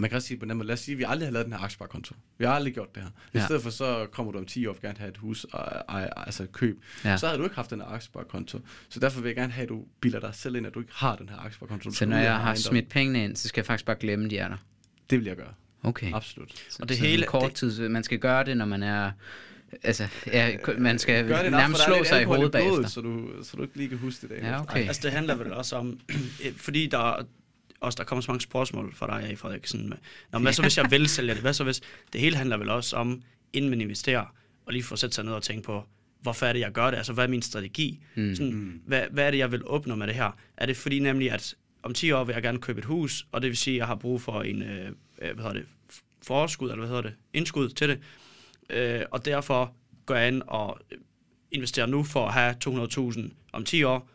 Man 0.00 0.10
kan 0.10 0.16
også 0.16 0.28
sige 0.28 0.38
på 0.38 0.46
den 0.46 0.56
måde, 0.56 0.66
lad 0.66 0.72
os 0.74 0.80
sige, 0.80 0.92
at 0.92 0.98
vi 0.98 1.04
aldrig 1.08 1.26
har 1.26 1.32
lavet 1.32 1.44
den 1.46 1.52
her 1.52 1.60
aktiesparekonto. 1.60 2.14
Vi 2.38 2.44
har 2.44 2.52
aldrig 2.52 2.74
gjort 2.74 2.94
det 2.94 3.02
her. 3.02 3.10
I 3.10 3.38
Ja. 3.38 3.44
stedet 3.44 3.62
for, 3.62 3.70
så 3.70 4.06
kommer 4.12 4.32
du 4.32 4.38
om 4.38 4.46
10 4.46 4.66
år 4.66 4.72
og 4.74 4.80
gerne 4.82 4.98
have 4.98 5.08
et 5.10 5.16
hus, 5.16 5.44
og, 5.44 5.60
og, 5.88 6.26
altså 6.26 6.46
køb. 6.52 6.78
Ja. 7.04 7.16
Så 7.16 7.26
havde 7.26 7.38
du 7.38 7.44
ikke 7.44 7.56
haft 7.56 7.70
den 7.70 7.80
her 7.80 7.88
aktiesparekonto. 7.88 8.60
Så 8.88 9.00
derfor 9.00 9.20
vil 9.20 9.28
jeg 9.28 9.36
gerne 9.36 9.52
have, 9.52 9.62
at 9.62 9.68
du 9.68 9.84
bilder 10.00 10.20
dig 10.20 10.30
selv 10.34 10.56
ind, 10.56 10.66
at 10.66 10.74
du 10.74 10.80
ikke 10.80 10.92
har 10.94 11.16
den 11.16 11.28
her 11.28 11.36
aktiesparekonto. 11.36 11.90
Så 11.90 12.06
når 12.06 12.16
jeg 12.16 12.32
har 12.32 12.38
ejendom. 12.42 12.56
smidt 12.56 12.88
pengene 12.88 13.24
ind, 13.24 13.36
så 13.36 13.48
skal 13.48 13.60
jeg 13.60 13.66
faktisk 13.66 13.86
bare 13.86 13.96
glemme, 14.00 14.28
de 14.30 14.38
er 14.38 14.48
der. 14.48 14.56
Det 15.10 15.18
vil 15.18 15.26
jeg 15.26 15.36
gøre. 15.36 15.52
Okay. 15.82 16.12
Absolut. 16.14 16.52
Så, 16.68 16.78
Og 16.82 16.88
det 16.88 16.96
så 16.96 17.04
hele- 17.04 17.26
kort 17.26 17.52
tid, 17.54 17.88
man 17.88 18.04
skal 18.04 18.18
gøre 18.18 18.44
det, 18.44 18.56
når 18.56 18.64
man 18.64 18.82
er... 18.82 19.10
Altså, 19.82 20.08
ja, 20.26 20.56
man 20.78 20.98
skal 20.98 21.26
Gør 21.28 21.42
det 21.42 21.50
nok, 21.52 21.58
nærmest 21.60 21.84
slå 21.84 22.04
sig 22.04 22.20
i 22.22 22.24
hovedet 22.24 22.52
bagefter. 22.52 22.86
Så 22.88 23.00
du, 23.00 23.30
så 23.42 23.56
du 23.56 23.62
ikke 23.62 23.76
lige 23.76 23.88
kan 23.88 23.98
huske 23.98 24.28
det 24.28 24.36
Ja, 24.42 24.60
okay. 24.60 24.86
Altså, 24.86 25.02
det 25.02 25.12
handler 25.12 25.34
vel 25.34 25.52
også 25.52 25.76
om, 25.76 26.00
øh, 26.44 26.52
fordi 26.66 26.86
der 26.86 27.26
også 27.80 27.96
der 27.96 28.04
kommer 28.04 28.20
så 28.22 28.30
mange 28.30 28.40
spørgsmål 28.40 28.94
fra 28.94 29.20
dig, 29.20 29.38
Frederik. 29.38 29.66
Sådan 29.66 29.88
med, 29.88 29.96
Nå, 30.32 30.38
men 30.38 30.42
hvad 30.42 30.52
så 30.52 30.62
hvis 30.62 30.78
jeg 30.78 30.90
vil 30.90 31.08
sælge 31.08 31.34
det? 31.34 31.40
Hvad 31.40 31.52
så 31.52 31.64
hvis, 31.64 31.80
det 32.12 32.20
hele 32.20 32.36
handler 32.36 32.56
vel 32.56 32.68
også 32.70 32.96
om, 32.96 33.22
inden 33.52 33.70
man 33.70 33.80
investerer, 33.80 34.34
og 34.66 34.72
lige 34.72 34.82
få 34.82 34.96
sætte 34.96 35.14
sig 35.14 35.24
ned 35.24 35.32
og 35.32 35.42
tænke 35.42 35.62
på, 35.62 35.84
hvorfor 36.20 36.46
er 36.46 36.52
det, 36.52 36.60
jeg 36.60 36.72
gør 36.72 36.90
det? 36.90 36.96
Altså, 36.96 37.12
hvad 37.12 37.24
er 37.24 37.28
min 37.28 37.42
strategi? 37.42 38.00
Mm. 38.14 38.34
Sådan, 38.34 38.52
Mm. 38.54 38.80
hvad, 38.86 39.02
hvad 39.10 39.26
er 39.26 39.30
det, 39.30 39.38
jeg 39.38 39.52
vil 39.52 39.66
opnå 39.66 39.94
med 39.94 40.06
det 40.06 40.14
her? 40.14 40.38
Er 40.56 40.66
det 40.66 40.76
fordi 40.76 40.98
nemlig, 40.98 41.30
at 41.30 41.54
om 41.82 41.94
10 41.94 42.12
år 42.12 42.24
vil 42.24 42.32
jeg 42.32 42.42
gerne 42.42 42.58
købe 42.58 42.78
et 42.78 42.84
hus, 42.84 43.26
og 43.32 43.42
det 43.42 43.48
vil 43.48 43.56
sige, 43.56 43.74
at 43.74 43.78
jeg 43.78 43.86
har 43.86 43.94
brug 43.94 44.20
for 44.22 44.42
en, 44.42 44.62
øh, 44.62 44.86
øh, 44.88 44.94
hvad 45.18 45.34
hedder 45.36 45.52
det, 45.52 45.66
forskud, 46.26 46.66
eller 46.70 46.78
hvad 46.78 46.88
hedder 46.88 47.02
det, 47.02 47.14
indskud 47.32 47.68
til 47.68 47.88
det, 47.88 47.98
øh, 48.70 49.02
og 49.10 49.24
derfor 49.24 49.74
går 50.06 50.14
jeg 50.14 50.28
ind 50.28 50.42
og 50.46 50.80
investerer 51.52 51.86
nu 51.86 52.04
for 52.04 52.26
at 52.26 52.32
have 52.32 52.54
200.000 52.64 53.30
om 53.52 53.64
10 53.64 53.82
år, 53.82 54.10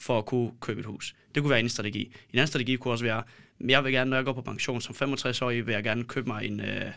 for 0.00 0.18
at 0.18 0.26
kunne 0.26 0.50
købe 0.60 0.80
et 0.80 0.86
hus. 0.86 1.14
Det 1.34 1.42
kunne 1.42 1.50
være 1.50 1.60
en 1.60 1.68
strategi. 1.68 2.02
En 2.04 2.38
anden 2.38 2.46
strategi 2.46 2.76
kunne 2.76 2.94
også 2.94 3.04
være, 3.04 3.22
men 3.58 3.70
jeg 3.70 3.84
vil 3.84 3.92
gerne, 3.92 4.10
når 4.10 4.16
jeg 4.16 4.24
går 4.24 4.32
på 4.32 4.42
pension 4.42 4.80
som 4.80 5.12
65-årig, 5.12 5.66
vil 5.66 5.72
jeg 5.72 5.84
gerne 5.84 6.04
købe 6.04 6.28
mig 6.28 6.46
en 6.46 6.60
øh, 6.60 6.90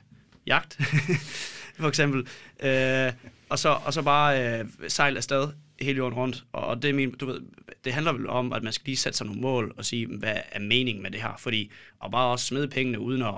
jagt, 0.48 0.80
for 1.80 1.88
eksempel. 1.88 2.28
Øh, 2.63 3.13
og, 3.50 3.60
så, 3.60 3.70
og 3.86 3.94
så 3.94 4.02
bare 4.02 4.60
øh, 4.60 4.65
sejle 4.88 5.17
afsted 5.17 5.48
hele 5.82 5.98
jorden 5.98 6.17
rundt. 6.17 6.46
Og 6.54 6.67
og 6.67 6.82
det, 6.82 6.89
er 6.89 6.94
min, 6.94 7.12
du 7.12 7.26
ved, 7.26 7.41
det 7.86 7.94
handler 7.94 8.13
vel 8.13 8.30
om, 8.30 8.54
at 8.54 8.63
man 8.63 8.74
skal 8.74 8.86
lige 8.86 8.98
sætte 8.98 9.17
sig 9.17 9.28
nogle 9.28 9.41
mål 9.41 9.74
og 9.78 9.86
sige, 9.86 10.08
hvad 10.08 10.36
er 10.52 10.60
meningen 10.60 11.04
med 11.04 11.12
det 11.12 11.22
her? 11.22 11.36
Fordi 11.39 11.72
at 12.04 12.12
bare 12.12 12.32
også 12.32 12.46
smide 12.46 12.67
pengene 12.67 13.00
uden 13.00 13.22
at... 13.22 13.36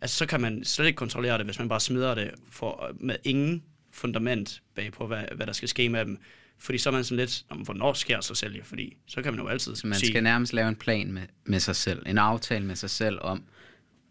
Altså, 0.00 0.16
så 0.16 0.26
kan 0.26 0.40
man 0.40 0.64
slet 0.64 0.86
ikke 0.86 0.96
kontrollere 0.96 1.38
det, 1.38 1.46
hvis 1.46 1.58
man 1.58 1.68
bare 1.68 1.80
smider 1.80 2.14
det 2.14 2.30
for, 2.50 2.90
med 3.00 3.16
ingen 3.24 3.62
fundament 3.92 4.62
bag 4.74 4.92
på, 4.92 5.06
hvad, 5.06 5.24
hvad 5.34 5.46
der 5.46 5.52
skal 5.52 5.68
ske 5.68 5.88
med 5.88 6.04
dem. 6.04 6.18
Fordi 6.58 6.78
så 6.78 6.88
er 6.88 6.92
man 6.92 7.04
sådan 7.04 7.16
lidt, 7.16 7.44
om, 7.48 7.58
hvornår 7.58 7.92
sker 7.92 8.20
så 8.20 8.34
sælge? 8.34 8.64
Fordi 8.64 8.96
så 9.06 9.22
kan 9.22 9.32
man 9.32 9.42
jo 9.42 9.48
altid 9.48 9.76
Så 9.76 9.86
man 9.86 9.98
sige, 9.98 10.10
skal 10.10 10.22
nærmest 10.22 10.52
lave 10.52 10.68
en 10.68 10.76
plan 10.76 11.12
med, 11.12 11.22
med 11.44 11.60
sig 11.60 11.76
selv, 11.76 12.02
en 12.06 12.18
aftale 12.18 12.66
med 12.66 12.76
sig 12.76 12.90
selv 12.90 13.18
om, 13.20 13.44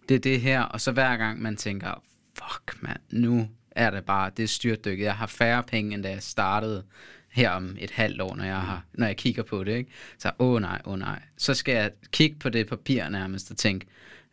det 0.10 0.16
er 0.16 0.20
det 0.20 0.42
her, 0.42 0.62
og 0.62 0.82
så 0.82 0.92
hver 0.92 1.18
gang 1.18 1.42
man 1.42 1.56
tænker, 1.56 2.04
fuck 2.34 2.82
mand, 2.82 3.00
nu 3.10 3.50
er 3.72 3.90
det 3.90 4.06
bare, 4.06 4.32
det 4.38 4.44
er 4.44 4.48
styrtdykket, 4.48 5.06
jeg 5.06 5.16
har 5.16 5.28
færre 5.28 5.64
penge, 5.64 5.94
end 5.94 6.04
da 6.04 6.10
jeg 6.10 6.24
startede 6.24 6.84
her 7.32 7.50
om 7.50 7.76
et 7.80 7.92
halvt 7.92 8.22
år, 8.22 8.36
når 8.36 8.44
jeg, 8.44 8.62
har, 8.62 8.86
når 8.94 9.08
jeg 9.08 9.18
kigger 9.18 9.44
på 9.44 9.64
det, 9.64 9.78
ikke? 9.78 9.92
Så, 10.18 10.32
åh 10.40 10.54
oh, 10.54 10.62
nej, 10.62 10.82
åh 10.86 10.94
oh, 10.94 11.00
nej. 11.00 11.22
Så 11.38 11.54
skal 11.54 11.76
jeg 11.76 11.92
kigge 12.12 12.36
på 12.40 12.50
det 12.50 12.68
papir 12.68 13.10
nærmest 13.10 13.52
og 13.52 13.58
tænke, 13.58 13.86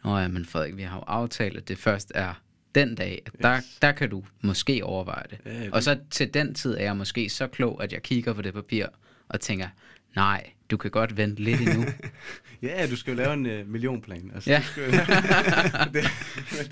nå 0.04 0.18
ja, 0.18 0.28
men 0.28 0.44
Frederik, 0.44 0.76
vi 0.76 0.82
har 0.82 0.96
jo 0.96 1.04
aftalt, 1.06 1.56
at 1.56 1.68
det 1.68 1.78
først 1.78 2.12
er 2.14 2.34
den 2.74 2.94
dag, 2.94 3.22
at 3.26 3.32
der, 3.42 3.60
der 3.82 3.92
kan 3.92 4.10
du 4.10 4.24
måske 4.42 4.84
overveje 4.84 5.24
det. 5.30 5.38
Ja, 5.46 5.68
Og 5.72 5.82
så 5.82 5.98
til 6.10 6.34
den 6.34 6.54
tid 6.54 6.74
er 6.74 6.82
jeg 6.82 6.96
måske 6.96 7.28
så 7.28 7.46
klog, 7.46 7.82
at 7.84 7.92
jeg 7.92 8.02
kigger 8.02 8.32
på 8.32 8.42
det 8.42 8.54
papir 8.54 8.86
og 9.28 9.40
tænker, 9.40 9.68
nej, 10.16 10.50
du 10.70 10.76
kan 10.76 10.90
godt 10.90 11.16
vente 11.16 11.42
lidt 11.42 11.60
endnu. 11.60 11.84
Ja, 12.62 12.86
du 12.90 12.96
skal 12.96 13.10
jo 13.10 13.16
lave 13.16 13.32
en 13.34 13.46
uh, 13.46 13.68
millionplan. 13.68 14.30
Altså, 14.34 14.50
Ja. 14.50 14.58
du 14.58 14.62
skal, 14.64 14.92
det, 15.94 16.04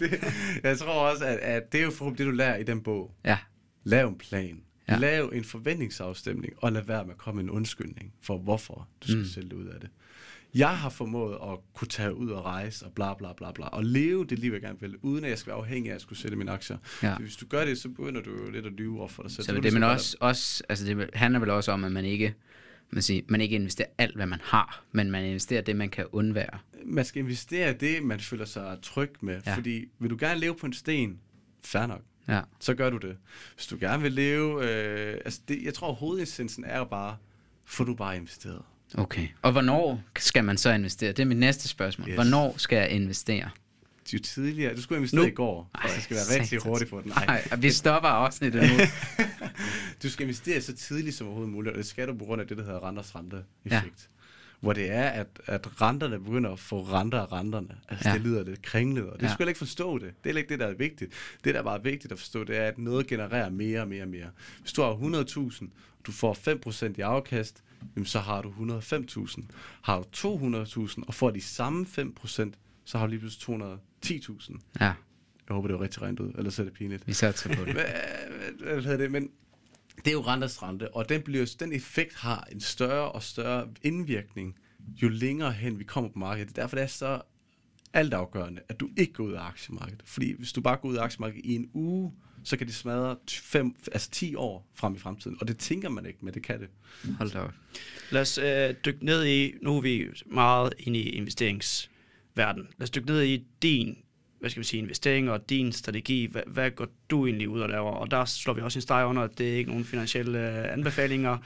det, 0.01 0.25
jeg 0.63 0.79
tror 0.79 0.93
også, 1.11 1.25
at, 1.25 1.37
at 1.39 1.73
det 1.73 1.81
er 1.81 1.85
jo 1.85 1.91
forhåbentlig 1.91 2.27
det, 2.27 2.33
du 2.33 2.37
lærer 2.37 2.57
i 2.57 2.63
den 2.63 2.83
bog. 2.83 3.15
ja, 3.25 3.39
Lav 3.85 4.09
en 4.09 4.19
plan. 4.19 4.61
Ja. 4.89 4.97
Lav 4.97 5.31
en 5.35 5.45
forventningsafstemning, 5.45 6.53
og 6.57 6.73
lad 6.73 6.83
være 6.83 7.05
med 7.05 7.13
at 7.13 7.19
komme 7.19 7.41
en 7.41 7.51
undskyldning 7.51 8.13
for, 8.23 8.39
hvorfor 8.39 8.89
du 9.03 9.07
skal 9.07 9.19
mm. 9.19 9.25
sælge 9.25 9.57
ud 9.57 9.67
af 9.67 9.81
det. 9.81 9.89
Jeg 10.55 10.79
har 10.79 10.89
formået 10.89 11.35
at 11.35 11.59
kunne 11.75 11.89
tage 11.89 12.15
ud 12.15 12.31
og 12.31 12.45
rejse 12.45 12.87
og 12.87 12.93
bla 12.93 13.15
bla 13.15 13.33
bla 13.33 13.53
bla, 13.53 13.67
og 13.67 13.85
leve 13.85 14.25
det 14.25 14.39
liv, 14.39 14.53
jeg 14.53 14.61
gerne 14.61 14.81
vil, 14.81 14.97
uden 15.03 15.25
at 15.25 15.31
jeg 15.31 15.39
skal 15.39 15.51
være 15.51 15.59
afhængig 15.59 15.91
af 15.91 15.95
at 15.95 16.01
skulle 16.01 16.19
sælge 16.19 16.37
mine 16.37 16.51
aktier. 16.51 16.79
Ja. 17.03 17.15
Så 17.17 17.23
hvis 17.23 17.37
du 17.37 17.47
gør 17.47 17.65
det, 17.65 17.79
så 17.79 17.89
begynder 17.89 18.23
du 18.23 18.31
jo 18.31 18.51
lidt 18.51 18.67
at 18.67 18.73
lyve 18.73 18.99
over 18.99 19.09
for 19.09 19.23
dig 19.23 19.33
selv. 19.33 19.45
så 19.45 19.53
er 19.53 19.55
det, 19.55 19.63
lige 19.63 19.75
men 19.75 19.83
også, 19.83 20.17
også, 20.21 20.63
altså 20.69 20.87
det 20.87 21.11
handler 21.15 21.41
vel 21.41 21.51
også 21.51 21.73
om, 21.73 21.85
at 21.85 21.93
man 21.93 22.05
ikke, 22.05 22.35
man, 22.91 23.03
siger, 23.03 23.23
man 23.29 23.41
ikke 23.41 23.57
investerer 23.57 23.89
alt, 23.99 24.17
hvad 24.17 24.27
man 24.27 24.41
har, 24.43 24.85
men 24.93 25.11
man 25.11 25.25
investerer 25.25 25.63
det, 25.63 25.77
man 25.77 25.89
kan 25.89 26.07
undvære. 26.13 26.59
Man 26.85 27.05
skal 27.05 27.23
investere 27.23 27.73
det, 27.73 28.03
man 28.03 28.21
føler 28.21 28.45
sig 28.45 28.79
tryg 28.83 29.11
med. 29.21 29.41
Ja. 29.47 29.55
Fordi 29.55 29.89
vil 29.99 30.11
du 30.11 30.17
gerne 30.21 30.41
leve 30.41 30.55
på 30.55 30.67
en 30.67 30.73
sten, 30.73 31.21
fair 31.65 31.87
nok. 31.87 32.03
Ja. 32.29 32.41
så 32.61 32.75
gør 32.75 32.91
du 32.91 32.97
det. 32.97 33.17
Hvis 33.55 33.67
du 33.67 33.77
gerne 33.81 34.03
vil 34.03 34.13
leve... 34.13 34.71
Øh, 34.71 35.21
altså 35.25 35.41
det, 35.49 35.63
jeg 35.63 35.75
tror, 35.75 35.93
hovedessensen 35.93 36.65
er 36.65 36.79
jo 36.79 36.85
bare, 36.85 37.17
få 37.65 37.85
du 37.85 37.95
bare 37.95 38.17
investeret. 38.17 38.63
Okay. 38.94 39.29
Og 39.42 39.53
hvornår 39.53 40.03
skal 40.18 40.44
man 40.44 40.57
så 40.57 40.70
investere? 40.72 41.12
Det 41.12 41.18
er 41.22 41.26
mit 41.26 41.38
næste 41.38 41.68
spørgsmål. 41.68 42.09
Yes. 42.09 42.14
Hvornår 42.14 42.55
skal 42.57 42.76
jeg 42.76 42.90
investere? 42.90 43.50
Jo 44.12 44.18
tidligere... 44.18 44.76
Du 44.76 44.83
skulle 44.83 44.96
investere 44.98 45.20
Nu? 45.20 45.26
i 45.26 45.31
går, 45.31 45.70
for 45.74 45.79
Ej, 45.79 45.88
Ej, 45.88 45.94
jeg 45.94 46.03
skal 46.03 46.16
være 46.16 46.24
rigtig 46.35 46.46
satans. 46.48 46.62
hurtig 46.64 46.88
på 46.88 47.00
den. 47.05 47.12
Nej, 47.26 47.42
vi 47.59 47.70
stopper 47.70 48.09
afsnittet 48.09 48.62
nu. 48.62 48.68
Du 50.03 50.11
skal 50.11 50.22
investere 50.26 50.61
så 50.61 50.76
tidligt 50.76 51.16
som 51.16 51.26
overhovedet 51.26 51.53
muligt, 51.53 51.72
og 51.72 51.79
det 51.79 51.87
skal 51.87 52.09
du 52.09 52.14
på 52.14 52.24
grund 52.24 52.40
af 52.40 52.46
det, 52.48 52.57
der 52.57 52.64
hedder 52.64 52.88
renters 52.88 53.14
rente 53.14 53.37
effekt. 53.64 53.85
Ja. 53.85 53.90
Hvor 54.61 54.73
det 54.73 54.90
er, 54.90 55.03
at, 55.09 55.27
at 55.46 55.81
renterne 55.83 56.18
begynder 56.20 56.51
at 56.51 56.59
få 56.59 56.83
renter 56.83 57.18
af 57.20 57.33
renterne. 57.33 57.68
Altså 57.88 58.09
Ja. 58.09 58.14
det 58.14 58.23
lyder 58.23 58.44
lidt 58.44 58.62
kringlet, 58.62 59.05
og 59.11 59.20
det 59.20 59.27
Ja. 59.27 59.33
skal 59.33 59.49
ikke 59.49 59.59
forstå 59.59 59.99
det. 59.99 60.12
Det 60.25 60.33
er 60.33 60.38
ikke 60.38 60.49
det, 60.49 60.59
der 60.59 60.66
er 60.66 60.75
vigtigt. 60.75 61.12
Det, 61.44 61.55
der 61.55 61.61
er 61.61 61.64
bare 61.64 61.83
vigtigt 61.83 62.12
at 62.12 62.18
forstå, 62.18 62.44
det 62.44 62.57
er, 62.57 62.64
at 62.66 62.79
noget 62.79 63.07
genererer 63.07 63.51
mere 63.51 63.81
og 63.81 63.88
mere 63.88 64.03
og 64.03 64.09
mere. 64.09 64.31
Hvis 64.61 64.73
du 64.73 64.83
har 64.83 64.92
100.000, 64.92 65.64
og 65.99 66.07
du 66.07 66.12
får 66.12 66.35
5% 66.35 66.94
i 66.99 67.01
afkast, 67.01 67.62
jamen 67.96 68.07
så 68.07 68.18
har 68.18 68.42
du 68.42 68.51
105.000. 68.51 69.42
Har 69.83 69.99
du 69.99 70.05
200.000 70.16 71.03
og 71.07 71.14
får 71.14 71.31
de 71.31 71.40
samme 71.40 71.87
5%, 71.99 72.51
så 72.85 72.99
har 72.99 73.07
du 73.07 73.11
lige 73.11 73.20
pludselig 73.20 73.57
210.000. 74.07 74.59
Ja, 74.81 74.85
Jeg 74.85 74.94
håber, 75.55 75.68
det 75.68 75.77
var 75.79 75.83
rigtig 75.85 76.03
rent 76.03 76.20
ud, 76.20 76.33
ellers 76.38 76.59
er 76.59 76.64
det 76.64 76.73
pinligt. 76.73 77.07
vi 77.07 77.12
satser 77.12 77.55
på 77.57 77.64
det. 77.64 77.73
Hvad, 77.75 77.85
hvad, 78.59 78.73
hvad 78.73 78.83
hedder 78.83 78.96
det? 78.96 79.11
Men 79.11 79.31
det 80.05 80.11
er 80.11 80.13
jo 80.13 80.21
renters 80.21 80.63
rente, 80.63 80.95
og 80.95 81.09
den, 81.09 81.23
bliver, 81.23 81.55
den 81.61 81.73
effekt 81.73 82.15
har 82.15 82.49
en 82.53 82.61
større 82.61 83.13
og 83.13 83.23
større 83.23 83.69
indvirkning, 83.83 84.57
jo 85.03 85.09
længere 85.09 85.53
hen 85.53 85.79
vi 85.79 85.85
kommer 85.85 86.11
på 86.11 86.19
markedet. 86.19 86.49
Det 86.49 86.59
er 86.59 86.63
derfor, 86.63 86.77
det 86.77 86.83
er 86.83 86.87
så 86.87 87.21
altafgørende, 87.93 88.61
at 88.69 88.81
du 88.81 88.89
ikke 88.97 89.13
går 89.13 89.25
ud 89.25 89.33
af 89.33 89.43
aktiemarkedet. 89.43 90.03
Fordi 90.05 90.35
hvis 90.39 90.53
du 90.53 90.61
bare 90.61 90.77
går 90.77 90.89
ud 90.89 90.97
af 90.97 91.03
aktiemarkedet 91.03 91.45
i 91.45 91.55
en 91.55 91.71
uge, 91.75 92.13
så 92.45 92.57
kan 92.57 92.67
det 92.67 92.75
smadre 92.75 93.17
t- 93.31 93.41
fem, 93.43 93.75
altså 93.93 94.11
10 94.11 94.35
år 94.35 94.71
frem 94.75 94.95
i 94.95 94.99
fremtiden. 94.99 95.37
Og 95.41 95.49
det 95.49 95.59
tænker 95.59 95.89
man 95.89 96.07
ikke, 96.07 96.19
men 96.23 96.35
det 96.35 96.43
kan 96.43 96.61
det. 96.61 96.69
Hold 97.19 97.31
da 97.31 97.39
op. 97.39 97.53
Lad 98.11 98.21
os 98.21 98.39
øh, 98.39 98.75
dykke 98.85 99.05
ned 99.05 99.27
i, 99.27 99.53
nu 99.63 99.77
er 99.77 99.81
vi 99.81 100.07
meget 100.27 100.73
inde 100.79 100.99
i 100.99 101.09
investeringsverden. 101.09 102.69
Lad 102.79 102.83
os 102.83 102.91
dykke 102.91 103.09
ned 103.09 103.23
i 103.23 103.47
din, 103.63 103.99
hvad 104.40 104.50
skal 104.50 104.61
vi 104.61 104.66
sige, 104.66 104.83
investering 104.83 105.31
og 105.31 105.50
din 105.50 105.72
strategi. 105.72 106.29
Hvad, 106.31 106.42
hvad 106.46 106.70
går 106.70 106.87
du 107.11 107.26
egentlig 107.26 107.48
ud 107.48 107.61
og 107.61 107.68
laver? 107.68 107.90
Og 107.90 108.11
der 108.11 108.24
slår 108.24 108.55
vi 108.55 108.61
også 108.61 108.79
en 108.79 108.83
streg 108.83 109.07
under, 109.07 109.22
at 109.22 109.38
det 109.38 109.53
er 109.53 109.57
ikke 109.57 109.70
nogen 109.70 109.85
finansielle 109.85 110.38
øh, 110.38 110.72
anbefalinger. 110.72 111.38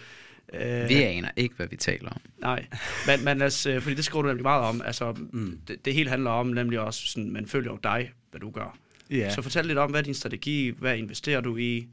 Øh, 0.53 0.89
Vi 0.89 0.95
aner 0.95 1.29
ikke, 1.37 1.55
hvad 1.57 1.67
vi 1.67 1.77
taler 1.77 2.11
om. 2.11 2.21
Nej, 2.39 2.67
men, 3.07 3.25
men 3.25 3.43
øh, 3.43 3.51
fordi 3.81 3.95
det 3.95 4.05
skriver 4.05 4.23
du 4.23 4.29
nemlig 4.29 4.43
meget 4.43 4.63
om. 4.63 4.83
Altså, 4.85 5.17
mm. 5.33 5.59
det, 5.69 5.85
det 5.85 5.95
hele 5.95 6.11
handler 6.11 6.31
om 6.31 6.47
nemlig 6.47 6.81
også, 6.81 7.07
sådan, 7.07 7.31
man 7.31 7.47
følger 7.47 7.71
jo 7.71 7.79
dig, 7.83 8.13
hvad 8.31 8.41
du 8.41 8.51
gør. 8.51 8.79
Ja. 9.11 9.31
Så 9.31 9.43
fortæl 9.43 9.67
lidt 9.67 9.79
om, 9.79 9.91
hvad 9.91 10.01
er 10.01 10.05
din 10.05 10.15
strategi, 10.15 10.75
hvad 10.79 10.97
investerer 10.97 11.41
du 11.41 11.57
i, 11.57 11.87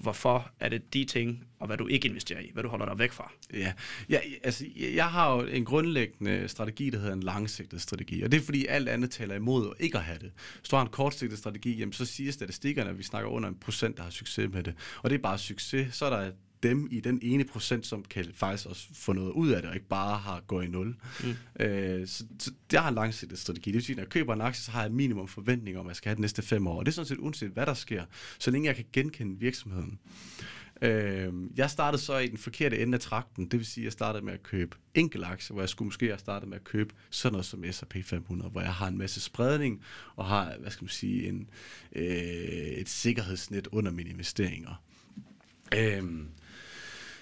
hvorfor 0.00 0.50
er 0.60 0.68
det 0.68 0.94
de 0.94 1.04
ting, 1.04 1.44
og 1.58 1.66
hvad 1.66 1.76
du 1.76 1.86
ikke 1.86 2.08
investerer 2.08 2.40
i, 2.40 2.50
hvad 2.52 2.62
du 2.62 2.68
holder 2.68 2.86
dig 2.86 2.98
væk 2.98 3.12
fra. 3.12 3.32
Ja, 3.52 3.72
ja 4.08 4.18
altså, 4.44 4.64
jeg 4.94 5.06
har 5.06 5.36
jo 5.36 5.42
en 5.42 5.64
grundlæggende 5.64 6.48
strategi, 6.48 6.90
der 6.90 6.98
hedder 6.98 7.12
en 7.12 7.22
langsigtet 7.22 7.80
strategi, 7.80 8.22
og 8.22 8.32
det 8.32 8.40
er 8.40 8.44
fordi 8.44 8.66
alt 8.66 8.88
andet 8.88 9.10
taler 9.10 9.34
imod 9.34 9.66
at 9.66 9.84
ikke 9.84 9.98
at 9.98 10.04
have 10.04 10.18
det. 10.18 10.32
Hvis 10.58 10.68
du 10.68 10.76
har 10.76 10.82
en 10.82 10.90
kortsigtet 10.90 11.38
strategi, 11.38 11.78
jamen, 11.78 11.92
så 11.92 12.04
siger 12.04 12.32
statistikkerne, 12.32 12.90
at 12.90 12.98
vi 12.98 13.02
snakker 13.02 13.30
under 13.30 13.48
en 13.48 13.56
procent, 13.60 13.96
der 13.96 14.02
har 14.02 14.10
succes 14.10 14.50
med 14.52 14.62
det. 14.62 14.74
Og 15.02 15.10
det 15.10 15.16
er 15.16 15.22
bare 15.22 15.38
succes, 15.38 15.94
så 15.94 16.06
er 16.06 16.10
der 16.10 16.30
dem 16.62 16.88
i 16.90 17.00
den 17.00 17.18
ene 17.22 17.44
procent, 17.44 17.86
som 17.86 18.04
kan 18.04 18.26
faktisk 18.34 18.68
også 18.68 18.88
få 18.92 19.12
noget 19.12 19.30
ud 19.30 19.48
af 19.48 19.62
det, 19.62 19.68
og 19.70 19.74
ikke 19.74 19.88
bare 19.88 20.18
har 20.18 20.40
gået 20.46 20.64
i 20.64 20.68
nul. 20.68 20.96
Mm. 21.24 21.64
Øh, 21.64 22.06
så, 22.06 22.24
så 22.38 22.52
jeg 22.72 22.82
har 22.82 22.88
en 22.88 22.94
langsigtet 22.94 23.38
strategi. 23.38 23.70
Det 23.70 23.74
vil 23.74 23.84
sige, 23.84 23.96
når 23.96 24.02
jeg 24.02 24.10
køber 24.10 24.34
en 24.34 24.40
aktie, 24.40 24.62
så 24.62 24.70
har 24.70 24.82
jeg 24.82 24.92
minimum 24.92 25.28
forventning 25.28 25.78
om, 25.78 25.86
at 25.86 25.88
jeg 25.88 25.96
skal 25.96 26.08
have 26.08 26.16
de 26.16 26.20
næste 26.20 26.42
fem 26.42 26.66
år. 26.66 26.78
Og 26.78 26.86
det 26.86 26.92
er 26.92 26.94
sådan 26.94 27.08
set 27.08 27.18
uanset, 27.18 27.50
hvad 27.50 27.66
der 27.66 27.74
sker, 27.74 28.04
så 28.38 28.50
længe 28.50 28.66
jeg 28.66 28.76
kan 28.76 28.84
genkende 28.92 29.40
virksomheden. 29.40 29.98
Øh, 30.82 31.32
jeg 31.56 31.70
startede 31.70 32.02
så 32.02 32.18
i 32.18 32.26
den 32.26 32.38
forkerte 32.38 32.78
ende 32.78 32.94
af 32.94 33.00
trakten, 33.00 33.44
det 33.44 33.58
vil 33.58 33.66
sige, 33.66 33.82
at 33.82 33.84
jeg 33.84 33.92
startede 33.92 34.24
med 34.24 34.32
at 34.32 34.42
købe 34.42 34.76
enkeltaktier, 34.94 35.52
hvor 35.52 35.62
jeg 35.62 35.68
skulle 35.68 35.86
måske 35.86 36.06
have 36.06 36.18
startet 36.18 36.48
med 36.48 36.56
at 36.56 36.64
købe 36.64 36.94
sådan 37.10 37.32
noget 37.32 37.46
som 37.46 37.64
S&P 37.72 37.96
500, 38.04 38.50
hvor 38.50 38.60
jeg 38.60 38.74
har 38.74 38.88
en 38.88 38.98
masse 38.98 39.20
spredning 39.20 39.82
og 40.16 40.24
har, 40.24 40.56
hvad 40.60 40.70
skal 40.70 40.84
man 40.84 40.88
sige, 40.88 41.28
en, 41.28 41.48
øh, 41.92 42.04
et 42.04 42.88
sikkerhedsnet 42.88 43.66
under 43.66 43.92
mine 43.92 44.10
investeringer. 44.10 44.82
Øh, 45.76 46.02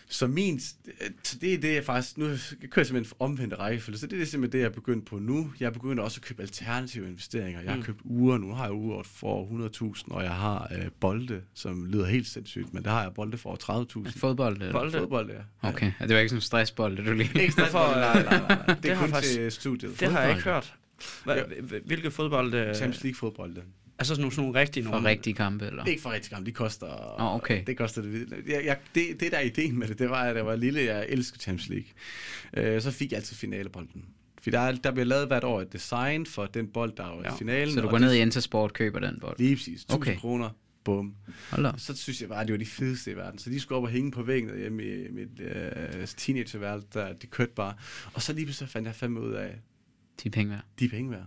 så 0.08 0.26
min, 0.26 0.60
så 0.60 1.38
det 1.40 1.54
er 1.54 1.58
det, 1.58 1.74
jeg 1.74 1.84
faktisk, 1.84 2.18
nu 2.18 2.24
kører 2.24 2.36
jeg 2.60 2.86
simpelthen 2.86 3.04
for 3.04 3.16
omvendte 3.20 3.56
rækkefølge, 3.56 3.98
så 3.98 4.06
det 4.06 4.22
er 4.22 4.24
simpelthen 4.26 4.52
det, 4.52 4.58
jeg 4.64 4.70
er 4.70 4.74
begyndt 4.74 5.06
på 5.06 5.18
nu. 5.18 5.52
Jeg 5.60 5.66
er 5.66 5.70
begyndt 5.70 6.00
også 6.00 6.18
at 6.22 6.26
købe 6.28 6.42
alternative 6.42 7.08
investeringer. 7.08 7.60
Jeg 7.60 7.70
har 7.70 7.76
Mm. 7.76 7.82
købt 7.82 8.00
uger 8.04 8.38
nu, 8.38 8.54
har 8.54 8.64
jeg 8.64 8.72
uger 8.72 9.02
for 9.02 9.44
100.000, 9.46 10.12
og 10.14 10.22
jeg 10.22 10.32
har 10.34 10.68
øh, 10.78 10.86
bolde, 11.00 11.42
som 11.54 11.86
lyder 11.86 12.06
helt 12.06 12.26
sindssygt, 12.26 12.74
men 12.74 12.84
der 12.84 12.90
har 12.90 13.02
jeg 13.02 13.14
bolde 13.14 13.38
for 13.38 13.48
over 13.68 13.84
30.000. 14.08 14.18
Fodbold? 14.18 14.56
Eller? 14.56 14.72
Bolde? 14.72 14.98
Fodbold, 14.98 15.30
ja. 15.30 15.68
Okay, 15.68 15.92
det 16.00 16.08
var 16.14 16.18
ikke 16.18 16.28
sådan 16.28 16.38
en 16.38 16.42
stressbold, 16.42 16.96
det 16.96 17.06
du 17.06 17.12
lige... 17.12 17.30
Ikke 17.40 17.52
stress, 17.52 17.70
Hvorfor, 17.70 17.94
nej, 17.94 18.22
nej, 18.22 18.38
nej. 18.48 18.66
Det 18.66 18.82
det 18.82 18.90
er 18.90 18.94
har 18.94 19.02
kun 19.06 19.10
faktisk- 19.14 19.34
til 19.34 19.52
studiet. 19.52 20.00
Det 20.00 20.08
har 20.12 20.20
jeg 20.20 20.30
ikke 20.30 20.42
hørt. 20.44 20.74
Hvilke 21.84 22.10
fodbold? 22.10 22.54
Øh, 22.54 22.74
Champions 22.74 23.02
League 23.02 23.16
fodbold. 23.16 23.56
Altså 23.98 24.14
sådan 24.14 24.20
nogle, 24.22 24.34
sådan 24.34 24.44
nogle 24.46 24.60
rigtige 24.60 24.84
For 24.84 24.90
nogle. 24.90 25.08
rigtige 25.08 25.34
kampe, 25.34 25.66
eller? 25.66 25.84
Ikke 25.84 26.02
for 26.02 26.10
rigtig 26.10 26.30
gammel, 26.30 26.46
de 26.46 26.52
koster... 26.52 26.86
Nå, 27.18 27.24
okay. 27.36 27.62
Det 27.66 27.76
koster 27.78 28.02
det. 28.02 28.28
Jeg, 28.46 28.62
jeg, 28.64 28.78
det, 28.94 29.20
det 29.20 29.32
der 29.32 29.38
er 29.38 29.42
ideen 29.42 29.78
med 29.78 29.88
det, 29.88 29.98
det 29.98 30.10
var, 30.10 30.22
at 30.22 30.36
jeg 30.36 30.46
var 30.46 30.56
lille, 30.56 30.84
jeg 30.84 31.06
elskede 31.08 31.42
Champions 31.42 31.68
League. 31.68 32.74
Øh, 32.74 32.82
så 32.82 32.90
fik 32.90 33.10
jeg 33.12 33.16
altid 33.18 33.36
finalebolden. 33.36 34.04
For 34.42 34.50
der, 34.50 34.60
er- 34.60 34.72
der 34.72 34.90
bliver 34.92 35.04
lavet 35.04 35.26
hvert 35.26 35.44
år 35.44 35.60
et 35.60 35.72
design 35.72 36.26
for 36.26 36.46
den 36.46 36.68
bold, 36.68 36.92
der 36.96 37.04
er 37.04 37.16
jo 37.16 37.22
Ja. 37.22 37.34
i 37.34 37.38
finalen. 37.38 37.74
Så 37.74 37.80
du 37.80 37.88
går 37.88 37.98
ned 37.98 38.12
i 38.14 38.18
Intersport 38.18 38.70
og 38.70 38.74
køber 38.74 38.98
den 39.00 39.18
bold? 39.20 39.38
Lige 39.38 39.56
præcis. 39.56 39.80
1000 39.82 40.02
Okay. 40.02 40.16
kroner. 40.16 40.50
Bum. 40.84 41.14
Så 41.76 41.96
synes 41.96 42.20
jeg 42.20 42.28
bare, 42.28 42.40
at 42.40 42.46
det 42.46 42.52
var 42.52 42.58
de 42.58 42.66
fedeste 42.66 43.10
i 43.10 43.16
verden. 43.16 43.38
Så 43.38 43.50
de 43.50 43.60
skulle 43.60 43.76
op 43.76 43.82
og 43.84 43.90
hænge 43.90 44.10
på 44.10 44.22
væggen 44.22 44.58
hjemme 44.58 44.82
i 44.84 45.08
mit 45.10 45.40
øh, 45.40 46.06
teenagerværelse, 46.06 46.86
der 46.94 47.12
de 47.12 47.26
kørte 47.26 47.52
bare. 47.56 47.74
Og 48.14 48.22
så 48.22 48.32
lige 48.32 48.44
pludselig 48.46 48.68
fandt 48.70 48.86
jeg 48.86 48.94
fandme 48.94 49.20
ud 49.20 49.32
af, 49.32 49.54
De 50.22 50.30
penge 50.30 50.50
værd. 50.52 50.64
de 50.78 50.84
er 50.84 50.88
penge 50.88 51.10
værd. 51.10 51.26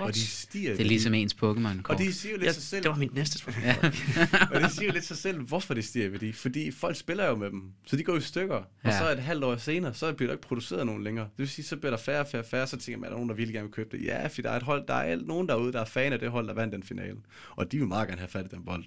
Og 0.00 0.14
de 0.14 0.20
stiger 0.20 0.70
Det 0.72 0.80
er 0.80 0.84
ligesom 0.88 1.14
ens 1.14 1.34
Pokémon 1.34 1.80
Og 1.84 1.98
de 1.98 2.12
siger 2.12 2.32
jo 2.32 2.36
lidt 2.38 2.46
Ja, 2.46 2.52
sig 2.52 2.62
selv, 2.62 2.82
det 2.82 2.90
var 2.90 2.96
mit 2.96 3.14
næste 3.14 3.38
spørgsmål. 3.38 3.64
Ja. 3.64 3.76
og 4.54 4.60
det 4.60 4.72
siger 4.72 4.86
jo 4.86 4.92
lidt 4.92 5.04
sig 5.04 5.16
selv, 5.16 5.40
hvorfor 5.40 5.74
det 5.74 5.84
stiger 5.84 6.08
værdi. 6.08 6.32
Fordi 6.32 6.70
folk 6.70 6.96
spiller 6.96 7.26
jo 7.26 7.36
med 7.36 7.50
dem, 7.50 7.62
så 7.86 7.96
de 7.96 8.02
går 8.04 8.16
i 8.16 8.20
stykker. 8.20 8.54
Og 8.56 8.66
Ja. 8.84 8.98
så 8.98 9.12
et 9.12 9.18
halvt 9.18 9.44
år 9.44 9.56
senere, 9.56 9.94
så 9.94 10.12
bliver 10.12 10.28
der 10.28 10.34
ikke 10.34 10.48
produceret 10.48 10.86
nogen 10.86 11.04
længere. 11.04 11.24
Det 11.24 11.38
vil 11.38 11.48
sige, 11.48 11.64
så 11.64 11.76
bliver 11.76 11.90
der 11.90 11.98
færre 11.98 12.20
og 12.20 12.26
færre, 12.28 12.44
færre, 12.44 12.66
så 12.66 12.76
tænker 12.76 12.98
man, 13.00 13.04
er 13.06 13.10
der 13.10 13.16
nogen, 13.16 13.28
der 13.28 13.34
virkelig 13.34 13.54
gerne 13.54 13.66
vil 13.66 13.72
købe 13.74 13.96
det? 13.96 14.04
Ja, 14.04 14.26
fordi 14.26 14.42
der 14.42 14.50
er 14.50 14.56
et 14.56 14.62
hold, 14.62 14.86
der 14.86 14.94
er 14.94 15.02
alt- 15.02 15.26
nogen 15.26 15.48
derude, 15.48 15.72
der 15.72 15.80
er 15.80 15.84
fan 15.84 16.12
af 16.12 16.18
det 16.18 16.30
hold, 16.30 16.46
der 16.48 16.54
vandt 16.54 16.72
den 16.74 16.82
finale. 16.82 17.16
Og 17.50 17.72
de 17.72 17.78
vil 17.78 17.86
meget 17.86 18.08
gerne 18.08 18.20
have 18.20 18.28
fat 18.28 18.44
i 18.44 18.48
den 18.56 18.64
bold. 18.64 18.84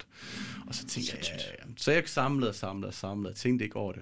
Og 0.68 0.76
så 0.76 0.86
tænker 0.88 1.12
jeg, 1.16 1.24
ja, 1.30 1.34
ja, 1.36 1.52
ja. 1.68 1.74
Så 1.78 1.92
jeg 1.92 2.04
samlede 2.06 2.50
og 2.50 2.56
samlede 2.56 2.88
og 2.88 2.94
samlede, 2.94 3.32
og 3.32 3.36
tænkte 3.36 3.66
ikke 3.66 3.76
over 3.76 3.92
det. 3.94 4.02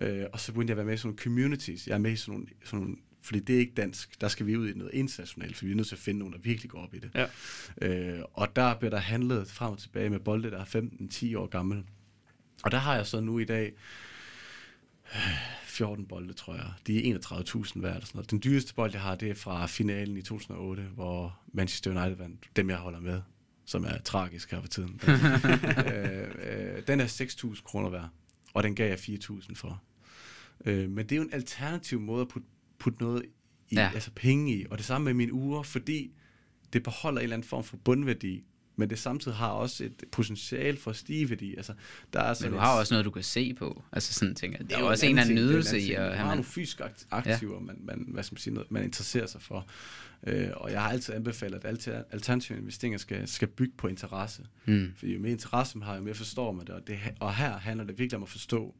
Øh, 0.00 0.24
og 0.32 0.40
så 0.40 0.52
begyndte 0.52 0.70
jeg 0.70 0.74
at 0.74 0.76
være 0.76 0.86
med 0.86 0.94
i 0.94 0.96
sådan 0.96 1.08
nogle 1.08 1.18
communities. 1.18 1.86
Jeg 1.86 1.94
er 1.94 1.98
med 1.98 2.10
i 2.12 2.16
sådan 2.16 2.32
nogle, 2.34 2.46
sådan 2.64 2.78
nogle 2.80 2.96
fordi 3.26 3.40
det 3.40 3.54
er 3.54 3.60
ikke 3.60 3.74
dansk. 3.76 4.20
Der 4.20 4.28
skal 4.28 4.46
vi 4.46 4.56
ud 4.56 4.68
i 4.68 4.72
noget 4.72 4.94
internationalt, 4.94 5.56
for 5.56 5.64
vi 5.64 5.70
er 5.70 5.76
nødt 5.76 5.88
til 5.88 5.94
at 5.94 6.00
finde 6.00 6.18
nogen, 6.18 6.34
der 6.34 6.40
virkelig 6.40 6.70
går 6.70 6.82
op 6.82 6.94
i 6.94 6.98
det. 6.98 7.10
Ja. 7.14 7.26
Øh, 7.82 8.22
og 8.32 8.56
der 8.56 8.74
bliver 8.74 8.90
der 8.90 8.98
handlet 8.98 9.48
frem 9.48 9.72
og 9.72 9.78
tilbage 9.78 10.10
med 10.10 10.20
bolde, 10.20 10.50
der 10.50 10.58
er 10.58 10.64
15-10 10.64 11.38
år 11.38 11.46
gammel. 11.46 11.84
Og 12.62 12.70
der 12.70 12.78
har 12.78 12.94
jeg 12.94 13.06
så 13.06 13.20
nu 13.20 13.38
i 13.38 13.44
dag 13.44 13.72
øh, 15.14 15.20
14 15.62 16.06
bolde, 16.06 16.32
tror 16.32 16.54
jeg. 16.54 16.72
De 16.86 17.10
er 17.10 17.18
31.000 17.18 17.80
værd. 17.80 17.94
Eller 17.94 18.06
sådan 18.06 18.10
noget. 18.14 18.30
Den 18.30 18.40
dyreste 18.44 18.74
bold, 18.74 18.92
jeg 18.92 19.00
har, 19.00 19.14
det 19.14 19.30
er 19.30 19.34
fra 19.34 19.66
finalen 19.66 20.16
i 20.16 20.22
2008, 20.22 20.82
hvor 20.82 21.38
Manchester 21.52 21.90
United 21.90 22.16
vandt. 22.16 22.50
Dem, 22.56 22.70
jeg 22.70 22.78
holder 22.78 23.00
med, 23.00 23.20
som 23.64 23.84
er 23.84 23.98
tragisk 23.98 24.50
her 24.50 24.60
for 24.60 24.68
tiden. 24.68 25.00
øh, 25.92 26.28
øh, 26.42 26.86
den 26.86 27.00
er 27.00 27.06
6.000 27.54 27.62
kroner 27.62 27.90
værd, 27.90 28.08
og 28.54 28.62
den 28.62 28.74
gav 28.74 28.88
jeg 28.88 28.98
4.000 28.98 29.54
for. 29.54 29.82
Øh, 30.64 30.90
men 30.90 30.98
det 30.98 31.12
er 31.12 31.16
jo 31.16 31.22
en 31.22 31.32
alternativ 31.32 32.00
måde 32.00 32.20
at 32.20 32.28
putte, 32.28 32.48
putte 32.78 33.02
noget 33.02 33.22
i, 33.70 33.74
Ja. 33.74 33.80
ja. 33.82 33.90
altså 33.94 34.10
penge 34.16 34.54
i. 34.56 34.66
Og 34.70 34.78
det 34.78 34.86
samme 34.86 35.04
med 35.04 35.14
mine 35.14 35.32
uger, 35.32 35.62
fordi 35.62 36.12
det 36.72 36.82
beholder 36.82 37.18
en 37.20 37.22
eller 37.22 37.36
anden 37.36 37.48
form 37.48 37.64
for 37.64 37.76
bundværdi, 37.76 38.44
men 38.76 38.90
det 38.90 38.98
samtidig 38.98 39.36
har 39.36 39.48
også 39.48 39.84
et 39.84 40.04
potentiale 40.12 40.76
for 40.78 40.92
stigeværdi. 40.92 41.56
Altså, 41.56 41.74
der 42.12 42.20
er 42.20 42.28
Men 42.28 42.34
sådan 42.34 42.52
du 42.52 42.56
et- 42.58 42.62
har 42.64 42.78
også 42.78 42.94
noget, 42.94 43.04
du 43.04 43.10
kan 43.10 43.22
se 43.22 43.54
på. 43.54 43.84
Altså 43.92 44.14
sådan 44.14 44.34
tænker. 44.34 44.62
Der 44.62 44.76
er 44.76 44.80
jo 44.80 44.86
også 44.86 45.06
en 45.06 45.10
eller 45.10 45.22
anden 45.22 45.36
det 45.36 45.44
nydelse 45.44 45.80
i 45.80 45.92
at 45.92 45.98
Man 46.00 46.06
have 46.08 46.16
har 46.16 46.24
man... 46.26 46.36
nogle 46.36 46.44
fysiske 46.44 46.84
akt- 46.84 47.06
aktiver, 47.10 47.60
man, 47.60 47.76
man, 47.80 48.04
hvad 48.08 48.22
skal 48.22 48.34
man, 48.34 48.38
sige, 48.40 48.54
noget, 48.54 48.70
man 48.70 48.84
interesserer 48.84 49.26
sig 49.26 49.42
for. 49.42 49.66
Øh, 50.26 50.48
og 50.56 50.72
jeg 50.72 50.82
har 50.82 50.90
altid 50.90 51.14
anbefalet, 51.14 51.64
at 51.64 51.74
alter- 51.78 52.02
alternative 52.10 52.58
investeringer 52.58 52.98
skal, 52.98 53.28
skal 53.28 53.48
bygge 53.48 53.74
på 53.78 53.88
interesse. 53.88 54.42
Mm. 54.66 54.92
Fordi 54.96 55.12
jo 55.14 55.20
mere 55.20 55.32
interesse 55.32 55.78
man 55.78 55.86
har, 55.88 55.96
jo 55.96 56.02
mere 56.02 56.14
forstår 56.14 56.52
man 56.52 56.66
det. 56.66 56.74
Og, 56.74 56.86
det. 56.86 56.98
og 57.20 57.34
her 57.34 57.58
handler 57.58 57.84
det 57.84 57.98
virkelig 57.98 58.16
om 58.16 58.22
at 58.22 58.28
forstå, 58.28 58.74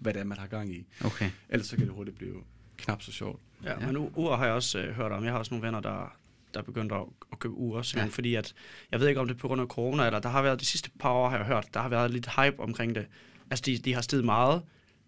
hvad 0.00 0.14
det 0.14 0.20
er, 0.20 0.24
man 0.24 0.38
har 0.38 0.46
gang 0.46 0.74
i. 0.74 0.86
Okay. 1.04 1.30
Ellers 1.48 1.66
så 1.66 1.76
kan 1.76 1.86
det 1.86 1.94
hurtigt 1.94 2.16
blive 2.18 2.34
knap 2.76 3.02
så 3.02 3.12
sjovt. 3.12 3.40
Ja, 3.64 3.70
Ja. 3.80 3.86
men 3.86 3.96
u- 3.96 4.10
ure 4.14 4.36
har 4.36 4.44
jeg 4.44 4.54
også 4.54 4.78
øh, 4.78 4.94
hørt 4.94 5.12
om. 5.12 5.24
Jeg 5.24 5.32
har 5.32 5.38
også 5.38 5.54
nogle 5.54 5.66
venner, 5.66 5.80
der, 5.80 6.16
der 6.54 6.60
er 6.60 6.64
begyndt 6.64 6.92
at, 6.92 7.00
at 7.32 7.38
købe 7.38 7.54
ure, 7.54 7.84
Ja. 7.96 8.04
fordi 8.04 8.34
at, 8.34 8.54
jeg 8.92 9.00
ved 9.00 9.08
ikke 9.08 9.20
om 9.20 9.26
det 9.28 9.34
er 9.34 9.38
på 9.38 9.48
grund 9.48 9.60
af 9.60 9.66
corona, 9.66 10.06
eller 10.06 10.18
der 10.18 10.28
har 10.28 10.42
været 10.42 10.60
de 10.60 10.66
sidste 10.66 10.90
par 11.00 11.10
år, 11.10 11.28
har 11.28 11.36
jeg 11.36 11.46
hørt, 11.46 11.66
der 11.74 11.80
har 11.80 11.88
været 11.88 12.10
lidt 12.10 12.28
hype 12.36 12.60
omkring 12.60 12.94
det. 12.94 13.06
Altså, 13.50 13.62
de, 13.66 13.78
de 13.78 13.94
har 13.94 14.00
steget 14.00 14.24
meget, 14.24 14.62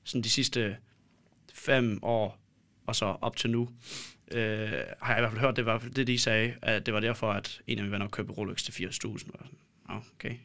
sådan 0.04 0.22
de 0.22 0.30
sidste 0.30 0.76
fem 1.54 1.98
år, 2.02 2.38
og 2.86 2.96
så 2.96 3.04
op 3.20 3.36
til 3.36 3.50
nu. 3.50 3.68
Øh, 4.32 4.70
har 5.02 5.14
jeg 5.14 5.18
i 5.18 5.20
hvert 5.20 5.30
fald 5.30 5.40
hørt, 5.40 5.56
det 5.56 5.66
var 5.66 5.78
det, 5.78 6.06
de 6.06 6.18
sagde, 6.18 6.54
at 6.62 6.86
det 6.86 6.94
var 6.94 7.00
derfor, 7.00 7.32
at 7.32 7.60
en 7.66 7.78
af 7.78 7.84
mine 7.84 7.92
venner 7.92 8.08
købte 8.08 8.32
Rolex 8.32 8.62
til 8.62 8.72
80.000. 8.72 9.12
Og 9.14 9.18
sådan, 9.20 9.34
"Nå, 9.88 9.94
okay. 10.14 10.34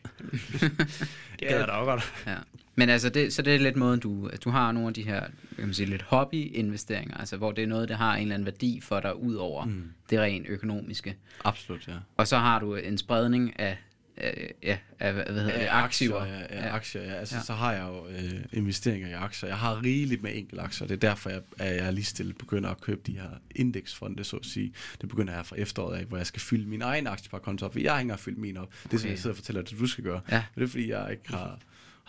det 0.59 1.47
gad 1.47 1.57
jeg 1.59 1.67
da 1.67 1.71
også 1.73 1.91
godt. 1.91 2.13
Ja. 2.27 2.37
Men 2.75 2.89
altså, 2.89 3.09
det, 3.09 3.33
så 3.33 3.41
det 3.41 3.55
er 3.55 3.59
lidt 3.59 3.75
måden, 3.75 3.99
du, 3.99 4.29
du 4.43 4.49
har 4.49 4.71
nogle 4.71 4.87
af 4.87 4.93
de 4.93 5.01
her, 5.03 5.19
kan 5.55 5.65
man 5.65 5.73
sige, 5.73 5.85
lidt 5.89 6.01
hobby-investeringer, 6.01 7.17
altså 7.17 7.37
hvor 7.37 7.51
det 7.51 7.63
er 7.63 7.67
noget, 7.67 7.89
der 7.89 7.95
har 7.95 8.15
en 8.15 8.21
eller 8.21 8.33
anden 8.35 8.45
værdi 8.45 8.79
for 8.83 8.99
dig, 8.99 9.15
ud 9.15 9.35
over 9.35 9.65
mm. 9.65 9.91
det 10.09 10.19
rent 10.19 10.47
økonomiske. 10.49 11.17
Absolut, 11.45 11.87
ja. 11.87 11.93
Og 12.17 12.27
så 12.27 12.37
har 12.37 12.59
du 12.59 12.75
en 12.75 12.97
spredning 12.97 13.59
af, 13.59 13.77
af 14.17 14.53
ja, 14.63 14.77
af, 14.99 15.13
hvad 15.13 15.25
hedder 15.25 15.59
det, 15.59 15.67
aktiver. 15.71 16.19
Aktier, 16.21 16.37
ja, 16.37 16.55
ja, 16.59 16.65
Ja. 16.67 16.75
aktier, 16.75 17.01
ja. 17.03 17.13
Altså, 17.13 17.35
Ja. 17.35 17.41
så 17.43 17.53
har 17.53 17.73
jeg 17.73 17.87
jo 17.87 18.07
øh, 18.07 18.41
investeringer 18.53 19.07
i 19.09 19.13
aktier. 19.13 19.49
Jeg 19.49 19.57
har 19.57 19.83
rigeligt 19.83 20.23
med 20.23 20.31
enkelte 20.35 20.61
aktier. 20.63 20.87
Det 20.87 21.03
er 21.03 21.09
derfor, 21.09 21.29
jeg, 21.29 21.41
at 21.59 21.75
jeg 21.75 21.93
lige 21.93 22.05
stille 22.05 22.33
begynder 22.33 22.69
at 22.69 22.81
købe 22.81 23.01
de 23.07 23.11
her 23.13 23.29
indeksfonde, 23.55 24.23
så 24.23 24.37
at 24.37 24.45
sige. 24.45 24.73
Det 25.01 25.09
begynder 25.09 25.33
jeg 25.35 25.45
fra 25.45 25.55
efteråret 25.59 25.97
af, 25.97 26.05
hvor 26.05 26.17
jeg 26.17 26.25
skal 26.25 26.41
fylde 26.41 26.69
min 26.69 26.81
egen 26.81 27.07
aktieparkonto 27.07 27.65
op. 27.65 27.71
For 27.73 27.79
jeg 27.79 27.91
har 27.91 27.99
ikke 27.99 28.03
engang 28.05 28.19
fyldt 28.19 28.37
min 28.37 28.57
op. 28.57 28.67
Det 28.83 28.93
er, 28.93 28.97
som 28.97 28.99
Okay. 28.99 29.09
jeg 29.09 29.17
sidder 29.19 29.29
og 29.33 29.35
fortæller 29.37 29.61
dig, 29.61 29.73
at 29.75 29.79
du 29.79 29.87
skal 29.87 30.03
gøre. 30.03 30.21
Ja. 30.31 30.43
Men 30.55 30.61
det 30.61 30.67
er, 30.67 30.71
fordi 30.71 30.89
jeg 30.89 31.07
ikke 31.11 31.23
har, 31.29 31.59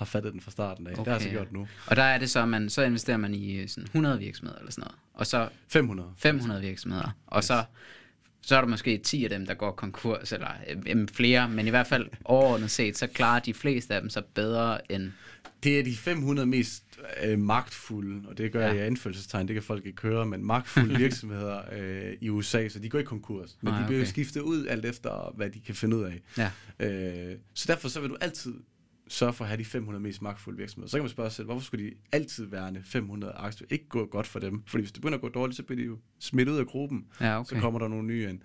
har 0.03 0.07
fattet 0.07 0.33
den 0.33 0.41
fra 0.41 0.51
starten 0.51 0.87
af. 0.87 0.93
Okay, 0.93 0.99
det 1.01 1.07
har 1.07 1.15
jeg 1.15 1.23
så 1.23 1.29
gjort 1.29 1.53
nu. 1.53 1.69
Og 1.87 1.97
der 1.97 2.03
er 2.03 2.19
det 2.19 2.31
så, 2.31 2.43
at 2.43 2.49
man, 2.49 2.69
så 2.71 2.83
investerer 2.83 3.17
man 3.17 3.35
i 3.35 3.53
øh, 3.57 3.69
sådan 3.69 3.85
100 3.85 4.19
virksomheder 4.19 4.59
eller 4.59 4.73
sådan 4.73 4.83
noget. 4.83 4.97
Og 5.15 5.27
så 5.27 5.49
500. 5.69 6.09
500 6.19 6.61
virksomheder. 6.61 7.17
Og 7.27 7.45
så, 7.45 7.65
så 8.43 8.57
er 8.57 8.61
der 8.61 8.69
måske 8.69 8.99
10 8.99 9.25
af 9.25 9.31
dem, 9.31 9.47
der 9.47 9.55
går 9.55 9.71
konkurs, 9.71 10.33
eller 10.33 10.49
øh, 10.87 11.09
flere, 11.13 11.49
men 11.49 11.67
i 11.67 11.71
hvert 11.71 11.87
fald 11.87 12.07
overordnet 12.25 12.71
set, 12.71 12.99
så 12.99 13.07
klarer 13.07 13.41
de 13.41 13.55
fleste 13.55 13.95
af 13.95 14.01
dem 14.01 14.11
sig 14.11 14.25
bedre 14.25 14.93
end... 14.93 15.13
Det 15.63 15.79
er 15.79 15.85
de 15.85 15.97
500 15.97 16.47
mest 16.47 16.85
øh, 17.25 17.39
magtfulde, 17.39 18.29
og 18.29 18.39
det 18.39 18.53
gør 18.53 18.61
Ja. 18.61 18.67
jeg 18.67 18.77
i 18.77 18.81
anfølgelsestegn, 18.87 19.49
det 19.49 19.55
kan 19.55 19.63
folk 19.63 19.87
ikke 19.87 20.03
høre, 20.03 20.27
men 20.27 20.45
magtfulde 20.47 20.97
virksomheder 21.05 21.61
øh, 21.73 22.13
i 22.21 22.29
USA, 22.29 22.69
så 22.69 22.79
de 22.79 22.89
går 22.89 22.99
ikke 22.99 23.09
konkurs. 23.09 23.57
Men 23.61 23.73
Nej, 23.73 23.81
de 23.81 23.87
bliver 23.87 24.01
okay. 24.01 24.09
skiftet 24.11 24.41
ud 24.41 24.67
alt 24.67 24.85
efter, 24.85 25.33
hvad 25.37 25.51
de 25.51 25.61
kan 25.61 25.75
finde 25.75 25.97
ud 25.97 26.03
af. 26.05 26.21
Ja, 26.39 26.51
Øh, 26.87 27.37
så 27.55 27.65
derfor 27.73 27.89
så 27.89 28.01
vil 28.01 28.11
du 28.11 28.17
altid 28.21 28.55
sørge 29.09 29.33
for 29.33 29.45
at 29.45 29.49
have 29.49 29.59
de 29.59 29.65
500 29.65 30.03
mest 30.03 30.23
magtfulde 30.23 30.59
virksomheder. 30.59 30.91
Så 30.91 30.97
kan 30.97 31.03
man 31.03 31.11
spørge 31.11 31.31
sig 31.31 31.37
selv, 31.37 31.47
hvorfor 31.47 31.65
skulle 31.65 31.85
de 31.85 31.95
altid 32.13 32.47
værne 32.47 32.83
500 32.85 33.33
aktier? 33.33 33.67
Ikke 33.71 33.89
gå 33.89 34.07
godt 34.07 34.27
for 34.27 34.39
dem. 34.39 34.63
Fordi 34.67 34.83
hvis 34.83 34.93
det 34.93 35.01
begynder 35.03 35.19
at 35.19 35.23
gå 35.23 35.29
dårligt, 35.29 35.57
så 35.57 35.63
bliver 35.63 35.77
de 35.77 35.87
jo 35.87 35.99
smidt 36.19 36.49
ud 36.49 36.59
af 36.59 36.67
gruppen. 36.67 37.07
ja 37.21 37.41
Okay. 37.41 37.57
Så 37.57 37.61
kommer 37.61 37.81
der 37.81 37.89
nogle 37.89 38.07
nye 38.07 38.29
ind. 38.29 38.41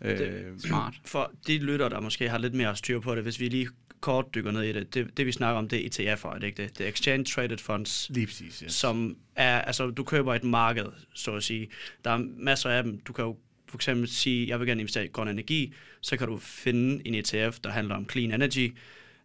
Øh, 0.00 0.58
Smart. 0.58 1.00
For 1.04 1.32
de 1.46 1.58
lytter, 1.58 1.88
der 1.88 2.00
måske 2.00 2.28
har 2.28 2.38
lidt 2.38 2.54
mere 2.54 2.76
styr 2.76 3.00
på 3.00 3.14
det, 3.14 3.22
hvis 3.22 3.40
vi 3.40 3.48
lige 3.48 3.68
kort 4.00 4.34
dykker 4.34 4.50
ned 4.50 4.62
i 4.62 4.72
det, 4.72 4.94
det, 4.94 5.16
det 5.16 5.26
vi 5.26 5.32
snakker 5.32 5.58
om, 5.58 5.68
det 5.68 5.98
er 6.00 6.14
ETF'er, 6.14 6.34
er 6.34 6.38
det 6.38 6.46
ikke 6.46 6.62
det? 6.62 6.78
Det 6.78 6.84
er 6.86 6.90
Exchange 6.90 7.24
Traded 7.24 7.58
Funds, 7.58 8.10
lige 8.10 8.26
præcis, 8.26 8.58
yes. 8.58 8.72
som 8.72 9.16
er, 9.36 9.60
altså 9.60 9.90
du 9.90 10.04
køber 10.04 10.34
et 10.34 10.44
marked, 10.44 10.86
så 11.14 11.34
at 11.34 11.42
sige. 11.42 11.68
Der 12.04 12.10
er 12.10 12.18
masser 12.36 12.70
af 12.70 12.82
dem. 12.82 13.00
Du 13.00 13.12
kan 13.12 13.24
jo 13.24 13.36
for 13.68 13.78
eksempel 13.78 14.08
sige, 14.08 14.48
jeg 14.48 14.60
vil 14.60 14.66
gerne 14.66 14.80
investere 14.80 15.04
i 15.04 15.08
grøn 15.08 15.28
energi, 15.28 15.74
så 16.00 16.16
kan 16.16 16.26
du 16.28 16.38
finde 16.38 17.06
en 17.06 17.14
ETF, 17.14 17.58
der 17.60 17.70
handler 17.70 17.94
om 17.94 18.08
clean 18.10 18.32
energy, 18.32 18.74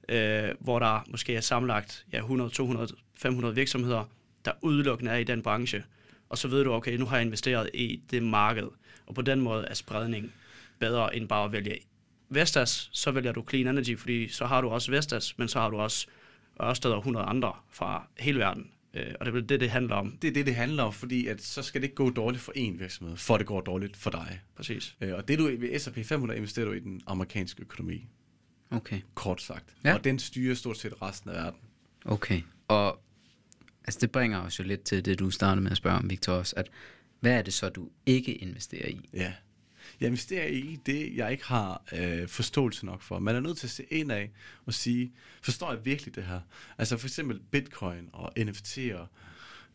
øh, 0.10 0.50
hvor 0.60 0.80
der 0.80 1.06
måske 1.08 1.36
er 1.36 1.42
sammenlagt 1.42 2.06
ja, 2.14 2.18
100, 2.18 2.50
200, 2.50 2.88
500 3.16 3.56
virksomheder, 3.56 4.04
der 4.46 4.52
udelukkende 4.62 5.12
er 5.12 5.18
i 5.18 5.24
den 5.24 5.42
branche. 5.42 5.84
Og 6.30 6.38
så 6.38 6.48
ved 6.48 6.64
du, 6.64 6.74
okay, 6.74 6.98
nu 6.98 7.06
har 7.06 7.18
jeg 7.18 7.26
investeret 7.26 7.70
i 7.74 8.02
det 8.12 8.24
marked. 8.24 8.68
Og 9.06 9.16
på 9.16 9.22
den 9.22 9.42
måde 9.42 9.66
er 9.66 9.74
spredning 9.74 10.34
bedre 10.80 11.16
end 11.16 11.28
bare 11.28 11.46
at 11.46 11.52
vælge 11.52 11.80
Vestas, 12.30 12.90
så 12.92 13.12
vælger 13.12 13.32
du 13.32 13.46
Clean 13.50 13.68
Energy, 13.68 13.98
fordi 13.98 14.30
så 14.30 14.46
har 14.46 14.62
du 14.62 14.70
også 14.70 14.92
Vestas, 14.92 15.38
men 15.38 15.48
så 15.48 15.60
har 15.60 15.70
du 15.70 15.78
også 15.78 16.08
Ørsted 16.64 16.92
og 16.92 16.98
100 16.98 17.26
andre 17.26 17.54
fra 17.72 18.08
hele 18.20 18.40
verden. 18.40 18.72
Øh, 18.94 19.14
og 19.20 19.26
det 19.26 19.32
er 19.32 19.34
vel 19.34 19.50
det, 19.50 19.60
det 19.60 19.70
handler 19.70 19.96
om. 19.96 20.18
Det 20.22 20.28
er 20.28 20.32
det, 20.34 20.46
det 20.46 20.56
handler 20.56 20.84
om, 20.84 20.94
fordi 20.94 21.28
at 21.28 21.42
så 21.42 21.62
skal 21.62 21.82
det 21.82 21.86
ikke 21.86 21.96
gå 21.96 22.10
dårligt 22.10 22.44
for 22.44 22.52
én 22.52 22.78
virksomhed, 22.78 23.18
for 23.18 23.38
det 23.38 23.48
går 23.48 23.62
dårligt 23.62 23.98
for 23.98 24.10
dig. 24.10 24.42
Præcis. 24.56 24.96
Øh, 25.02 25.14
og 25.16 25.28
det 25.28 25.40
du 25.40 25.44
ved 25.44 25.80
S&P 25.80 26.06
500 26.06 26.38
investerer 26.38 26.66
du 26.66 26.72
i 26.72 26.80
den 26.80 27.02
amerikanske 27.08 27.62
økonomi, 27.62 28.08
Okay. 28.72 29.02
kort 29.14 29.42
sagt. 29.42 29.76
Ja. 29.84 29.94
Og 29.94 30.04
den 30.04 30.20
styrer 30.20 30.56
stort 30.56 30.78
set 30.78 31.02
resten 31.02 31.30
af 31.30 31.36
verden. 31.36 31.60
Okay. 32.06 32.42
Og 32.68 33.00
altså, 33.84 34.00
det 34.00 34.12
bringer 34.12 34.40
os 34.40 34.60
jo 34.60 34.64
lidt 34.64 34.84
til 34.84 35.06
det, 35.06 35.20
du 35.20 35.30
startede 35.30 35.62
med 35.62 35.72
at 35.72 35.78
spørge 35.78 35.98
om, 35.98 36.10
Victor, 36.10 36.34
også, 36.34 36.54
at 36.58 36.70
hvad 37.20 37.32
er 37.38 37.42
det 37.42 37.54
så, 37.54 37.70
du 37.70 37.90
ikke 38.06 38.34
investerer 38.34 38.88
i? 38.88 39.10
Ja. 39.14 39.34
Jeg 40.00 40.08
investerer 40.08 40.48
i 40.48 40.80
det, 40.86 41.16
jeg 41.16 41.32
ikke 41.32 41.46
har 41.46 41.84
øh, 41.94 42.28
forståelse 42.28 42.86
nok 42.86 43.02
for. 43.02 43.20
Man 43.20 43.36
er 43.36 43.40
nødt 43.40 43.58
til 43.58 43.68
at 43.68 43.72
se 43.72 43.84
ind 43.84 44.12
af 44.12 44.32
og 44.66 44.74
sige, 44.74 45.14
forstår 45.42 45.72
jeg 45.72 45.86
virkelig 45.86 46.16
det 46.16 46.24
her? 46.24 46.40
Altså 46.78 46.98
for 46.98 47.08
eksempel 47.08 47.40
bitcoin 47.52 48.10
og 48.14 48.32
NFT'er 48.40 49.08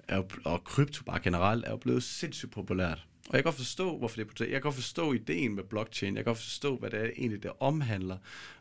er 0.09 0.17
jo, 0.17 0.29
og 0.45 0.65
krypto 0.65 1.05
bare 1.05 1.21
generelt 1.21 1.65
er 1.65 1.71
jo 1.71 1.77
blevet 1.77 2.03
sindssygt 2.03 2.53
populært. 2.53 3.07
Og 3.31 3.37
jeg 3.37 3.45
kan 3.45 3.49
godt 3.51 3.57
forstå, 3.57 3.99
hvorfor 3.99 4.17
det 4.17 4.23
er 4.23 4.27
potentielt. 4.27 4.53
Jeg 4.53 4.61
kan 4.61 4.63
godt 4.63 4.75
forstå 4.75 5.13
ideen 5.13 5.55
med 5.55 5.65
blockchain. 5.65 6.17
Jeg 6.17 6.25
kan 6.25 6.31
godt 6.31 6.39
forstå, 6.39 6.77
hvad 6.77 6.91
det 6.91 7.01
er 7.01 7.11
egentlig, 7.17 7.43
det 7.43 7.53
omhandler. 7.61 8.17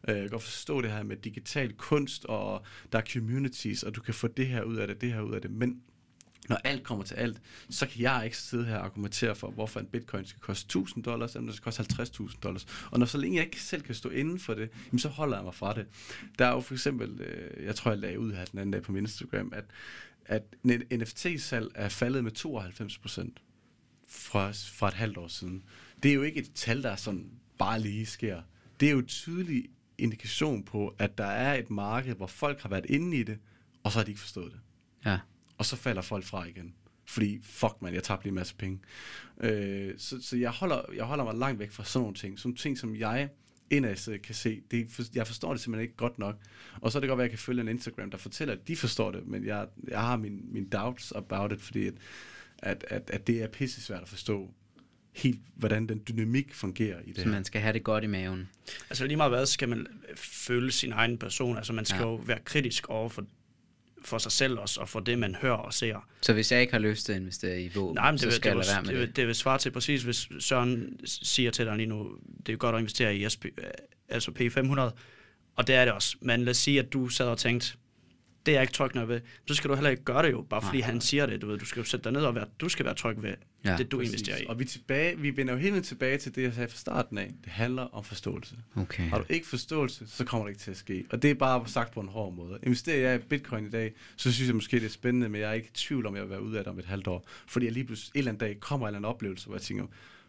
Øh, 0.08 0.16
jeg 0.16 0.22
kan 0.22 0.30
godt 0.30 0.44
forstå 0.44 0.82
det 0.82 0.92
her 0.92 1.04
med 1.04 1.18
digital 1.18 1.74
kunst, 1.74 2.26
og 2.26 2.62
der 2.92 2.98
er 2.98 3.04
communities, 3.14 3.84
og 3.84 3.96
du 3.96 4.02
kan 4.02 4.14
få 4.14 4.28
det 4.28 4.48
her 4.48 4.64
ud 4.64 4.76
af 4.76 4.88
det, 4.88 5.02
det 5.02 5.14
her 5.14 5.22
ud 5.22 5.34
af 5.34 5.42
det. 5.42 5.52
Men 5.52 5.82
når 6.50 6.56
alt 6.64 6.84
kommer 6.84 7.06
til 7.06 7.16
alt, 7.16 7.42
så 7.70 7.88
kan 7.88 8.02
jeg 8.02 8.22
ikke 8.26 8.38
sidde 8.38 8.66
her 8.66 8.78
og 8.78 8.86
argumentere 8.86 9.36
for, 9.36 9.50
hvorfor 9.52 9.80
en 9.80 9.86
bitcoin 9.86 10.26
skal 10.26 10.42
koste 10.42 10.66
1000 10.66 11.04
dollars, 11.04 11.36
eller 11.36 11.46
den 11.46 11.54
skal 11.54 11.64
koste 11.64 11.84
50.000 12.24 12.40
dollars. 12.44 12.66
Og 12.92 13.00
når 13.00 13.06
så 13.06 13.18
længe 13.18 13.38
jeg 13.38 13.46
ikke 13.46 13.62
selv 13.62 13.82
kan 13.82 13.96
stå 13.96 14.10
inden 14.10 14.40
for 14.40 14.54
det, 14.54 14.70
jamen, 14.88 15.00
så 15.00 15.10
holder 15.10 15.38
jeg 15.38 15.44
mig 15.44 15.56
fra 15.56 15.74
det. 15.74 15.86
Der 16.40 16.46
er 16.46 16.52
jo 16.52 16.60
for 16.60 16.74
eksempel, 16.74 17.22
øh, 17.22 17.66
jeg 17.66 17.76
tror 17.76 17.92
jeg 17.92 18.00
lagde 18.00 18.20
ud 18.20 18.32
her 18.32 18.46
den 18.46 18.60
anden 18.60 18.72
dag 18.72 18.82
på 18.82 18.92
min 18.92 19.04
Instagram, 19.04 19.54
at, 19.56 19.66
at 20.26 20.44
NFT-salg 20.92 21.72
er 21.76 21.90
faldet 21.90 22.24
med 22.24 22.32
92 22.32 22.98
procent 22.98 23.42
fra, 24.10 24.52
fra 24.52 24.88
et 24.88 24.94
halvt 24.94 25.18
år 25.18 25.28
siden. 25.28 25.64
Det 26.04 26.12
er 26.12 26.16
jo 26.16 26.22
ikke 26.22 26.40
et 26.40 26.52
tal, 26.56 26.84
der 26.84 26.96
sådan 26.96 27.30
bare 27.58 27.80
lige 27.80 28.06
sker. 28.06 28.42
Det 28.80 28.88
er 28.88 28.92
jo 28.92 29.04
tydelig 29.08 29.66
indikation 29.98 30.64
på, 30.64 30.96
at 31.00 31.18
der 31.18 31.26
er 31.26 31.54
et 31.56 31.70
marked, 31.70 32.16
hvor 32.16 32.28
folk 32.28 32.62
har 32.62 32.70
været 32.70 32.86
inde 32.86 33.18
i 33.18 33.24
det, 33.24 33.40
og 33.84 33.92
så 33.92 34.00
har 34.00 34.04
de 34.04 34.12
ikke 34.12 34.22
forstået 34.22 34.52
det 34.52 34.60
Ja. 35.06 35.20
og 35.58 35.66
så 35.66 35.76
falder 35.76 36.02
folk 36.02 36.24
fra 36.26 36.46
igen. 36.46 36.74
Fordi, 37.08 37.40
fuck 37.44 37.74
man, 37.82 37.94
jeg 37.94 38.04
tabte 38.04 38.26
lige 38.26 38.30
en 38.32 38.36
masse 38.36 38.56
penge. 38.56 38.80
Øh, 39.42 39.94
så 39.98 40.22
så 40.22 40.38
jeg, 40.38 40.50
holder, 40.50 40.82
jeg 40.96 41.06
holder 41.06 41.24
mig 41.24 41.36
langt 41.36 41.60
væk 41.60 41.72
fra 41.72 41.84
sådan 41.84 42.04
nogle 42.04 42.16
ting. 42.16 42.40
Sådan 42.40 42.56
ting, 42.56 42.78
som 42.78 42.96
jeg 42.96 43.30
indad 43.70 44.20
kan 44.20 44.36
se. 44.36 44.62
Det, 44.72 44.88
for, 44.92 45.04
jeg 45.16 45.28
forstår 45.28 45.54
det 45.54 45.62
simpelthen 45.62 45.84
ikke 45.84 45.96
godt 45.98 46.20
nok. 46.20 46.36
Og 46.82 46.92
så 46.92 46.98
er 46.98 47.00
det 47.00 47.08
godt 47.08 47.20
at 47.20 47.24
jeg 47.24 47.30
kan 47.30 47.40
følge 47.40 47.62
en 47.62 47.68
Instagram, 47.68 48.12
der 48.12 48.18
fortæller, 48.18 48.54
at 48.54 48.68
de 48.68 48.76
forstår 48.76 49.12
det, 49.12 49.28
men 49.28 49.46
jeg, 49.46 49.68
jeg 49.88 50.02
har 50.02 50.18
min, 50.18 50.42
min 50.54 50.70
doubts 50.70 51.12
about 51.12 51.52
it, 51.52 51.62
fordi 51.62 51.88
at, 51.88 51.94
at, 52.64 52.86
at, 52.88 53.10
at 53.14 53.28
det 53.28 53.44
er 53.44 53.48
pisse 53.48 53.82
svært 53.82 54.02
at 54.02 54.10
forstå 54.10 54.54
helt, 55.16 55.40
hvordan 55.56 55.88
den 55.90 56.02
dynamik 56.08 56.54
fungerer 56.54 57.00
i 57.06 57.08
det 57.08 57.16
Så 57.18 57.24
her. 57.24 57.32
man 57.32 57.46
skal 57.46 57.62
have 57.62 57.74
det 57.74 57.84
godt 57.84 58.04
i 58.04 58.08
maven. 58.08 58.50
Altså 58.90 59.06
lige 59.06 59.18
meget 59.18 59.32
hvad, 59.32 59.46
skal 59.46 59.70
man 59.70 59.88
føle 60.16 60.72
sin 60.72 60.92
egen 60.92 61.18
person. 61.18 61.58
Altså 61.58 61.74
man 61.74 61.86
skal 61.86 61.98
Ja. 62.02 62.08
jo 62.08 62.16
være 62.16 62.40
kritisk 62.46 62.88
over 62.90 63.10
for, 63.10 63.26
for 64.06 64.18
sig 64.18 64.32
selv 64.32 64.58
også, 64.60 64.82
og 64.82 64.90
for 64.90 65.00
det, 65.00 65.20
man 65.20 65.36
hører 65.36 65.54
og 65.56 65.74
ser. 65.74 66.08
Så 66.22 66.34
hvis 66.34 66.52
jeg 66.52 66.62
ikke 66.62 66.74
har 66.74 66.80
lyst 66.80 67.06
til 67.06 67.14
at 67.14 67.20
investere 67.20 67.62
i 67.62 67.72
våben, 67.76 67.96
Nej, 67.96 68.12
men 68.12 68.14
det, 68.14 68.20
så 68.22 68.26
vil, 68.28 68.34
skal 68.34 68.58
det, 68.58 68.68
jeg 68.68 68.74
være 68.76 68.82
med 68.84 68.88
det, 68.90 69.00
det. 69.00 69.08
vil, 69.08 69.16
det 69.16 69.28
vil 69.28 69.36
svare 69.36 69.58
til 69.58 69.72
præcis, 69.72 70.04
hvis 70.04 70.28
Søren 70.40 71.00
siger 71.06 71.52
til 71.52 71.66
dig 71.66 71.76
lige 71.78 71.88
nu, 71.88 72.18
det 72.46 72.54
er 72.54 72.58
godt 72.58 72.76
at 72.76 72.80
investere 72.80 73.16
i 73.18 73.30
SP, 73.34 73.46
altså 74.10 74.32
P500, 74.40 74.80
og 75.56 75.68
det 75.68 75.76
er 75.76 75.86
det 75.86 75.94
også. 75.94 76.18
Men 76.22 76.40
lad 76.44 76.52
os 76.52 76.58
sige, 76.58 76.80
at 76.80 76.94
du 76.94 77.08
sad 77.10 77.26
og 77.26 77.38
tænkte, 77.38 77.74
det 78.46 78.52
er 78.52 78.56
jeg 78.56 78.62
ikke 78.62 78.74
tryg 78.74 78.96
nok 78.96 79.10
ved, 79.10 79.22
så 79.48 79.54
skal 79.54 79.70
du 79.70 79.76
heller 79.76 79.90
ikke 79.90 80.04
gøre 80.04 80.24
det 80.24 80.32
jo, 80.32 80.42
bare 80.42 80.62
fordi 80.62 80.78
Nej. 80.78 80.86
han 80.88 81.02
siger 81.02 81.26
det. 81.26 81.42
Du, 81.42 81.48
ved, 81.48 81.58
du 81.58 81.66
skal 81.66 81.80
jo 81.80 81.86
sætte 81.86 82.04
dig 82.04 82.12
ned 82.12 82.22
og 82.22 82.36
være, 82.36 82.46
du 82.60 82.70
skal 82.70 82.86
være 82.86 82.96
tryg 82.96 83.24
ved 83.24 83.34
Ja, 83.66 83.78
det, 83.78 83.92
du 83.92 83.98
Præcis. 83.98 84.14
investerer 84.14 84.38
i. 84.38 84.46
Og 84.50 84.60
vi, 84.60 84.66
tilbage, 84.66 85.20
vi 85.20 85.38
vender 85.38 85.54
jo 85.54 85.60
helt 85.60 85.74
tiden 85.74 85.84
tilbage 85.84 86.18
til 86.18 86.36
det, 86.36 86.42
jeg 86.42 86.54
sagde 86.54 86.70
fra 86.70 86.78
starten 86.78 87.18
af. 87.18 87.28
Det 87.44 87.52
handler 87.52 87.82
om 87.84 88.04
forståelse. 88.04 88.56
Okay. 88.76 89.10
Har 89.10 89.18
du 89.18 89.26
ikke 89.30 89.48
forståelse, 89.48 90.08
så 90.08 90.26
kommer 90.26 90.46
det 90.48 90.52
ikke 90.52 90.62
til 90.62 90.72
at 90.72 90.78
ske. 90.78 91.06
Og 91.10 91.22
det 91.22 91.32
er 91.32 91.36
bare 91.36 91.68
sagt 91.68 91.94
på 91.94 92.00
en 92.00 92.08
hård 92.08 92.34
måde. 92.34 92.60
Investerer 92.64 93.10
jeg 93.10 93.20
i 93.20 93.24
bitcoin 93.24 93.66
i 93.66 93.70
dag, 93.70 93.94
så 94.16 94.32
synes 94.32 94.48
jeg 94.48 94.56
måske, 94.56 94.80
det 94.80 94.86
er 94.86 94.90
spændende, 94.90 95.30
men 95.30 95.42
jeg 95.42 95.50
er 95.50 95.54
ikke 95.54 95.68
i 95.68 95.74
tvivl 95.74 96.06
om, 96.06 96.14
at 96.14 96.18
jeg 96.18 96.24
vil 96.24 96.32
være 96.32 96.42
ude 96.42 96.58
af 96.58 96.64
det 96.64 96.74
om 96.74 96.80
et 96.80 96.86
halvt 96.86 97.08
år. 97.08 97.28
Fordi 97.48 97.66
jeg 97.66 97.74
lige 97.74 97.84
pludselig 97.84 98.12
en 98.16 98.20
eller 98.20 98.32
anden 98.32 98.48
dag 98.48 98.60
kommer 98.60 98.88
en 98.88 98.90
eller 98.90 98.98
anden 98.98 99.10
oplevelse, 99.10 99.46
hvor 99.46 99.56
jeg 99.56 99.62
tænker, 99.62 99.86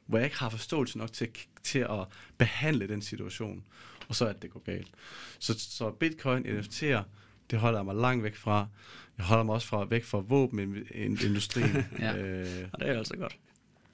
hvor 0.07 0.19
jeg 0.19 0.25
ikke 0.25 0.39
har 0.39 0.49
forståelse 0.49 0.99
nok 0.99 1.13
til, 1.13 1.29
til 1.63 1.79
at 1.79 2.07
behandle 2.39 2.89
den 2.89 3.03
situation. 3.03 3.65
Og 4.09 4.15
så 4.15 4.27
er 4.27 4.33
det, 4.33 4.43
det 4.43 4.51
går 4.51 4.63
galt. 4.65 4.91
Så, 5.39 5.55
så 5.59 5.91
bitcoin, 5.91 6.47
NFT'er, 6.47 7.03
det 7.51 7.59
holder 7.59 7.79
jeg 7.79 7.85
mig 7.87 7.95
langt 7.95 8.25
væk 8.25 8.37
fra. 8.37 8.67
Jeg 9.19 9.27
holder 9.27 9.45
mig 9.45 9.55
også 9.55 9.67
fra, 9.69 9.85
væk 9.85 10.05
fra 10.05 10.19
våbenindustrien. 10.19 11.85
Ja. 11.99 12.17
øh, 12.17 12.69
Og 12.73 12.81
det 12.81 12.89
er 12.89 12.99
altså 12.99 13.17
godt. 13.17 13.37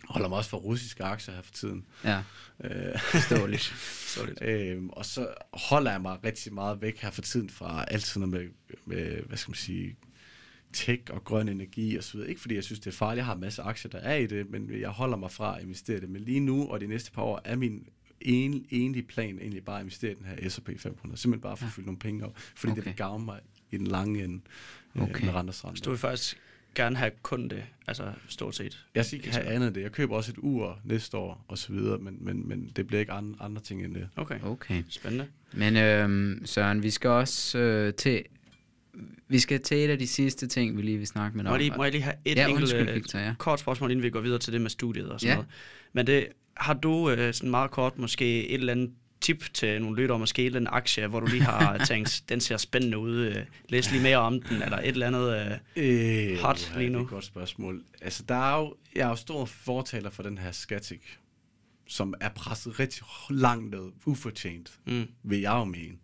holder 0.09 0.28
mig 0.28 0.38
også 0.38 0.50
fra 0.50 0.59
russiske 0.59 1.04
aktier 1.04 1.34
her 1.34 1.42
for 1.42 1.52
tiden. 1.52 1.84
Ja, 2.04 2.22
Øh, 2.64 3.00
forståeligt. 3.00 3.74
Lidt. 4.26 4.42
Øhm, 4.42 4.88
og 4.88 5.04
så 5.07 5.28
holder 5.52 5.90
jeg 5.90 6.00
mig 6.00 6.18
rigtig 6.24 6.54
meget 6.54 6.82
væk 6.82 6.98
her 6.98 7.11
for 7.11 7.22
tiden 7.22 7.50
fra 7.50 7.84
alt 7.88 8.02
sådan 8.02 8.28
noget 8.28 8.44
med, 8.44 8.76
med 8.96 9.22
hvad 9.26 9.36
skal 9.38 9.50
man 9.50 9.57
sige, 9.57 9.96
tech 10.72 11.02
og 11.11 11.24
grøn 11.24 11.48
energi 11.48 11.96
og 11.96 12.04
så 12.04 12.12
videre. 12.12 12.28
Ikke 12.28 12.40
fordi 12.40 12.54
jeg 12.54 12.64
synes, 12.64 12.80
det 12.80 12.86
er 12.86 12.96
farligt. 12.96 13.16
Jeg 13.16 13.24
har 13.26 13.34
en 13.34 13.40
masse 13.40 13.62
aktier, 13.62 13.90
der 13.90 13.98
er 13.98 14.14
i 14.16 14.26
det, 14.26 14.50
men 14.50 14.80
jeg 14.80 14.88
holder 14.88 15.16
mig 15.16 15.30
fra 15.30 15.57
at 15.57 15.62
investere 15.62 16.00
det. 16.00 16.09
Men 16.11 16.22
lige 16.22 16.40
nu 16.40 16.68
og 16.68 16.80
de 16.80 16.86
næste 16.86 17.12
par 17.12 17.22
år 17.22 17.40
er 17.44 17.57
min 17.57 17.88
en, 18.21 18.67
enlige 18.71 19.03
plan 19.03 19.39
egentlig 19.39 19.64
bare 19.64 19.77
at 19.77 19.83
investere 19.83 20.12
i 20.12 20.14
den 20.14 20.25
her 20.27 20.49
S&P 20.49 20.71
500. 20.79 21.21
Simpelthen 21.21 21.41
bare 21.43 21.57
for 21.57 21.67
at 21.67 21.73
fylde 21.73 21.87
nogle 21.87 21.99
penge 21.99 22.25
op, 22.25 22.33
fordi 22.37 22.71
okay. 22.71 22.77
det 22.81 22.87
vil 22.87 22.95
gavne 22.97 23.25
mig 23.25 23.41
i 23.71 23.77
den 23.79 23.87
lange 23.87 24.25
ende 24.25 24.41
øh, 24.97 25.03
Okay. 25.03 25.25
med 25.25 25.35
renters 25.35 25.64
rente. 25.64 25.79
Så 25.79 25.85
du 25.85 25.91
vil 25.91 25.99
faktisk 25.99 26.39
gerne 26.75 26.97
have 26.97 27.11
kun 27.23 27.49
det, 27.49 27.64
altså 27.87 28.12
stort 28.29 28.55
set. 28.57 28.87
Jeg 28.95 29.05
skal 29.07 29.17
ikke 29.19 29.31
have 29.31 29.47
andet 29.47 29.75
det. 29.75 29.83
Jeg 29.83 29.93
køber 29.93 30.17
også 30.17 30.33
et 30.33 30.39
ur 30.39 30.81
næste 30.85 31.17
år 31.17 31.45
og 31.49 31.59
så 31.59 31.73
videre, 31.73 31.99
men, 31.99 32.17
men, 32.21 32.49
men 32.49 32.73
det 32.77 32.87
bliver 32.87 33.01
ikke 33.01 33.12
andre, 33.12 33.37
andre 33.41 33.62
ting 33.62 33.85
end 33.85 33.95
det. 33.95 34.09
Okay, 34.17 34.41
Okay. 34.43 34.83
spændende. 34.89 35.27
Men 35.53 35.77
øhm, 35.77 36.43
Søren, 36.47 36.83
vi 36.83 36.91
skal 36.91 37.11
også 37.11 37.59
øh, 37.59 37.95
til... 37.95 38.23
Vi 39.29 39.39
skal 39.39 39.61
til 39.61 39.77
et 39.85 39.89
af 39.91 39.99
de 39.99 40.07
sidste 40.07 40.47
ting, 40.47 40.77
vi 40.77 40.83
lige 40.83 40.99
vil 40.99 41.07
snakke 41.07 41.37
med 41.37 41.45
dig 41.45 41.53
om. 41.53 41.77
må 41.77 41.83
jeg 41.85 41.93
lige 41.93 42.03
have 42.03 42.14
et 42.25 42.37
ja, 42.37 42.47
enkelt 42.47 42.62
undskyld, 42.62 42.89
øh, 42.89 42.95
Victor, 42.95 43.19
ja. 43.19 43.35
kort 43.39 43.61
spørgsmål, 43.61 43.91
inden 43.91 44.03
vi 44.03 44.11
går 44.11 44.21
videre 44.21 44.39
til 44.39 44.53
det 44.53 44.61
med 44.61 44.71
studiet 44.71 45.09
og 45.11 45.21
sådan 45.21 45.31
Ja. 45.31 45.35
noget. 45.35 45.49
Men 45.93 46.07
det, 46.07 46.29
har 46.57 46.74
du 46.74 47.11
øh, 47.11 47.34
sådan 47.34 47.50
meget 47.50 47.70
kort 47.70 47.98
måske 47.98 48.48
et 48.48 48.54
eller 48.54 48.72
andet 48.72 48.90
tip 49.20 49.44
til 49.54 49.80
nogle 49.82 50.02
lyttere, 50.02 50.18
måske 50.18 50.42
et 50.42 50.46
eller 50.46 50.61
andet 50.61 50.70
aktie, 50.72 51.07
hvor 51.07 51.20
du 51.20 51.26
lige 51.26 51.42
har 51.42 51.78
tænkt, 51.88 52.22
den 52.28 52.40
ser 52.40 52.57
spændende 52.57 52.98
ud, 52.98 53.16
øh, 53.16 53.36
læs 53.68 53.90
lige 53.90 54.02
mere 54.02 54.16
om 54.16 54.42
den, 54.42 54.62
eller 54.62 54.78
et 54.78 54.88
eller 54.88 55.07
andet... 55.07 55.59
Øh, 55.76 56.32
Øh, 56.32 56.38
Hot 56.38 56.72
lige 56.76 56.90
nu. 56.90 56.98
Det 56.98 57.02
er 57.02 57.04
et 57.07 57.11
godt 57.11 57.24
spørgsmål. 57.24 57.84
Altså, 58.00 58.22
der 58.28 58.34
er 58.34 58.59
jo, 58.59 58.74
jeg 58.94 59.02
er 59.02 59.09
jo 59.09 59.16
stor 59.16 59.44
fortaler 59.44 60.11
for 60.11 60.22
den 60.22 60.38
her 60.38 60.50
Skatic, 60.52 61.00
som 61.88 62.14
er 62.20 62.28
presset 62.28 62.80
rigtig 62.80 63.02
langt 63.30 63.70
ned, 63.70 63.92
ufortjent, 64.07 64.78
mm, 64.86 65.07
vil 65.22 65.40
jeg 65.40 65.52
jo 65.52 65.64
mene. 65.64 65.96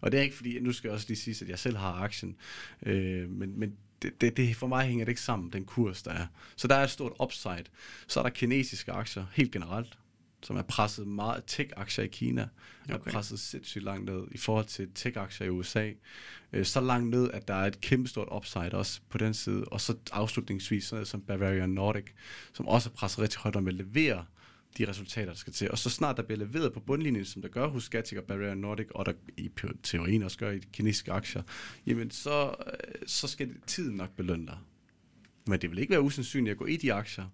Og 0.00 0.12
det 0.12 0.18
er 0.18 0.22
ikke 0.22 0.36
fordi, 0.36 0.60
nu 0.60 0.72
skal 0.72 0.88
jeg 0.88 0.94
også 0.94 1.06
lige 1.08 1.18
sige, 1.18 1.44
at 1.44 1.48
jeg 1.50 1.58
selv 1.58 1.76
har 1.76 1.92
aktien, 1.92 2.36
øh, 2.86 3.30
men, 3.30 3.58
men 3.60 3.72
det, 4.02 4.20
det, 4.20 4.36
det, 4.36 4.56
for 4.56 4.66
mig 4.66 4.86
hænger 4.86 5.04
det 5.04 5.12
ikke 5.12 5.20
sammen, 5.20 5.52
den 5.52 5.64
kurs, 5.64 6.02
der 6.02 6.10
er. 6.10 6.26
Så 6.56 6.68
der 6.68 6.74
er 6.74 6.84
et 6.84 6.90
stort 6.90 7.12
upside. 7.20 7.64
Så 8.06 8.20
er 8.20 8.22
der 8.24 8.30
kinesiske 8.30 8.92
aktier, 8.92 9.26
helt 9.32 9.52
generelt, 9.52 9.98
som 10.42 10.56
er 10.56 10.62
presset 10.62 11.06
meget, 11.06 11.44
tech-aktier 11.46 12.04
i 12.04 12.08
Kina, 12.08 12.48
er 12.88 12.94
Okay. 12.94 13.10
presset 13.10 13.40
sindssygt 13.40 13.84
langt 13.84 14.04
ned 14.04 14.26
i 14.30 14.38
forhold 14.38 14.64
til 14.64 14.88
tech-aktier 14.94 15.46
i 15.46 15.50
USA. 15.50 15.90
Øh, 16.52 16.64
så 16.64 16.80
langt 16.80 17.10
ned, 17.10 17.30
at 17.30 17.48
der 17.48 17.54
er 17.54 17.66
et 17.66 17.80
kæmpe 17.80 18.08
stort 18.08 18.28
upside 18.36 18.70
også 18.72 19.00
på 19.08 19.18
den 19.18 19.34
side. 19.34 19.64
Og 19.64 19.80
så 19.80 19.96
afslutningsvis 20.12 20.84
sådan 20.84 20.96
noget 20.96 21.08
som 21.08 21.20
Bavarian 21.20 21.70
Nordic, 21.70 22.04
som 22.52 22.68
også 22.68 22.88
er 22.88 22.92
presset 22.92 23.18
rigtig 23.18 23.40
højt 23.40 23.56
om 23.56 23.68
at 23.68 23.74
levere 23.74 24.24
de 24.78 24.88
resultater, 24.88 25.26
der 25.26 25.34
skal 25.34 25.52
til. 25.52 25.70
Og 25.70 25.78
så 25.78 25.90
snart 25.90 26.16
der 26.16 26.22
bliver 26.22 26.38
leveret 26.38 26.72
på 26.72 26.80
bundlinjen, 26.80 27.24
som 27.24 27.42
der 27.42 27.48
gør 27.48 27.66
hos 27.66 27.84
Skatic 27.84 28.18
og 28.18 28.24
Barrier 28.24 28.54
Nordic, 28.54 28.86
og 28.94 29.06
der 29.06 29.12
i 29.36 29.50
teorien 29.82 30.22
også 30.22 30.38
gør 30.38 30.50
i 30.50 30.58
de 30.58 30.66
kinesiske 30.72 31.12
aktier, 31.12 31.42
jamen 31.86 32.10
så, 32.10 32.54
øh, 32.66 33.06
så 33.06 33.28
skal 33.28 33.50
tiden 33.66 33.96
nok 33.96 34.16
belønne 34.16 34.46
dig. 34.46 34.58
Men 35.46 35.60
det 35.60 35.70
vil 35.70 35.78
ikke 35.78 35.90
være 35.90 36.02
usandsynligt 36.02 36.52
at 36.52 36.58
gå 36.58 36.66
i 36.66 36.76
de 36.76 36.92
aktier, 36.92 37.24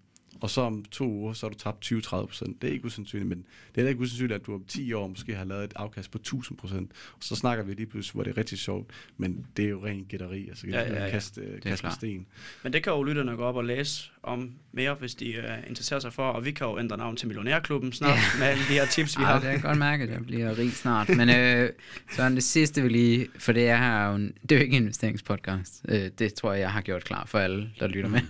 og 0.40 0.50
så 0.50 0.60
om 0.60 0.84
to 0.90 1.04
uger, 1.08 1.32
så 1.32 1.46
har 1.46 1.50
du 1.50 1.58
tabt 1.58 1.92
20-30 1.92 2.26
procent. 2.26 2.62
Det 2.62 2.68
er 2.68 2.72
ikke 2.72 2.84
usandsynligt, 2.84 3.28
men 3.28 3.38
det 3.38 3.44
er 3.46 3.70
heller 3.74 3.88
ikke 3.88 4.00
usandsynligt, 4.00 4.40
at 4.40 4.46
du 4.46 4.54
om 4.54 4.64
10 4.68 4.92
år 4.92 5.06
måske 5.08 5.34
har 5.34 5.44
lavet 5.44 5.64
et 5.64 5.72
afkast 5.76 6.10
på 6.10 6.18
1000 6.18 6.58
procent. 6.58 6.90
Og 7.12 7.18
så 7.20 7.36
snakker 7.36 7.64
vi 7.64 7.72
lige 7.74 7.86
pludselig, 7.86 8.14
hvor 8.14 8.22
det 8.22 8.30
er 8.30 8.38
rigtig 8.38 8.58
sjovt, 8.58 8.90
men 9.16 9.46
det 9.56 9.64
er 9.64 9.68
jo 9.68 9.84
ren 9.84 10.04
gætteri, 10.08 10.48
altså 10.48 10.66
Ja, 10.66 10.80
ja, 10.80 11.04
ja, 11.04 11.10
kaste, 11.10 11.40
er 11.40 11.44
kaste 11.52 11.68
med 11.68 11.76
klart. 11.76 11.94
sten. 11.94 12.26
Men 12.62 12.72
det 12.72 12.82
kan 12.82 12.92
jo 12.92 13.02
lytterne 13.02 13.32
gå 13.36 13.42
op 13.42 13.56
og 13.56 13.64
læse 13.64 14.10
om 14.22 14.52
mere, 14.72 14.94
hvis 14.94 15.14
de 15.14 15.34
uh, 15.38 15.68
interesserer 15.68 16.00
sig 16.00 16.12
for, 16.12 16.22
og 16.30 16.44
vi 16.44 16.50
kan 16.50 16.66
jo 16.66 16.78
ændre 16.78 16.96
navn 16.96 17.16
til 17.16 17.28
Millionærklubben 17.28 17.92
snart, 17.92 18.10
Ja. 18.18 18.38
med 18.38 18.46
alle 18.46 18.62
de 18.62 18.72
her 18.72 18.86
tips, 18.86 19.18
vi 19.18 19.24
har. 19.24 19.40
det 19.40 19.50
kan 19.50 19.60
godt 19.60 19.78
mærke, 19.78 20.04
at 20.04 20.10
jeg 20.10 20.26
bliver 20.26 20.58
rig 20.58 20.72
snart. 20.72 21.08
Men 21.08 21.28
øh, 21.28 21.70
Søren, 22.16 22.34
det 22.34 22.42
sidste 22.42 22.82
vi 22.82 22.88
lige, 22.88 23.28
for 23.38 23.52
det 23.52 23.68
er 23.68 23.76
her 23.76 24.16
det 24.18 24.52
er 24.52 24.56
jo 24.56 24.62
ikke 24.62 24.76
en 24.76 24.82
investeringspodcast. 24.82 25.84
Øh, 25.88 26.10
det 26.18 26.34
tror 26.34 26.52
jeg, 26.52 26.60
jeg 26.60 26.72
har 26.72 26.80
gjort 26.80 27.04
klar 27.04 27.26
for 27.26 27.38
alle, 27.38 27.70
der 27.80 27.86
lytter 27.86 28.10
med. 28.10 28.20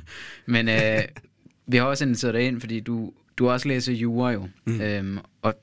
Men 0.46 0.68
øh, 0.68 0.98
vi 1.68 1.76
har 1.76 1.84
også 1.84 2.04
inviteret 2.04 2.34
dig 2.34 2.42
ind, 2.42 2.60
fordi 2.60 2.80
du, 2.80 3.12
du 3.36 3.48
også 3.48 3.68
læser 3.68 3.92
jura 3.92 4.30
jo. 4.30 4.48
Mm. 4.64 4.80
Øhm, 4.80 5.18
og 5.42 5.54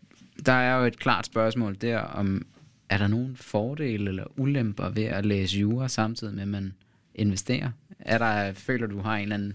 der 0.46 0.54
er 0.54 0.80
jo 0.80 0.86
et 0.86 1.00
klart 1.00 1.26
spørgsmål 1.26 1.78
der 1.82 2.00
om, 2.00 2.46
er 2.90 2.98
der 2.98 3.08
nogen 3.08 3.36
fordele 3.36 4.10
eller 4.10 4.40
ulemper 4.40 4.90
ved 4.90 5.04
at 5.04 5.26
læse 5.26 5.60
jura 5.60 5.88
samtidig 5.88 6.34
med, 6.34 6.42
at 6.42 6.48
man 6.48 6.74
investerer? 7.16 7.72
Er 8.00 8.18
der, 8.18 8.54
føler 8.54 8.88
du 8.88 9.00
har 9.00 9.16
en 9.16 9.22
eller 9.22 9.36
anden 9.36 9.54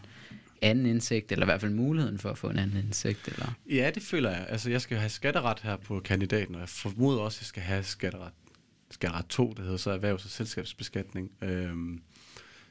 anden 0.63 0.87
indsigt, 0.87 1.33
eller 1.33 1.45
i 1.45 1.49
hvert 1.49 1.61
fald 1.61 1.73
muligheden 1.73 2.19
for 2.19 2.31
at 2.31 2.39
få 2.39 2.51
en 2.51 2.59
anden 2.59 2.77
indsigt? 2.85 3.29
Eller? 3.29 3.55
Ja, 3.71 3.91
det 3.95 4.03
føler 4.03 4.31
jeg. 4.31 4.47
Altså, 4.49 4.71
jeg 4.71 4.81
skal 4.81 4.97
have 4.97 5.11
skatteret 5.11 5.61
her 5.61 5.77
på 5.77 6.01
kandidaten, 6.01 6.55
og 6.55 6.61
jeg 6.61 6.69
formoder 6.69 7.21
også, 7.21 7.37
at 7.37 7.41
jeg 7.41 7.47
skal 7.47 7.63
have 7.63 7.83
skatteret, 7.83 8.33
skatteret 8.91 9.27
2, 9.27 9.53
det 9.57 9.65
hedder 9.65 9.77
så 9.77 9.91
erhvervs- 9.91 10.25
og 10.25 10.31
selskabsbeskatning. 10.31 11.31
Øhm, 11.43 12.01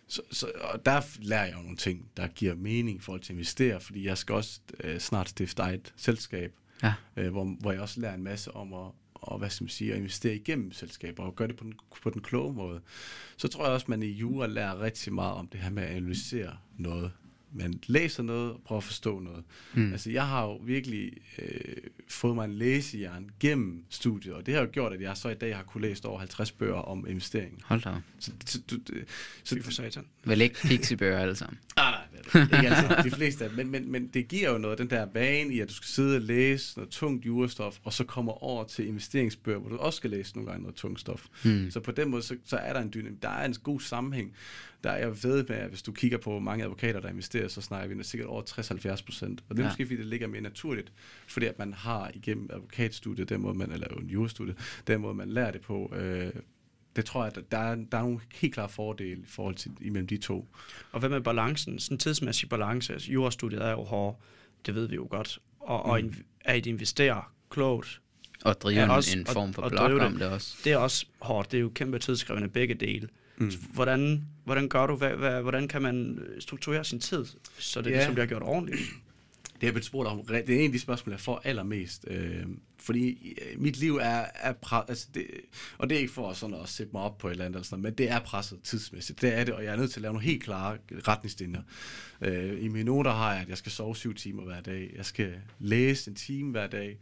så, 0.09 0.21
så, 0.31 0.51
og 0.61 0.85
der 0.85 1.01
lærer 1.19 1.45
jeg 1.45 1.53
jo 1.57 1.61
nogle 1.61 1.77
ting, 1.77 2.05
der 2.17 2.27
giver 2.27 2.55
mening 2.55 2.97
i 2.97 3.01
forhold 3.01 3.21
til 3.21 3.33
at 3.33 3.35
investere, 3.37 3.79
fordi 3.79 4.05
jeg 4.05 4.17
skal 4.17 4.35
også 4.35 4.59
øh, 4.83 4.99
snart 4.99 5.29
stifte 5.29 5.61
eget 5.61 5.93
selskab, 5.97 6.53
Ja. 6.83 6.93
øh, 7.17 7.31
hvor, 7.31 7.43
hvor 7.59 7.71
jeg 7.71 7.81
også 7.81 8.01
lærer 8.01 8.13
en 8.13 8.23
masse 8.23 8.51
om 8.55 8.73
at, 8.73 8.91
og, 9.13 9.37
hvad 9.37 9.49
skal 9.49 9.63
man 9.63 9.69
sige, 9.69 9.91
at 9.91 9.97
investere 9.97 10.35
igennem 10.35 10.71
selskaber 10.71 11.23
og 11.23 11.35
gøre 11.35 11.47
det 11.47 11.55
på 11.55 11.63
den, 11.63 11.73
på 12.03 12.09
den 12.09 12.21
kloge 12.21 12.53
måde. 12.53 12.81
Så 13.37 13.47
tror 13.47 13.63
jeg 13.65 13.73
også, 13.73 13.83
at 13.83 13.89
man 13.89 14.03
i 14.03 14.07
jura 14.11 14.47
lærer 14.47 14.81
rigtig 14.81 15.13
meget 15.13 15.33
om 15.33 15.47
det 15.47 15.59
her 15.59 15.69
med 15.69 15.83
at 15.83 15.89
analysere 15.89 16.57
noget. 16.77 17.11
Man 17.53 17.79
læser 17.87 18.23
noget 18.23 18.51
og 18.51 18.61
prøver 18.65 18.77
at 18.77 18.83
forstå 18.83 19.19
noget. 19.19 19.43
Mm. 19.73 19.91
Altså, 19.91 20.11
jeg 20.11 20.27
har 20.27 20.43
jo 20.43 20.55
virkelig 20.55 21.11
øh, 21.39 21.75
fået 22.07 22.35
mig 22.35 22.45
en 22.45 22.53
læsejern 22.53 23.29
gennem 23.39 23.83
studiet, 23.89 24.33
og 24.33 24.45
det 24.45 24.53
har 24.53 24.61
jo 24.61 24.67
gjort, 24.71 24.93
at 24.93 25.01
jeg 25.01 25.17
så 25.17 25.29
i 25.29 25.33
dag 25.33 25.55
har 25.55 25.63
kunne 25.63 25.81
læse 25.87 26.05
over 26.05 26.19
50 26.19 26.51
bøger 26.51 26.73
om 26.73 27.07
investering. 27.07 27.61
Hold 27.65 27.81
da. 27.81 27.93
Så, 28.19 28.31
så, 28.45 28.61
du, 28.71 28.75
det- 28.75 29.05
så, 29.43 29.55
Fy 29.55 29.61
for 29.63 29.71
satan. 29.71 30.05
Vel 30.23 30.41
ikke 30.41 30.55
pixiebøger 30.61 31.19
alle 31.19 31.35
sammen. 31.35 31.59
Nej, 31.75 31.91
nej, 31.91 32.01
det 32.23 32.35
er 32.41 32.45
det. 32.45 32.57
ikke 32.63 32.75
altid. 32.75 33.03
De 33.11 33.15
fleste 33.15 33.43
af 33.43 33.49
dem. 33.49 33.57
Men, 33.57 33.71
men, 33.71 33.91
men 33.91 34.07
det 34.07 34.27
giver 34.27 34.51
jo 34.51 34.57
noget, 34.57 34.77
den 34.77 34.89
der 34.89 35.07
vane 35.13 35.53
i, 35.53 35.59
at 35.59 35.69
du 35.69 35.73
skal 35.73 35.87
sidde 35.87 36.15
og 36.15 36.21
læse 36.21 36.77
noget 36.77 36.89
tungt 36.91 37.25
jurastof, 37.25 37.77
og 37.83 37.93
så 37.93 38.03
kommer 38.03 38.43
over 38.43 38.63
til 38.63 38.87
investeringsbøger, 38.87 39.59
hvor 39.59 39.69
du 39.69 39.77
også 39.77 39.97
skal 39.97 40.09
læse 40.09 40.35
nogle 40.35 40.49
gange 40.51 40.61
noget 40.63 40.75
tungt 40.75 40.99
stof. 40.99 41.25
Hmm. 41.43 41.71
Så 41.71 41.79
på 41.79 41.91
den 41.91 42.09
måde, 42.09 42.21
så, 42.23 42.35
så 42.45 42.57
er 42.57 42.73
der 42.73 42.81
en 42.81 42.91
dynamik. 42.93 43.21
Der 43.21 43.29
er 43.29 43.45
en 43.45 43.53
god 43.63 43.79
sammenhæng. 43.79 44.33
Der 44.83 44.89
er 44.89 44.97
jeg 44.97 45.23
ved 45.23 45.45
med, 45.49 45.55
at 45.55 45.69
hvis 45.69 45.81
du 45.81 45.91
kigger 45.91 46.17
på 46.17 46.39
mange 46.39 46.63
advokater, 46.63 46.99
der 46.99 47.09
investerer, 47.09 47.47
så 47.47 47.61
snakker 47.61 47.95
vi 47.95 48.03
sikkert 48.03 48.27
over 48.29 48.41
60-70 48.99 49.05
procent. 49.05 49.43
Og 49.49 49.55
det 49.55 49.61
er 49.61 49.65
Ja. 49.65 49.69
måske, 49.69 49.85
fordi 49.85 49.97
det 49.97 50.05
ligger 50.05 50.27
mere 50.27 50.41
naturligt, 50.41 50.91
fordi 51.27 51.45
at 51.45 51.59
man 51.59 51.73
har 51.73 52.11
igennem 52.13 52.49
advokatstudiet, 52.53 53.29
den 53.29 53.41
måde 53.41 53.57
man, 53.57 53.71
eller 53.71 53.87
en 53.87 54.07
jurastudie, 54.07 54.55
den 54.87 55.01
måde 55.01 55.13
man 55.13 55.29
lærer 55.29 55.51
det 55.51 55.61
på, 55.61 55.93
øh, 55.95 56.31
det 56.95 57.05
tror 57.05 57.23
jeg, 57.25 57.37
at 57.37 57.51
der 57.51 57.57
er, 57.57 57.75
der 57.75 57.97
er 57.97 58.01
nogle 58.01 58.19
helt 58.35 58.53
klare 58.53 58.69
fordele 58.69 59.21
i 59.21 59.25
forhold 59.27 59.55
til 59.55 59.71
imellem 59.81 60.07
de 60.07 60.17
to. 60.17 60.47
Og 60.91 60.99
hvad 60.99 61.09
med 61.09 61.21
balancen? 61.21 61.79
Sådan 61.79 61.95
en 61.95 61.99
tidsmæssig 61.99 62.49
balance. 62.49 62.93
Altså, 62.93 63.11
jurastudiet 63.11 63.61
er 63.65 63.71
jo 63.71 63.83
hård, 63.83 64.21
det 64.65 64.75
ved 64.75 64.87
vi 64.87 64.95
jo 64.95 65.07
godt. 65.09 65.39
Og, 65.59 65.83
mm. 65.85 65.89
og 65.91 65.99
inv- 65.99 66.23
at 66.41 66.65
investere 66.65 67.23
klogt, 67.49 68.01
Og 68.43 68.61
drive 68.61 68.83
en, 68.83 68.89
også- 68.89 69.17
en 69.19 69.25
form 69.25 69.53
for 69.53 69.61
og 69.61 69.69
blog 69.71 69.83
om 69.99 70.11
det. 70.11 70.19
det 70.21 70.29
også. 70.29 70.55
det 70.63 70.71
er 70.71 70.77
også 70.77 71.05
hårdt. 71.21 71.51
Det 71.51 71.57
er 71.57 71.61
jo 71.61 71.71
kæmpe 71.75 71.99
tidskrævende 71.99 72.47
begge 72.47 72.73
dele. 72.73 73.07
Mm. 73.37 73.51
Hvordan, 73.73 74.25
hvordan 74.43 74.69
gør 74.69 74.87
du, 74.87 74.95
hvad, 74.95 75.09
hvad, 75.11 75.41
hvordan 75.41 75.67
kan 75.67 75.81
man 75.81 76.25
strukturere 76.39 76.83
sin 76.83 76.99
tid, 76.99 77.25
så 77.59 77.81
det 77.81 77.89
Ja. 77.89 77.95
ligesom 77.95 78.13
bliver 78.13 78.25
gjort 78.27 78.41
ordentligt? 78.43 78.81
Det 79.61 79.67
er 79.67 79.71
blevet 79.71 79.85
spurgt 79.85 80.09
om. 80.09 80.25
Det 80.25 80.49
er 80.49 80.59
en 80.59 80.65
af 80.65 80.71
de 80.71 80.79
spørgsmål, 80.79 81.13
jeg 81.13 81.19
får 81.19 81.41
allermest. 81.43 82.05
Øh, 82.07 82.45
fordi 82.77 83.37
øh, 83.41 83.61
mit 83.61 83.77
liv 83.77 83.95
er, 83.95 84.25
er 84.35 84.53
pre- 84.65 84.85
altså 84.87 85.07
det, 85.13 85.25
og 85.77 85.89
det 85.89 85.95
er 85.95 85.99
ikke 85.99 86.13
for 86.13 86.33
sådan 86.33 86.55
at 86.55 86.69
sætte 86.69 86.91
mig 86.93 87.01
op 87.01 87.17
på 87.17 87.27
et 87.27 87.31
eller 87.31 87.45
andet, 87.45 87.55
eller 87.55 87.65
sådan 87.65 87.83
men 87.83 87.93
det 87.93 88.11
er 88.11 88.19
presset 88.19 88.59
tidsmæssigt. 88.63 89.21
Det 89.21 89.33
er 89.33 89.43
det, 89.43 89.53
og 89.53 89.63
jeg 89.63 89.73
er 89.73 89.77
nødt 89.77 89.91
til 89.91 89.99
at 89.99 90.01
lave 90.01 90.13
nogle 90.13 90.25
helt 90.25 90.43
klare 90.43 90.77
retningslinjer. 91.07 91.61
Øh, 92.21 92.63
I 92.63 92.67
mine 92.67 92.83
noter 92.83 93.11
har 93.11 93.33
jeg, 93.33 93.41
at 93.41 93.49
jeg 93.49 93.57
skal 93.57 93.71
sove 93.71 93.95
syv 93.95 94.13
timer 94.13 94.43
hver 94.43 94.61
dag. 94.61 94.93
Jeg 94.95 95.05
skal 95.05 95.33
læse 95.59 96.09
en 96.09 96.15
time 96.15 96.51
hver 96.51 96.67
dag. 96.67 96.97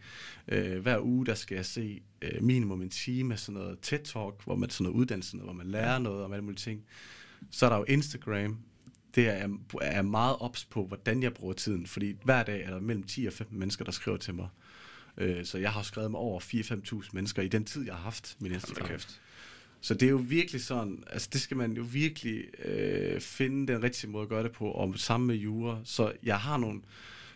Øh, 0.48 0.82
hver 0.82 1.00
uge, 1.00 1.26
der 1.26 1.36
skal 1.36 1.56
jeg 1.56 1.66
se 1.66 2.02
øh, 2.22 2.44
minimum 2.44 2.82
en 2.82 2.90
time 2.90 3.34
af 3.34 3.40
sådan 3.40 3.62
noget 3.62 3.78
TED-talk, 3.82 4.44
hvor 4.44 4.56
man 4.56 4.70
sådan 4.70 4.84
noget 4.84 5.00
uddannelse, 5.00 5.38
hvor 5.38 5.54
man 5.54 5.68
lærer 5.68 6.00
noget 6.00 6.24
om 6.24 6.34
alle 6.34 6.44
mulige 6.44 6.60
ting. 6.60 6.82
Så 7.52 7.66
er 7.66 7.70
der 7.70 7.78
jo 7.78 7.84
Instagram. 7.84 8.58
Det 9.16 9.28
er, 9.28 9.34
jeg 9.34 9.50
er 9.82 10.02
meget 10.02 10.36
ops 10.40 10.66
på, 10.66 10.86
hvordan 10.86 11.24
jeg 11.24 11.34
bruger 11.34 11.54
tiden, 11.54 11.88
fordi 11.88 12.16
hver 12.24 12.44
dag 12.44 12.64
er 12.64 12.70
der 12.70 12.80
mellem 12.80 13.04
10 13.04 13.26
og 13.26 13.34
15 13.34 13.60
mennesker, 13.60 13.86
der 13.86 13.92
skriver 13.92 14.18
til 14.18 14.34
mig. 14.34 14.48
Øh, 15.18 15.46
Så 15.46 15.58
jeg 15.58 15.72
har 15.72 15.82
skrevet 15.82 16.12
med 16.12 16.20
over 16.20 16.40
4-5.000 16.40 17.10
mennesker 17.14 17.42
i 17.42 17.48
den 17.48 17.66
tid, 17.66 17.86
jeg 17.86 17.94
har 17.96 18.02
haft 18.02 18.36
min 18.40 18.52
Instagram. 18.52 18.88
kæft. 18.88 19.22
Så 19.82 19.94
det 19.94 20.06
er 20.06 20.10
jo 20.10 20.22
virkelig 20.24 20.62
sådan, 20.64 21.04
altså 21.12 21.30
det 21.34 21.42
skal 21.42 21.58
man 21.58 21.72
jo 21.74 21.86
virkelig 21.92 22.44
øh, 22.66 23.22
finde 23.22 23.74
den 23.74 23.84
rigtige 23.84 24.10
måde 24.10 24.24
at 24.24 24.30
gøre 24.30 24.44
det 24.44 24.52
på, 24.52 24.72
og 24.72 25.00
sammen 25.00 25.28
med 25.28 25.36
jura. 25.36 25.80
Så 25.84 26.12
jeg 26.24 26.40
har 26.40 26.58
nogle, 26.58 26.82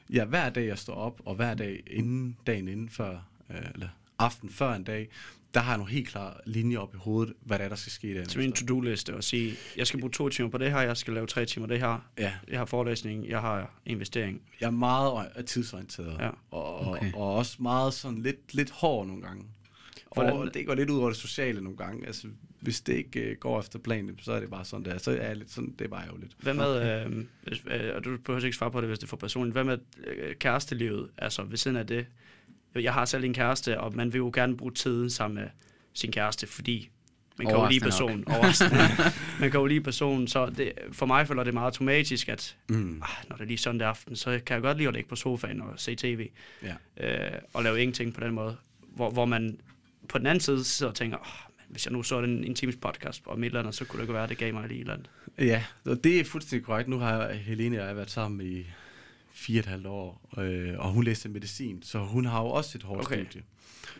ja, 0.09 0.25
hver 0.25 0.49
dag 0.49 0.67
jeg 0.67 0.77
står 0.77 0.93
op, 0.93 1.21
og 1.25 1.35
hver 1.35 1.53
dag 1.53 1.83
inden, 1.87 2.37
dagen 2.47 2.67
inden 2.67 2.89
før, 2.89 3.19
øh, 3.49 3.61
eller 3.73 3.87
aften 4.19 4.49
før 4.49 4.73
en 4.73 4.83
dag, 4.83 5.09
der 5.53 5.59
har 5.59 5.71
jeg 5.71 5.77
nogle 5.77 5.91
helt 5.93 6.07
klare 6.07 6.33
linjer 6.45 6.79
op 6.79 6.93
i 6.95 6.97
hovedet, 6.97 7.33
hvad 7.41 7.59
der 7.59 7.65
er, 7.65 7.69
der 7.69 7.75
skal 7.75 7.91
ske 7.91 8.13
der. 8.15 8.25
Til 8.25 8.39
min 8.39 8.51
to-do-liste 8.53 9.15
og 9.15 9.23
sige, 9.23 9.53
jeg 9.77 9.87
skal 9.87 9.99
bruge 9.99 10.11
to 10.11 10.29
timer 10.29 10.49
på 10.49 10.57
det 10.57 10.71
her, 10.71 10.79
jeg 10.81 10.97
skal 10.97 11.13
lave 11.13 11.27
tre 11.27 11.45
timer 11.45 11.67
det 11.67 11.79
her, 11.79 12.09
Ja, 12.17 12.33
jeg 12.47 12.57
har 12.59 12.65
forelæsning, 12.65 13.27
jeg 13.29 13.39
har 13.41 13.73
investering. 13.85 14.41
jeg 14.61 14.67
er 14.67 14.71
meget 14.71 15.11
ori- 15.11 15.43
tidsorienteret, 15.43 16.17
Ja. 16.19 16.29
og, 16.51 16.75
og, 16.79 16.87
Okay. 16.87 17.13
og 17.13 17.35
også 17.35 17.57
meget 17.59 17.93
sådan 17.93 18.17
lidt, 18.21 18.53
lidt 18.53 18.71
hård 18.71 19.07
nogle 19.07 19.21
gange. 19.21 19.43
Hvordan- 20.13 20.33
Og 20.33 20.53
det 20.53 20.65
går 20.65 20.75
lidt 20.75 20.89
ud 20.89 20.99
over 20.99 21.09
det 21.09 21.17
sociale 21.17 21.61
nogle 21.61 21.77
gange. 21.77 22.07
Altså, 22.07 22.27
hvis 22.59 22.81
det 22.81 22.93
ikke 22.93 23.19
øh, 23.19 23.37
går 23.37 23.59
efter 23.59 23.79
planen, 23.79 24.19
så 24.21 24.31
er 24.31 24.39
det 24.39 24.49
bare 24.49 24.65
sådan 24.65 24.85
der. 24.85 24.97
Så 24.97 25.17
er 25.21 25.33
lidt 25.33 25.51
sådan, 25.51 25.75
det 25.79 25.85
er 25.85 25.89
bare 25.89 26.05
ærgerligt. 26.05 26.35
Hvad 26.39 26.53
med, 26.53 26.75
okay. 26.75 27.07
øh, 27.17 27.25
hvis, 27.43 27.61
øh, 27.67 27.95
og 27.95 28.03
du 28.05 28.17
behøver 28.25 28.45
ikke 28.45 28.57
svare 28.57 28.71
på 28.71 28.81
det, 28.81 28.87
hvis 28.89 28.99
det 28.99 29.03
er 29.05 29.07
for 29.09 29.17
personligt, 29.17 29.53
hvad 29.55 29.63
med 29.63 29.77
øh, 30.07 30.35
kærestelivet, 30.35 31.09
altså 31.17 31.43
ved 31.43 31.57
siden 31.57 31.77
af 31.77 31.87
det? 31.87 32.05
Jeg 32.75 32.93
har 32.93 33.05
selv 33.05 33.23
en 33.23 33.33
kæreste, 33.33 33.79
og 33.79 33.95
man 33.95 34.13
vil 34.13 34.19
jo 34.19 34.31
gerne 34.33 34.57
bruge 34.57 34.71
tiden 34.73 35.09
sammen 35.09 35.35
med 35.41 35.49
sin 35.93 36.11
kæreste, 36.11 36.47
fordi 36.47 36.89
man 37.37 37.47
kan 37.47 37.55
jo 37.55 37.67
lide 37.67 37.79
personen. 37.79 38.25
Man 39.39 39.51
kan 39.51 39.59
jo 39.59 39.65
lide 39.65 39.81
personen, 39.81 40.27
så 40.27 40.45
det, 40.57 40.71
for 40.91 41.05
mig 41.05 41.27
føler 41.27 41.43
det 41.43 41.53
meget 41.53 41.65
automatisk, 41.65 42.29
at 42.29 42.55
Mm. 42.69 43.01
ah, 43.03 43.29
når 43.29 43.35
det 43.35 43.43
er 43.43 43.47
lige 43.47 43.57
søndag 43.57 43.87
aften, 43.87 44.15
så 44.15 44.39
kan 44.45 44.53
jeg 44.53 44.61
godt 44.61 44.77
lide 44.77 44.87
at 44.87 44.93
ligge 44.93 45.09
på 45.09 45.15
sofaen 45.15 45.61
og 45.61 45.73
se 45.77 45.95
tv, 45.95 46.29
Ja. 46.63 46.73
øh, 47.25 47.31
og 47.53 47.63
lave 47.63 47.81
ingenting 47.81 48.13
på 48.13 48.21
den 48.21 48.33
måde, 48.33 48.57
hvor, 48.95 49.09
hvor 49.09 49.25
man 49.25 49.57
på 50.09 50.17
den 50.17 50.27
anden 50.27 50.41
side 50.41 50.63
sidder 50.63 50.89
og 50.89 50.95
tænker, 50.95 51.17
oh, 51.17 51.25
men 51.57 51.65
hvis 51.69 51.85
jeg 51.85 51.93
nu 51.93 52.03
så 52.03 52.19
en, 52.19 52.43
en 52.43 52.55
times 52.55 52.75
podcast 52.75 53.21
om 53.25 53.43
et 53.43 53.45
eller 53.47 53.59
andet, 53.59 53.75
så 53.75 53.85
kunne 53.85 53.97
det 53.97 54.03
ikke 54.03 54.13
være, 54.13 54.23
at 54.23 54.29
det 54.29 54.37
gav 54.37 54.53
mig 54.53 54.67
lige 54.67 54.77
et 54.77 54.81
eller 54.81 54.93
andet. 54.93 55.09
Ja, 55.39 55.63
og 55.85 56.03
det 56.03 56.19
er 56.19 56.23
fuldstændig 56.25 56.65
korrekt. 56.65 56.89
Nu 56.89 56.97
har 56.99 57.31
Helene 57.33 57.81
og 57.81 57.87
jeg 57.87 57.95
været 57.95 58.11
sammen 58.11 58.47
i 58.47 58.65
fire 59.33 59.55
og 59.57 59.59
et 59.59 59.65
halvt 59.65 59.87
år, 59.87 60.29
øh, 60.37 60.79
og 60.79 60.91
hun 60.91 61.03
læste 61.03 61.29
medicin, 61.29 61.83
så 61.83 61.99
hun 61.99 62.25
har 62.25 62.41
jo 62.41 62.47
også 62.47 62.77
et 62.77 62.83
hårdt 62.83 63.05
Okay. 63.05 63.15
okay. 63.15 63.25
studie. 63.25 63.43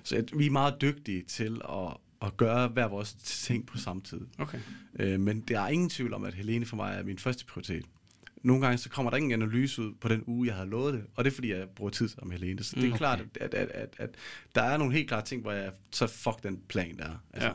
Så 0.03 0.15
at, 0.15 0.31
vi 0.37 0.45
er 0.45 0.49
meget 0.51 0.81
dygtige 0.81 1.21
til 1.23 1.61
at, 1.69 1.97
at 2.21 2.37
gøre 2.37 2.67
hver 2.67 2.87
vores 2.87 3.13
ting 3.13 3.65
på 3.67 3.77
samme 3.77 4.01
tid. 4.01 4.21
Okay. 4.37 4.59
Øh, 4.99 5.19
men 5.19 5.39
der 5.41 5.59
er 5.59 5.67
ingen 5.67 5.89
tvivl 5.89 6.13
om, 6.13 6.23
at 6.23 6.33
Helene 6.33 6.65
for 6.65 6.75
mig 6.75 6.95
er 6.97 7.03
min 7.03 7.17
første 7.17 7.45
prioritet. 7.45 7.85
Nogle 8.43 8.61
gange 8.65 8.77
så 8.77 8.89
kommer 8.89 9.09
der 9.09 9.17
ingen 9.17 9.31
analyse 9.31 9.81
ud 9.81 9.93
på 10.01 10.07
den 10.07 10.23
uge, 10.27 10.47
jeg 10.47 10.55
havde 10.55 10.69
lovet 10.69 10.93
det, 10.93 11.03
og 11.15 11.23
det 11.23 11.31
er 11.31 11.35
fordi, 11.35 11.51
jeg 11.51 11.67
bruger 11.69 11.91
tid 11.91 12.07
sammen 12.09 12.29
med 12.29 12.39
Helene. 12.39 12.63
Så 12.63 12.75
det 12.75 12.81
er 12.83 12.87
Mm, 12.87 12.91
mm, 12.91 12.97
klart, 12.97 13.19
at, 13.41 13.53
at, 13.53 13.69
at, 13.71 13.95
at, 13.97 14.09
der 14.55 14.61
er 14.61 14.77
nogle 14.77 14.93
helt 14.93 15.07
klare 15.07 15.21
ting, 15.25 15.41
hvor 15.41 15.51
jeg 15.51 15.71
så 15.91 16.07
fuck 16.07 16.43
den 16.43 16.59
plan 16.69 16.97
der. 16.97 17.09
Altså, 17.33 17.47
Ja. 17.47 17.53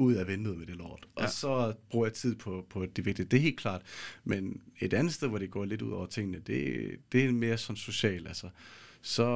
Ud 0.00 0.14
af 0.14 0.28
vinduet 0.28 0.58
med 0.58 0.66
det 0.66 0.76
lort. 0.76 1.06
Og 1.14 1.22
Ja. 1.22 1.28
så 1.28 1.72
bruger 1.90 2.06
jeg 2.06 2.12
tid 2.12 2.34
på, 2.36 2.66
på 2.70 2.86
det 2.86 3.04
vigtige. 3.04 3.26
Det 3.26 3.36
er 3.36 3.40
helt 3.40 3.58
klart. 3.60 3.82
Men 4.24 4.60
et 4.80 4.94
andet 4.94 5.14
sted, 5.14 5.28
hvor 5.28 5.38
det 5.38 5.50
går 5.50 5.64
lidt 5.64 5.82
ud 5.82 5.92
over 5.92 6.06
tingene, 6.06 6.38
det, 6.38 6.90
det 7.12 7.24
er 7.24 7.32
mere 7.32 7.58
sådan 7.58 7.76
socialt. 7.76 8.28
Altså, 8.28 8.48
så 9.02 9.26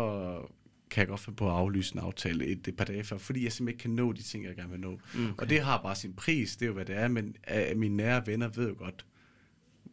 kan 0.91 1.01
jeg 1.01 1.09
godt 1.09 1.21
finde 1.21 1.37
på 1.37 1.47
at 1.49 1.55
aflyse 1.55 1.95
en 1.95 2.01
aftale 2.01 2.47
et, 2.47 2.69
et 2.69 2.77
par 2.77 2.85
dage 2.85 3.05
før, 3.05 3.19
fordi 3.19 3.45
jeg 3.45 3.53
simpelthen 3.53 3.75
ikke 3.75 3.83
kan 3.83 3.91
nå 4.05 4.13
de 4.13 4.23
ting, 4.23 4.45
jeg 4.45 4.57
gerne 4.57 4.71
vil 4.71 4.81
nå. 4.81 5.01
Mm. 5.15 5.25
Okay. 5.25 5.35
Og 5.39 5.51
det 5.51 5.61
har 5.61 5.83
bare 5.83 5.97
sin 5.97 6.13
pris, 6.13 6.57
det 6.57 6.63
er 6.63 6.67
jo, 6.67 6.73
hvad 6.73 6.85
det 6.85 6.97
er, 6.97 7.09
men 7.09 7.37
uh, 7.73 7.79
mine 7.79 7.97
nære 7.97 8.27
venner 8.27 8.49
ved 8.49 8.69
jo 8.69 8.75
godt, 8.79 9.07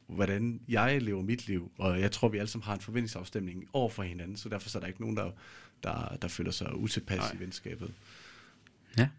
hvordan 0.07 0.61
jeg 0.67 1.01
lever 1.01 1.21
mit 1.21 1.47
liv, 1.47 1.71
og 1.77 1.99
jeg 1.99 2.11
tror, 2.11 2.27
vi 2.29 2.37
alle 2.37 2.47
sammen 2.49 2.63
har 2.65 2.73
en 2.73 2.81
forventningsafstemning 2.81 3.67
over 3.73 3.89
for 3.89 4.03
hinanden, 4.03 4.37
så 4.37 4.49
derfor 4.49 4.69
så 4.69 4.77
er 4.77 4.79
der 4.79 4.87
ikke 4.87 5.01
nogen, 5.01 5.17
der, 5.17 5.31
der, 5.83 6.17
der 6.21 6.27
føler 6.27 6.51
sig 6.51 6.75
utilpas 6.75 7.17
Nej. 7.17 7.33
i 7.33 7.39
venskabet. 7.39 7.93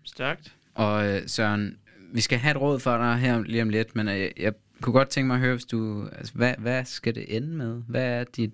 Stærkt. 0.04 0.56
Og 0.74 1.06
øh, 1.06 1.22
Søren, 1.26 1.76
vi 2.12 2.20
skal 2.20 2.38
have 2.38 2.50
et 2.50 2.60
råd 2.60 2.80
for 2.80 2.96
dig 2.96 3.16
her 3.16 3.42
lige 3.42 3.62
om 3.62 3.68
lidt, 3.68 3.96
men 3.96 4.08
øh, 4.08 4.20
jeg, 4.20 4.32
jeg 4.36 4.52
kunne 4.80 4.92
godt 4.92 5.08
tænke 5.08 5.26
mig 5.26 5.34
at 5.34 5.40
høre, 5.40 5.54
hvis 5.54 5.64
du, 5.64 6.08
altså, 6.12 6.34
hvad, 6.34 6.54
hvad 6.58 6.84
skal 6.84 7.14
det 7.14 7.36
ende 7.36 7.48
med? 7.48 7.82
Hvad 7.88 8.04
er 8.04 8.24
dit, 8.24 8.50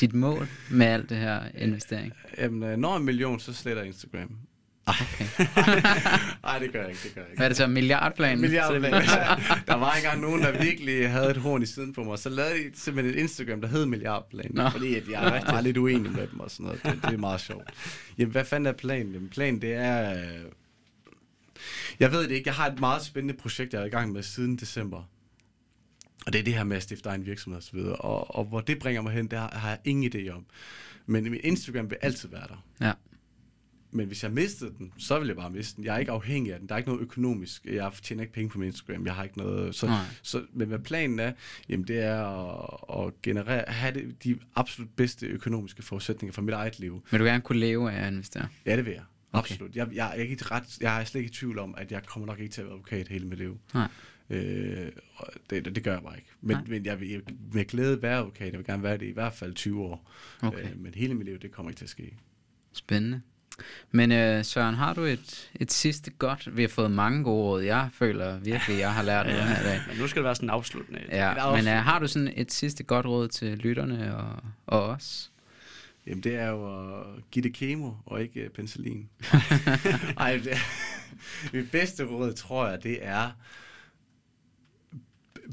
dit 0.00 0.14
mål 0.14 0.48
med 0.70 0.86
alt 0.86 1.10
det 1.10 1.16
her 1.16 1.40
investering? 1.58 2.12
Jamen, 2.38 2.62
øh, 2.62 2.76
når 2.76 2.96
en 2.96 3.04
million, 3.04 3.40
så 3.40 3.52
sletter 3.52 3.82
jeg 3.82 3.86
Instagram. 3.86 4.36
Okay. 4.86 5.26
Nej, 6.42 6.58
det 6.62 6.72
gør 6.72 6.80
jeg 6.80 6.88
ikke, 6.88 7.00
det 7.04 7.14
gør 7.14 7.20
jeg 7.20 7.30
ikke. 7.30 7.36
Hvad 7.36 7.46
er 7.46 7.48
det 7.48 7.56
så, 7.56 7.66
milliardplanen? 7.66 8.40
Milliardplan. 8.40 8.92
der 9.68 9.74
var 9.74 9.92
engang 9.92 10.20
nogen, 10.20 10.42
der 10.42 10.62
virkelig 10.62 11.10
havde 11.10 11.30
et 11.30 11.36
horn 11.36 11.62
i 11.62 11.66
siden 11.66 11.92
på 11.92 12.04
mig. 12.04 12.18
Så 12.18 12.28
lavede 12.28 12.54
de 12.54 12.70
simpelthen 12.74 13.14
et 13.14 13.20
Instagram, 13.20 13.60
der 13.60 13.68
hed 13.68 13.86
Milliardplan. 13.86 14.50
Nå. 14.50 14.70
Fordi 14.70 14.94
at 14.94 15.08
jeg 15.10 15.42
var 15.46 15.60
lidt 15.60 15.76
uenig 15.76 16.12
med 16.12 16.26
dem 16.26 16.40
og 16.40 16.50
sådan 16.50 16.64
noget. 16.64 16.82
Det, 16.82 16.98
det 17.02 17.14
er 17.14 17.18
meget 17.18 17.40
sjovt. 17.40 17.70
Jamen, 18.18 18.32
hvad 18.32 18.44
fanden 18.44 18.66
er 18.66 18.72
planen? 18.72 19.12
Jamen, 19.12 19.28
planen 19.28 19.62
det 19.62 19.74
er... 19.74 20.12
øh, 20.12 20.18
Jeg 22.00 22.12
ved 22.12 22.22
det 22.22 22.30
ikke. 22.30 22.48
Jeg 22.48 22.54
har 22.54 22.66
et 22.66 22.80
meget 22.80 23.02
spændende 23.02 23.34
projekt, 23.34 23.72
jeg 23.72 23.82
er 23.82 23.86
i 23.86 23.88
gang 23.88 24.12
med 24.12 24.22
siden 24.22 24.56
december. 24.56 25.02
Og 26.26 26.32
det 26.32 26.38
er 26.38 26.42
det 26.42 26.54
her 26.54 26.64
med 26.64 26.76
at 26.76 26.82
stifte 26.82 27.08
egen 27.08 27.26
virksomhed 27.26 27.56
og 27.56 27.62
så 27.62 27.72
videre. 27.72 27.96
Og, 27.96 28.36
og 28.36 28.44
hvor 28.44 28.60
det 28.60 28.78
bringer 28.78 29.02
mig 29.02 29.12
hen, 29.12 29.26
det 29.26 29.38
har, 29.38 29.50
har 29.52 29.68
jeg 29.68 29.78
ingen 29.84 30.12
idé 30.14 30.28
om. 30.28 30.46
Men 31.06 31.24
min 31.24 31.40
Instagram 31.44 31.90
vil 31.90 31.98
altid 32.02 32.28
være 32.28 32.46
der. 32.48 32.64
Ja. 32.80 32.92
Men 33.94 34.06
hvis 34.06 34.22
jeg 34.22 34.32
mistede 34.32 34.74
den, 34.78 34.92
så 34.98 35.18
vil 35.18 35.26
jeg 35.26 35.36
bare 35.36 35.50
miste 35.50 35.76
den. 35.76 35.84
Jeg 35.84 35.94
er 35.94 35.98
ikke 35.98 36.12
afhængig 36.12 36.52
af 36.52 36.58
den. 36.58 36.68
Der 36.68 36.74
er 36.74 36.78
ikke 36.78 36.88
noget 36.90 37.02
økonomisk. 37.02 37.64
Jeg 37.64 37.92
tjener 38.02 38.22
ikke 38.22 38.32
penge 38.32 38.50
på 38.50 38.58
min 38.58 38.66
Instagram. 38.66 39.06
Jeg 39.06 39.14
har 39.14 39.24
ikke 39.24 39.38
noget... 39.38 39.74
Så, 39.74 39.86
Nej. 39.86 40.04
så, 40.22 40.42
men 40.52 40.68
hvad 40.68 40.78
planen 40.78 41.18
er, 41.18 41.32
jamen 41.68 41.88
det 41.88 41.98
er 41.98 42.24
at, 42.24 43.06
at 43.06 43.22
generere, 43.22 43.64
have 43.68 43.94
det, 43.94 44.24
de 44.24 44.38
absolut 44.54 44.90
bedste 44.96 45.26
økonomiske 45.26 45.82
forudsætninger 45.82 46.32
for 46.32 46.42
mit 46.42 46.54
eget 46.54 46.78
liv. 46.78 47.02
Vil 47.10 47.20
du 47.20 47.24
gerne 47.24 47.40
kunne 47.40 47.58
leve 47.58 47.92
af 47.92 48.06
at 48.06 48.12
investere? 48.12 48.48
Ja, 48.66 48.76
det 48.76 48.84
vil 48.84 48.92
jeg. 48.92 49.02
Okay. 49.32 49.52
Absolut. 49.52 49.76
Jeg, 49.76 49.88
jeg, 49.92 50.10
er 50.10 50.22
ikke 50.22 50.44
ret, 50.44 50.78
jeg 50.80 51.00
er 51.00 51.04
slet 51.04 51.20
ikke 51.20 51.30
i 51.30 51.34
tvivl 51.34 51.58
om, 51.58 51.74
at 51.78 51.92
jeg 51.92 52.02
kommer 52.06 52.26
nok 52.26 52.40
ikke 52.40 52.52
til 52.52 52.60
at 52.60 52.66
være 52.66 52.74
advokat 52.74 53.08
hele 53.08 53.26
mit 53.26 53.38
liv. 53.38 53.58
Nej. 53.74 53.88
Øh, 54.30 54.90
og 55.16 55.26
det, 55.50 55.64
det 55.64 55.84
gør 55.84 55.92
jeg 55.92 56.02
bare 56.02 56.16
ikke. 56.16 56.28
Men, 56.40 56.56
Nej. 56.56 56.64
men 56.68 56.86
jeg 56.86 57.00
vil 57.00 57.22
med 57.52 57.64
glæde 57.64 58.02
være 58.02 58.18
advokat. 58.18 58.50
Jeg 58.52 58.58
vil 58.58 58.66
gerne 58.66 58.82
være 58.82 58.98
det 58.98 59.06
i 59.06 59.12
hvert 59.12 59.32
fald 59.32 59.54
20 59.54 59.82
år. 59.82 60.10
Okay. 60.42 60.64
Øh, 60.64 60.80
men 60.80 60.94
hele 60.94 61.14
mit 61.14 61.26
liv, 61.26 61.38
det 61.38 61.52
kommer 61.52 61.70
ikke 61.70 61.78
til 61.78 61.84
at 61.84 61.90
ske. 61.90 62.16
Spændende. 62.72 63.20
Men 63.90 64.12
øh, 64.12 64.44
Søren, 64.44 64.74
har 64.74 64.94
du 64.94 65.00
et, 65.00 65.50
et 65.54 65.72
sidste 65.72 66.10
godt? 66.10 66.56
Vi 66.56 66.62
har 66.62 66.68
fået 66.68 66.90
mange 66.90 67.24
gode 67.24 67.42
råd. 67.42 67.62
Jeg 67.62 67.88
føler 67.92 68.38
virkelig, 68.38 68.78
jeg 68.78 68.94
har 68.94 69.02
lært 69.02 69.26
noget 69.32 69.44
her 69.44 69.60
i 69.60 69.64
dag. 69.64 69.80
Men 69.88 69.96
nu 69.98 70.06
skal 70.06 70.20
det 70.20 70.24
være 70.24 70.34
sådan 70.34 70.46
en 70.46 70.50
afsluttende. 70.50 71.00
Et 71.00 71.08
Ja, 71.10 71.56
men 71.56 71.68
øh, 71.68 71.74
har 71.74 71.98
du 71.98 72.08
sådan 72.08 72.32
et 72.36 72.52
sidste 72.52 72.84
godt 72.84 73.06
råd 73.06 73.28
til 73.28 73.58
lytterne 73.58 74.16
og, 74.16 74.42
og 74.66 74.82
os? 74.82 75.31
Jamen, 76.06 76.22
det 76.22 76.34
er 76.34 76.48
jo 76.48 77.00
at 77.00 77.30
give 77.30 77.42
det 77.42 77.54
kemo, 77.54 77.92
og 78.06 78.22
ikke 78.22 78.40
øh, 78.40 78.50
penicillin. 78.50 79.08
Ej, 80.18 80.40
det, 80.44 80.56
mit 81.52 81.70
bedste 81.70 82.04
råd, 82.04 82.32
tror 82.32 82.68
jeg, 82.68 82.82
det 82.82 83.06
er, 83.06 83.30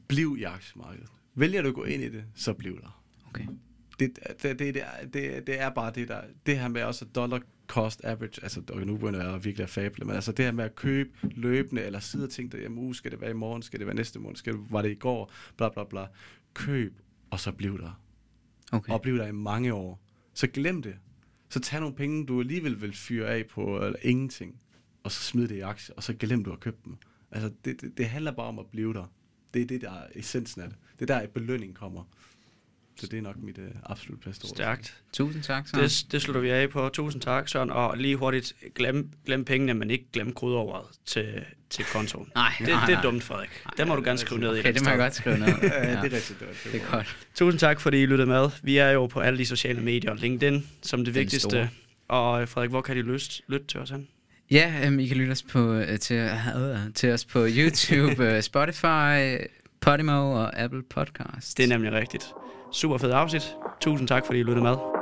bliv 0.07 0.35
i 0.39 0.43
aktiemarkedet. 0.43 1.09
Vælger 1.35 1.61
du 1.61 1.67
at 1.67 1.75
gå 1.75 1.83
ind 1.83 2.03
i 2.03 2.09
det, 2.09 2.23
så 2.35 2.53
bliv 2.53 2.81
der. 2.81 3.03
Okay. 3.29 3.47
Det, 3.99 4.19
det, 4.41 4.59
det, 4.59 4.59
det, 4.59 4.81
er, 4.81 5.07
det, 5.13 5.47
det 5.47 5.61
er 5.61 5.69
bare 5.69 5.91
det 5.95 6.07
der, 6.07 6.21
det 6.45 6.59
her 6.59 6.67
med 6.67 6.83
også 6.83 7.05
dollar 7.05 7.41
cost 7.67 8.01
average, 8.03 8.43
altså 8.43 8.61
og 8.71 8.87
nu 8.87 8.97
begynder 8.97 9.31
jeg 9.31 9.45
virkelig 9.45 9.63
at 9.63 9.69
fable, 9.69 10.05
men 10.05 10.15
altså 10.15 10.31
det 10.31 10.45
her 10.45 10.51
med 10.51 10.65
at 10.65 10.75
købe 10.75 11.09
løbende, 11.23 11.81
eller 11.81 11.99
sidde 11.99 12.25
og 12.25 12.29
tænke, 12.29 12.61
jamen, 12.61 12.77
uh, 12.77 12.95
skal 12.95 13.11
det 13.11 13.21
være 13.21 13.29
i 13.29 13.33
morgen, 13.33 13.61
skal 13.61 13.79
det 13.79 13.87
være 13.87 13.95
næste 13.95 14.19
måned, 14.19 14.37
skal 14.37 14.53
det, 14.53 14.61
var 14.69 14.81
det 14.81 14.91
i 14.91 14.95
går, 14.95 15.31
bla 15.57 15.69
bla 15.69 15.83
bla. 15.83 16.05
Køb, 16.53 16.99
og 17.29 17.39
så 17.39 17.51
bliv 17.51 17.79
der. 17.79 18.01
Okay. 18.71 18.93
og 18.93 19.01
blive 19.01 19.17
der 19.17 19.27
i 19.27 19.31
mange 19.31 19.73
år. 19.73 20.08
Så 20.39 20.47
glem 20.47 20.81
det. 20.81 20.97
Så 21.49 21.59
tag 21.59 21.79
nogle 21.79 21.95
penge, 21.95 22.25
du 22.25 22.39
alligevel 22.39 22.81
vil 22.81 22.93
fyre 22.93 23.27
af 23.27 23.47
på, 23.47 23.85
eller 23.85 23.99
ingenting. 24.01 24.59
og 25.03 25.11
så 25.11 25.23
smid 25.23 25.47
det 25.47 25.55
i 25.55 25.59
aktier, 25.59 25.95
og 25.95 26.03
så 26.03 26.13
glem 26.13 26.43
du 26.43 26.49
har 26.49 26.57
købt 26.57 26.85
dem. 26.85 26.97
Altså, 27.31 27.51
det, 27.65 27.81
det, 27.81 27.97
det 27.97 28.05
handler 28.05 28.31
bare 28.31 28.47
om 28.47 28.59
at 28.59 28.65
blive 28.71 28.93
der. 28.93 29.05
Det 29.53 29.61
er 29.61 29.65
det, 29.65 29.81
der 29.81 29.91
er 29.91 30.07
essensen 30.15 30.61
af 30.61 30.69
det. 30.69 30.77
Det 30.99 31.01
er 31.09 31.15
der, 31.15 31.21
at 31.21 31.29
belønning 31.29 31.75
kommer. 31.75 32.03
Så 32.99 33.07
det 33.07 33.17
er 33.17 33.21
nok 33.21 33.35
mit 33.37 33.57
uh, 33.57 33.63
absolut 33.83 34.19
bedste 34.21 34.45
ord. 34.45 34.49
Stærkt. 34.55 34.95
Tusind 35.13 35.43
tak, 35.43 35.67
Søren. 35.67 35.83
Det, 35.83 36.05
det 36.11 36.21
slutter 36.21 36.41
vi 36.41 36.49
af 36.49 36.69
på. 36.69 36.89
Tusind 36.93 37.21
tak, 37.21 37.49
Søren. 37.49 37.69
Og 37.69 37.97
lige 37.97 38.15
hurtigt, 38.15 38.53
glem, 38.75 39.09
glem 39.25 39.45
pengene, 39.45 39.73
men 39.73 39.91
ikke 39.91 40.05
glem 40.13 40.33
kodeordet 40.33 40.87
til, 41.05 41.43
til 41.69 41.85
kontoen. 41.85 42.29
Nej, 42.35 42.51
Det, 42.59 42.67
nej, 42.67 42.85
det 42.85 42.91
er 42.91 42.95
nej. 42.95 43.01
dumt, 43.01 43.23
Frederik. 43.23 43.49
Det 43.77 43.87
må 43.87 43.95
du 43.95 44.01
gerne 44.03 44.17
skrive 44.19 44.41
ned 44.41 44.55
i 44.55 44.59
Okay, 44.59 44.73
det 44.73 44.83
må 44.83 44.89
jeg 44.89 44.97
godt 44.99 45.15
skrive 45.15 45.37
ned. 45.37 45.47
Ja, 45.63 45.79
det 45.79 45.97
er 45.97 46.03
rigtigt. 46.03 46.39
Det, 46.39 46.47
var, 46.47 46.71
det, 46.71 46.81
er 46.81 46.91
godt. 46.91 47.17
Tusind 47.35 47.59
tak, 47.59 47.81
fordi 47.81 48.01
I 48.01 48.05
lyttede 48.05 48.29
med. 48.29 48.49
Vi 48.63 48.77
er 48.77 48.89
jo 48.89 49.07
på 49.07 49.19
alle 49.19 49.39
de 49.39 49.45
sociale 49.45 49.81
medier. 49.81 50.13
LinkedIn 50.13 50.67
som 50.81 50.99
det 50.99 51.05
Den 51.05 51.15
vigtigste. 51.15 51.49
store. 51.49 51.69
Og 52.07 52.41
øh, 52.41 52.47
Frederik, 52.47 52.69
hvor 52.69 52.81
kan 52.81 52.95
de 52.95 53.01
lyst, 53.01 53.41
lytte 53.47 53.67
til 53.67 53.79
os 53.79 53.89
hen? 53.89 54.07
Ja, 54.51 54.87
um, 54.87 54.99
I 54.99 55.07
kan 55.07 55.17
lytte 55.17 55.31
os 55.31 55.43
på, 55.43 55.73
uh, 55.77 55.83
til, 56.01 56.29
uh, 56.55 56.93
til 56.95 57.11
os 57.11 57.25
på 57.25 57.45
YouTube, 57.49 58.35
uh, 58.35 58.41
Spotify, 58.51 59.37
Podimo 59.81 60.31
og 60.31 60.59
Apple 60.59 60.83
Podcast. 60.89 61.57
Det 61.57 61.63
er 61.63 61.67
nemlig 61.67 61.91
rigtigt. 61.91 62.23
Super 62.71 62.97
fed 62.97 63.11
afsnit. 63.11 63.55
Tusind 63.81 64.07
tak, 64.07 64.25
fordi 64.25 64.39
I 64.39 64.43
lyttede 64.43 64.63
med. 64.63 64.98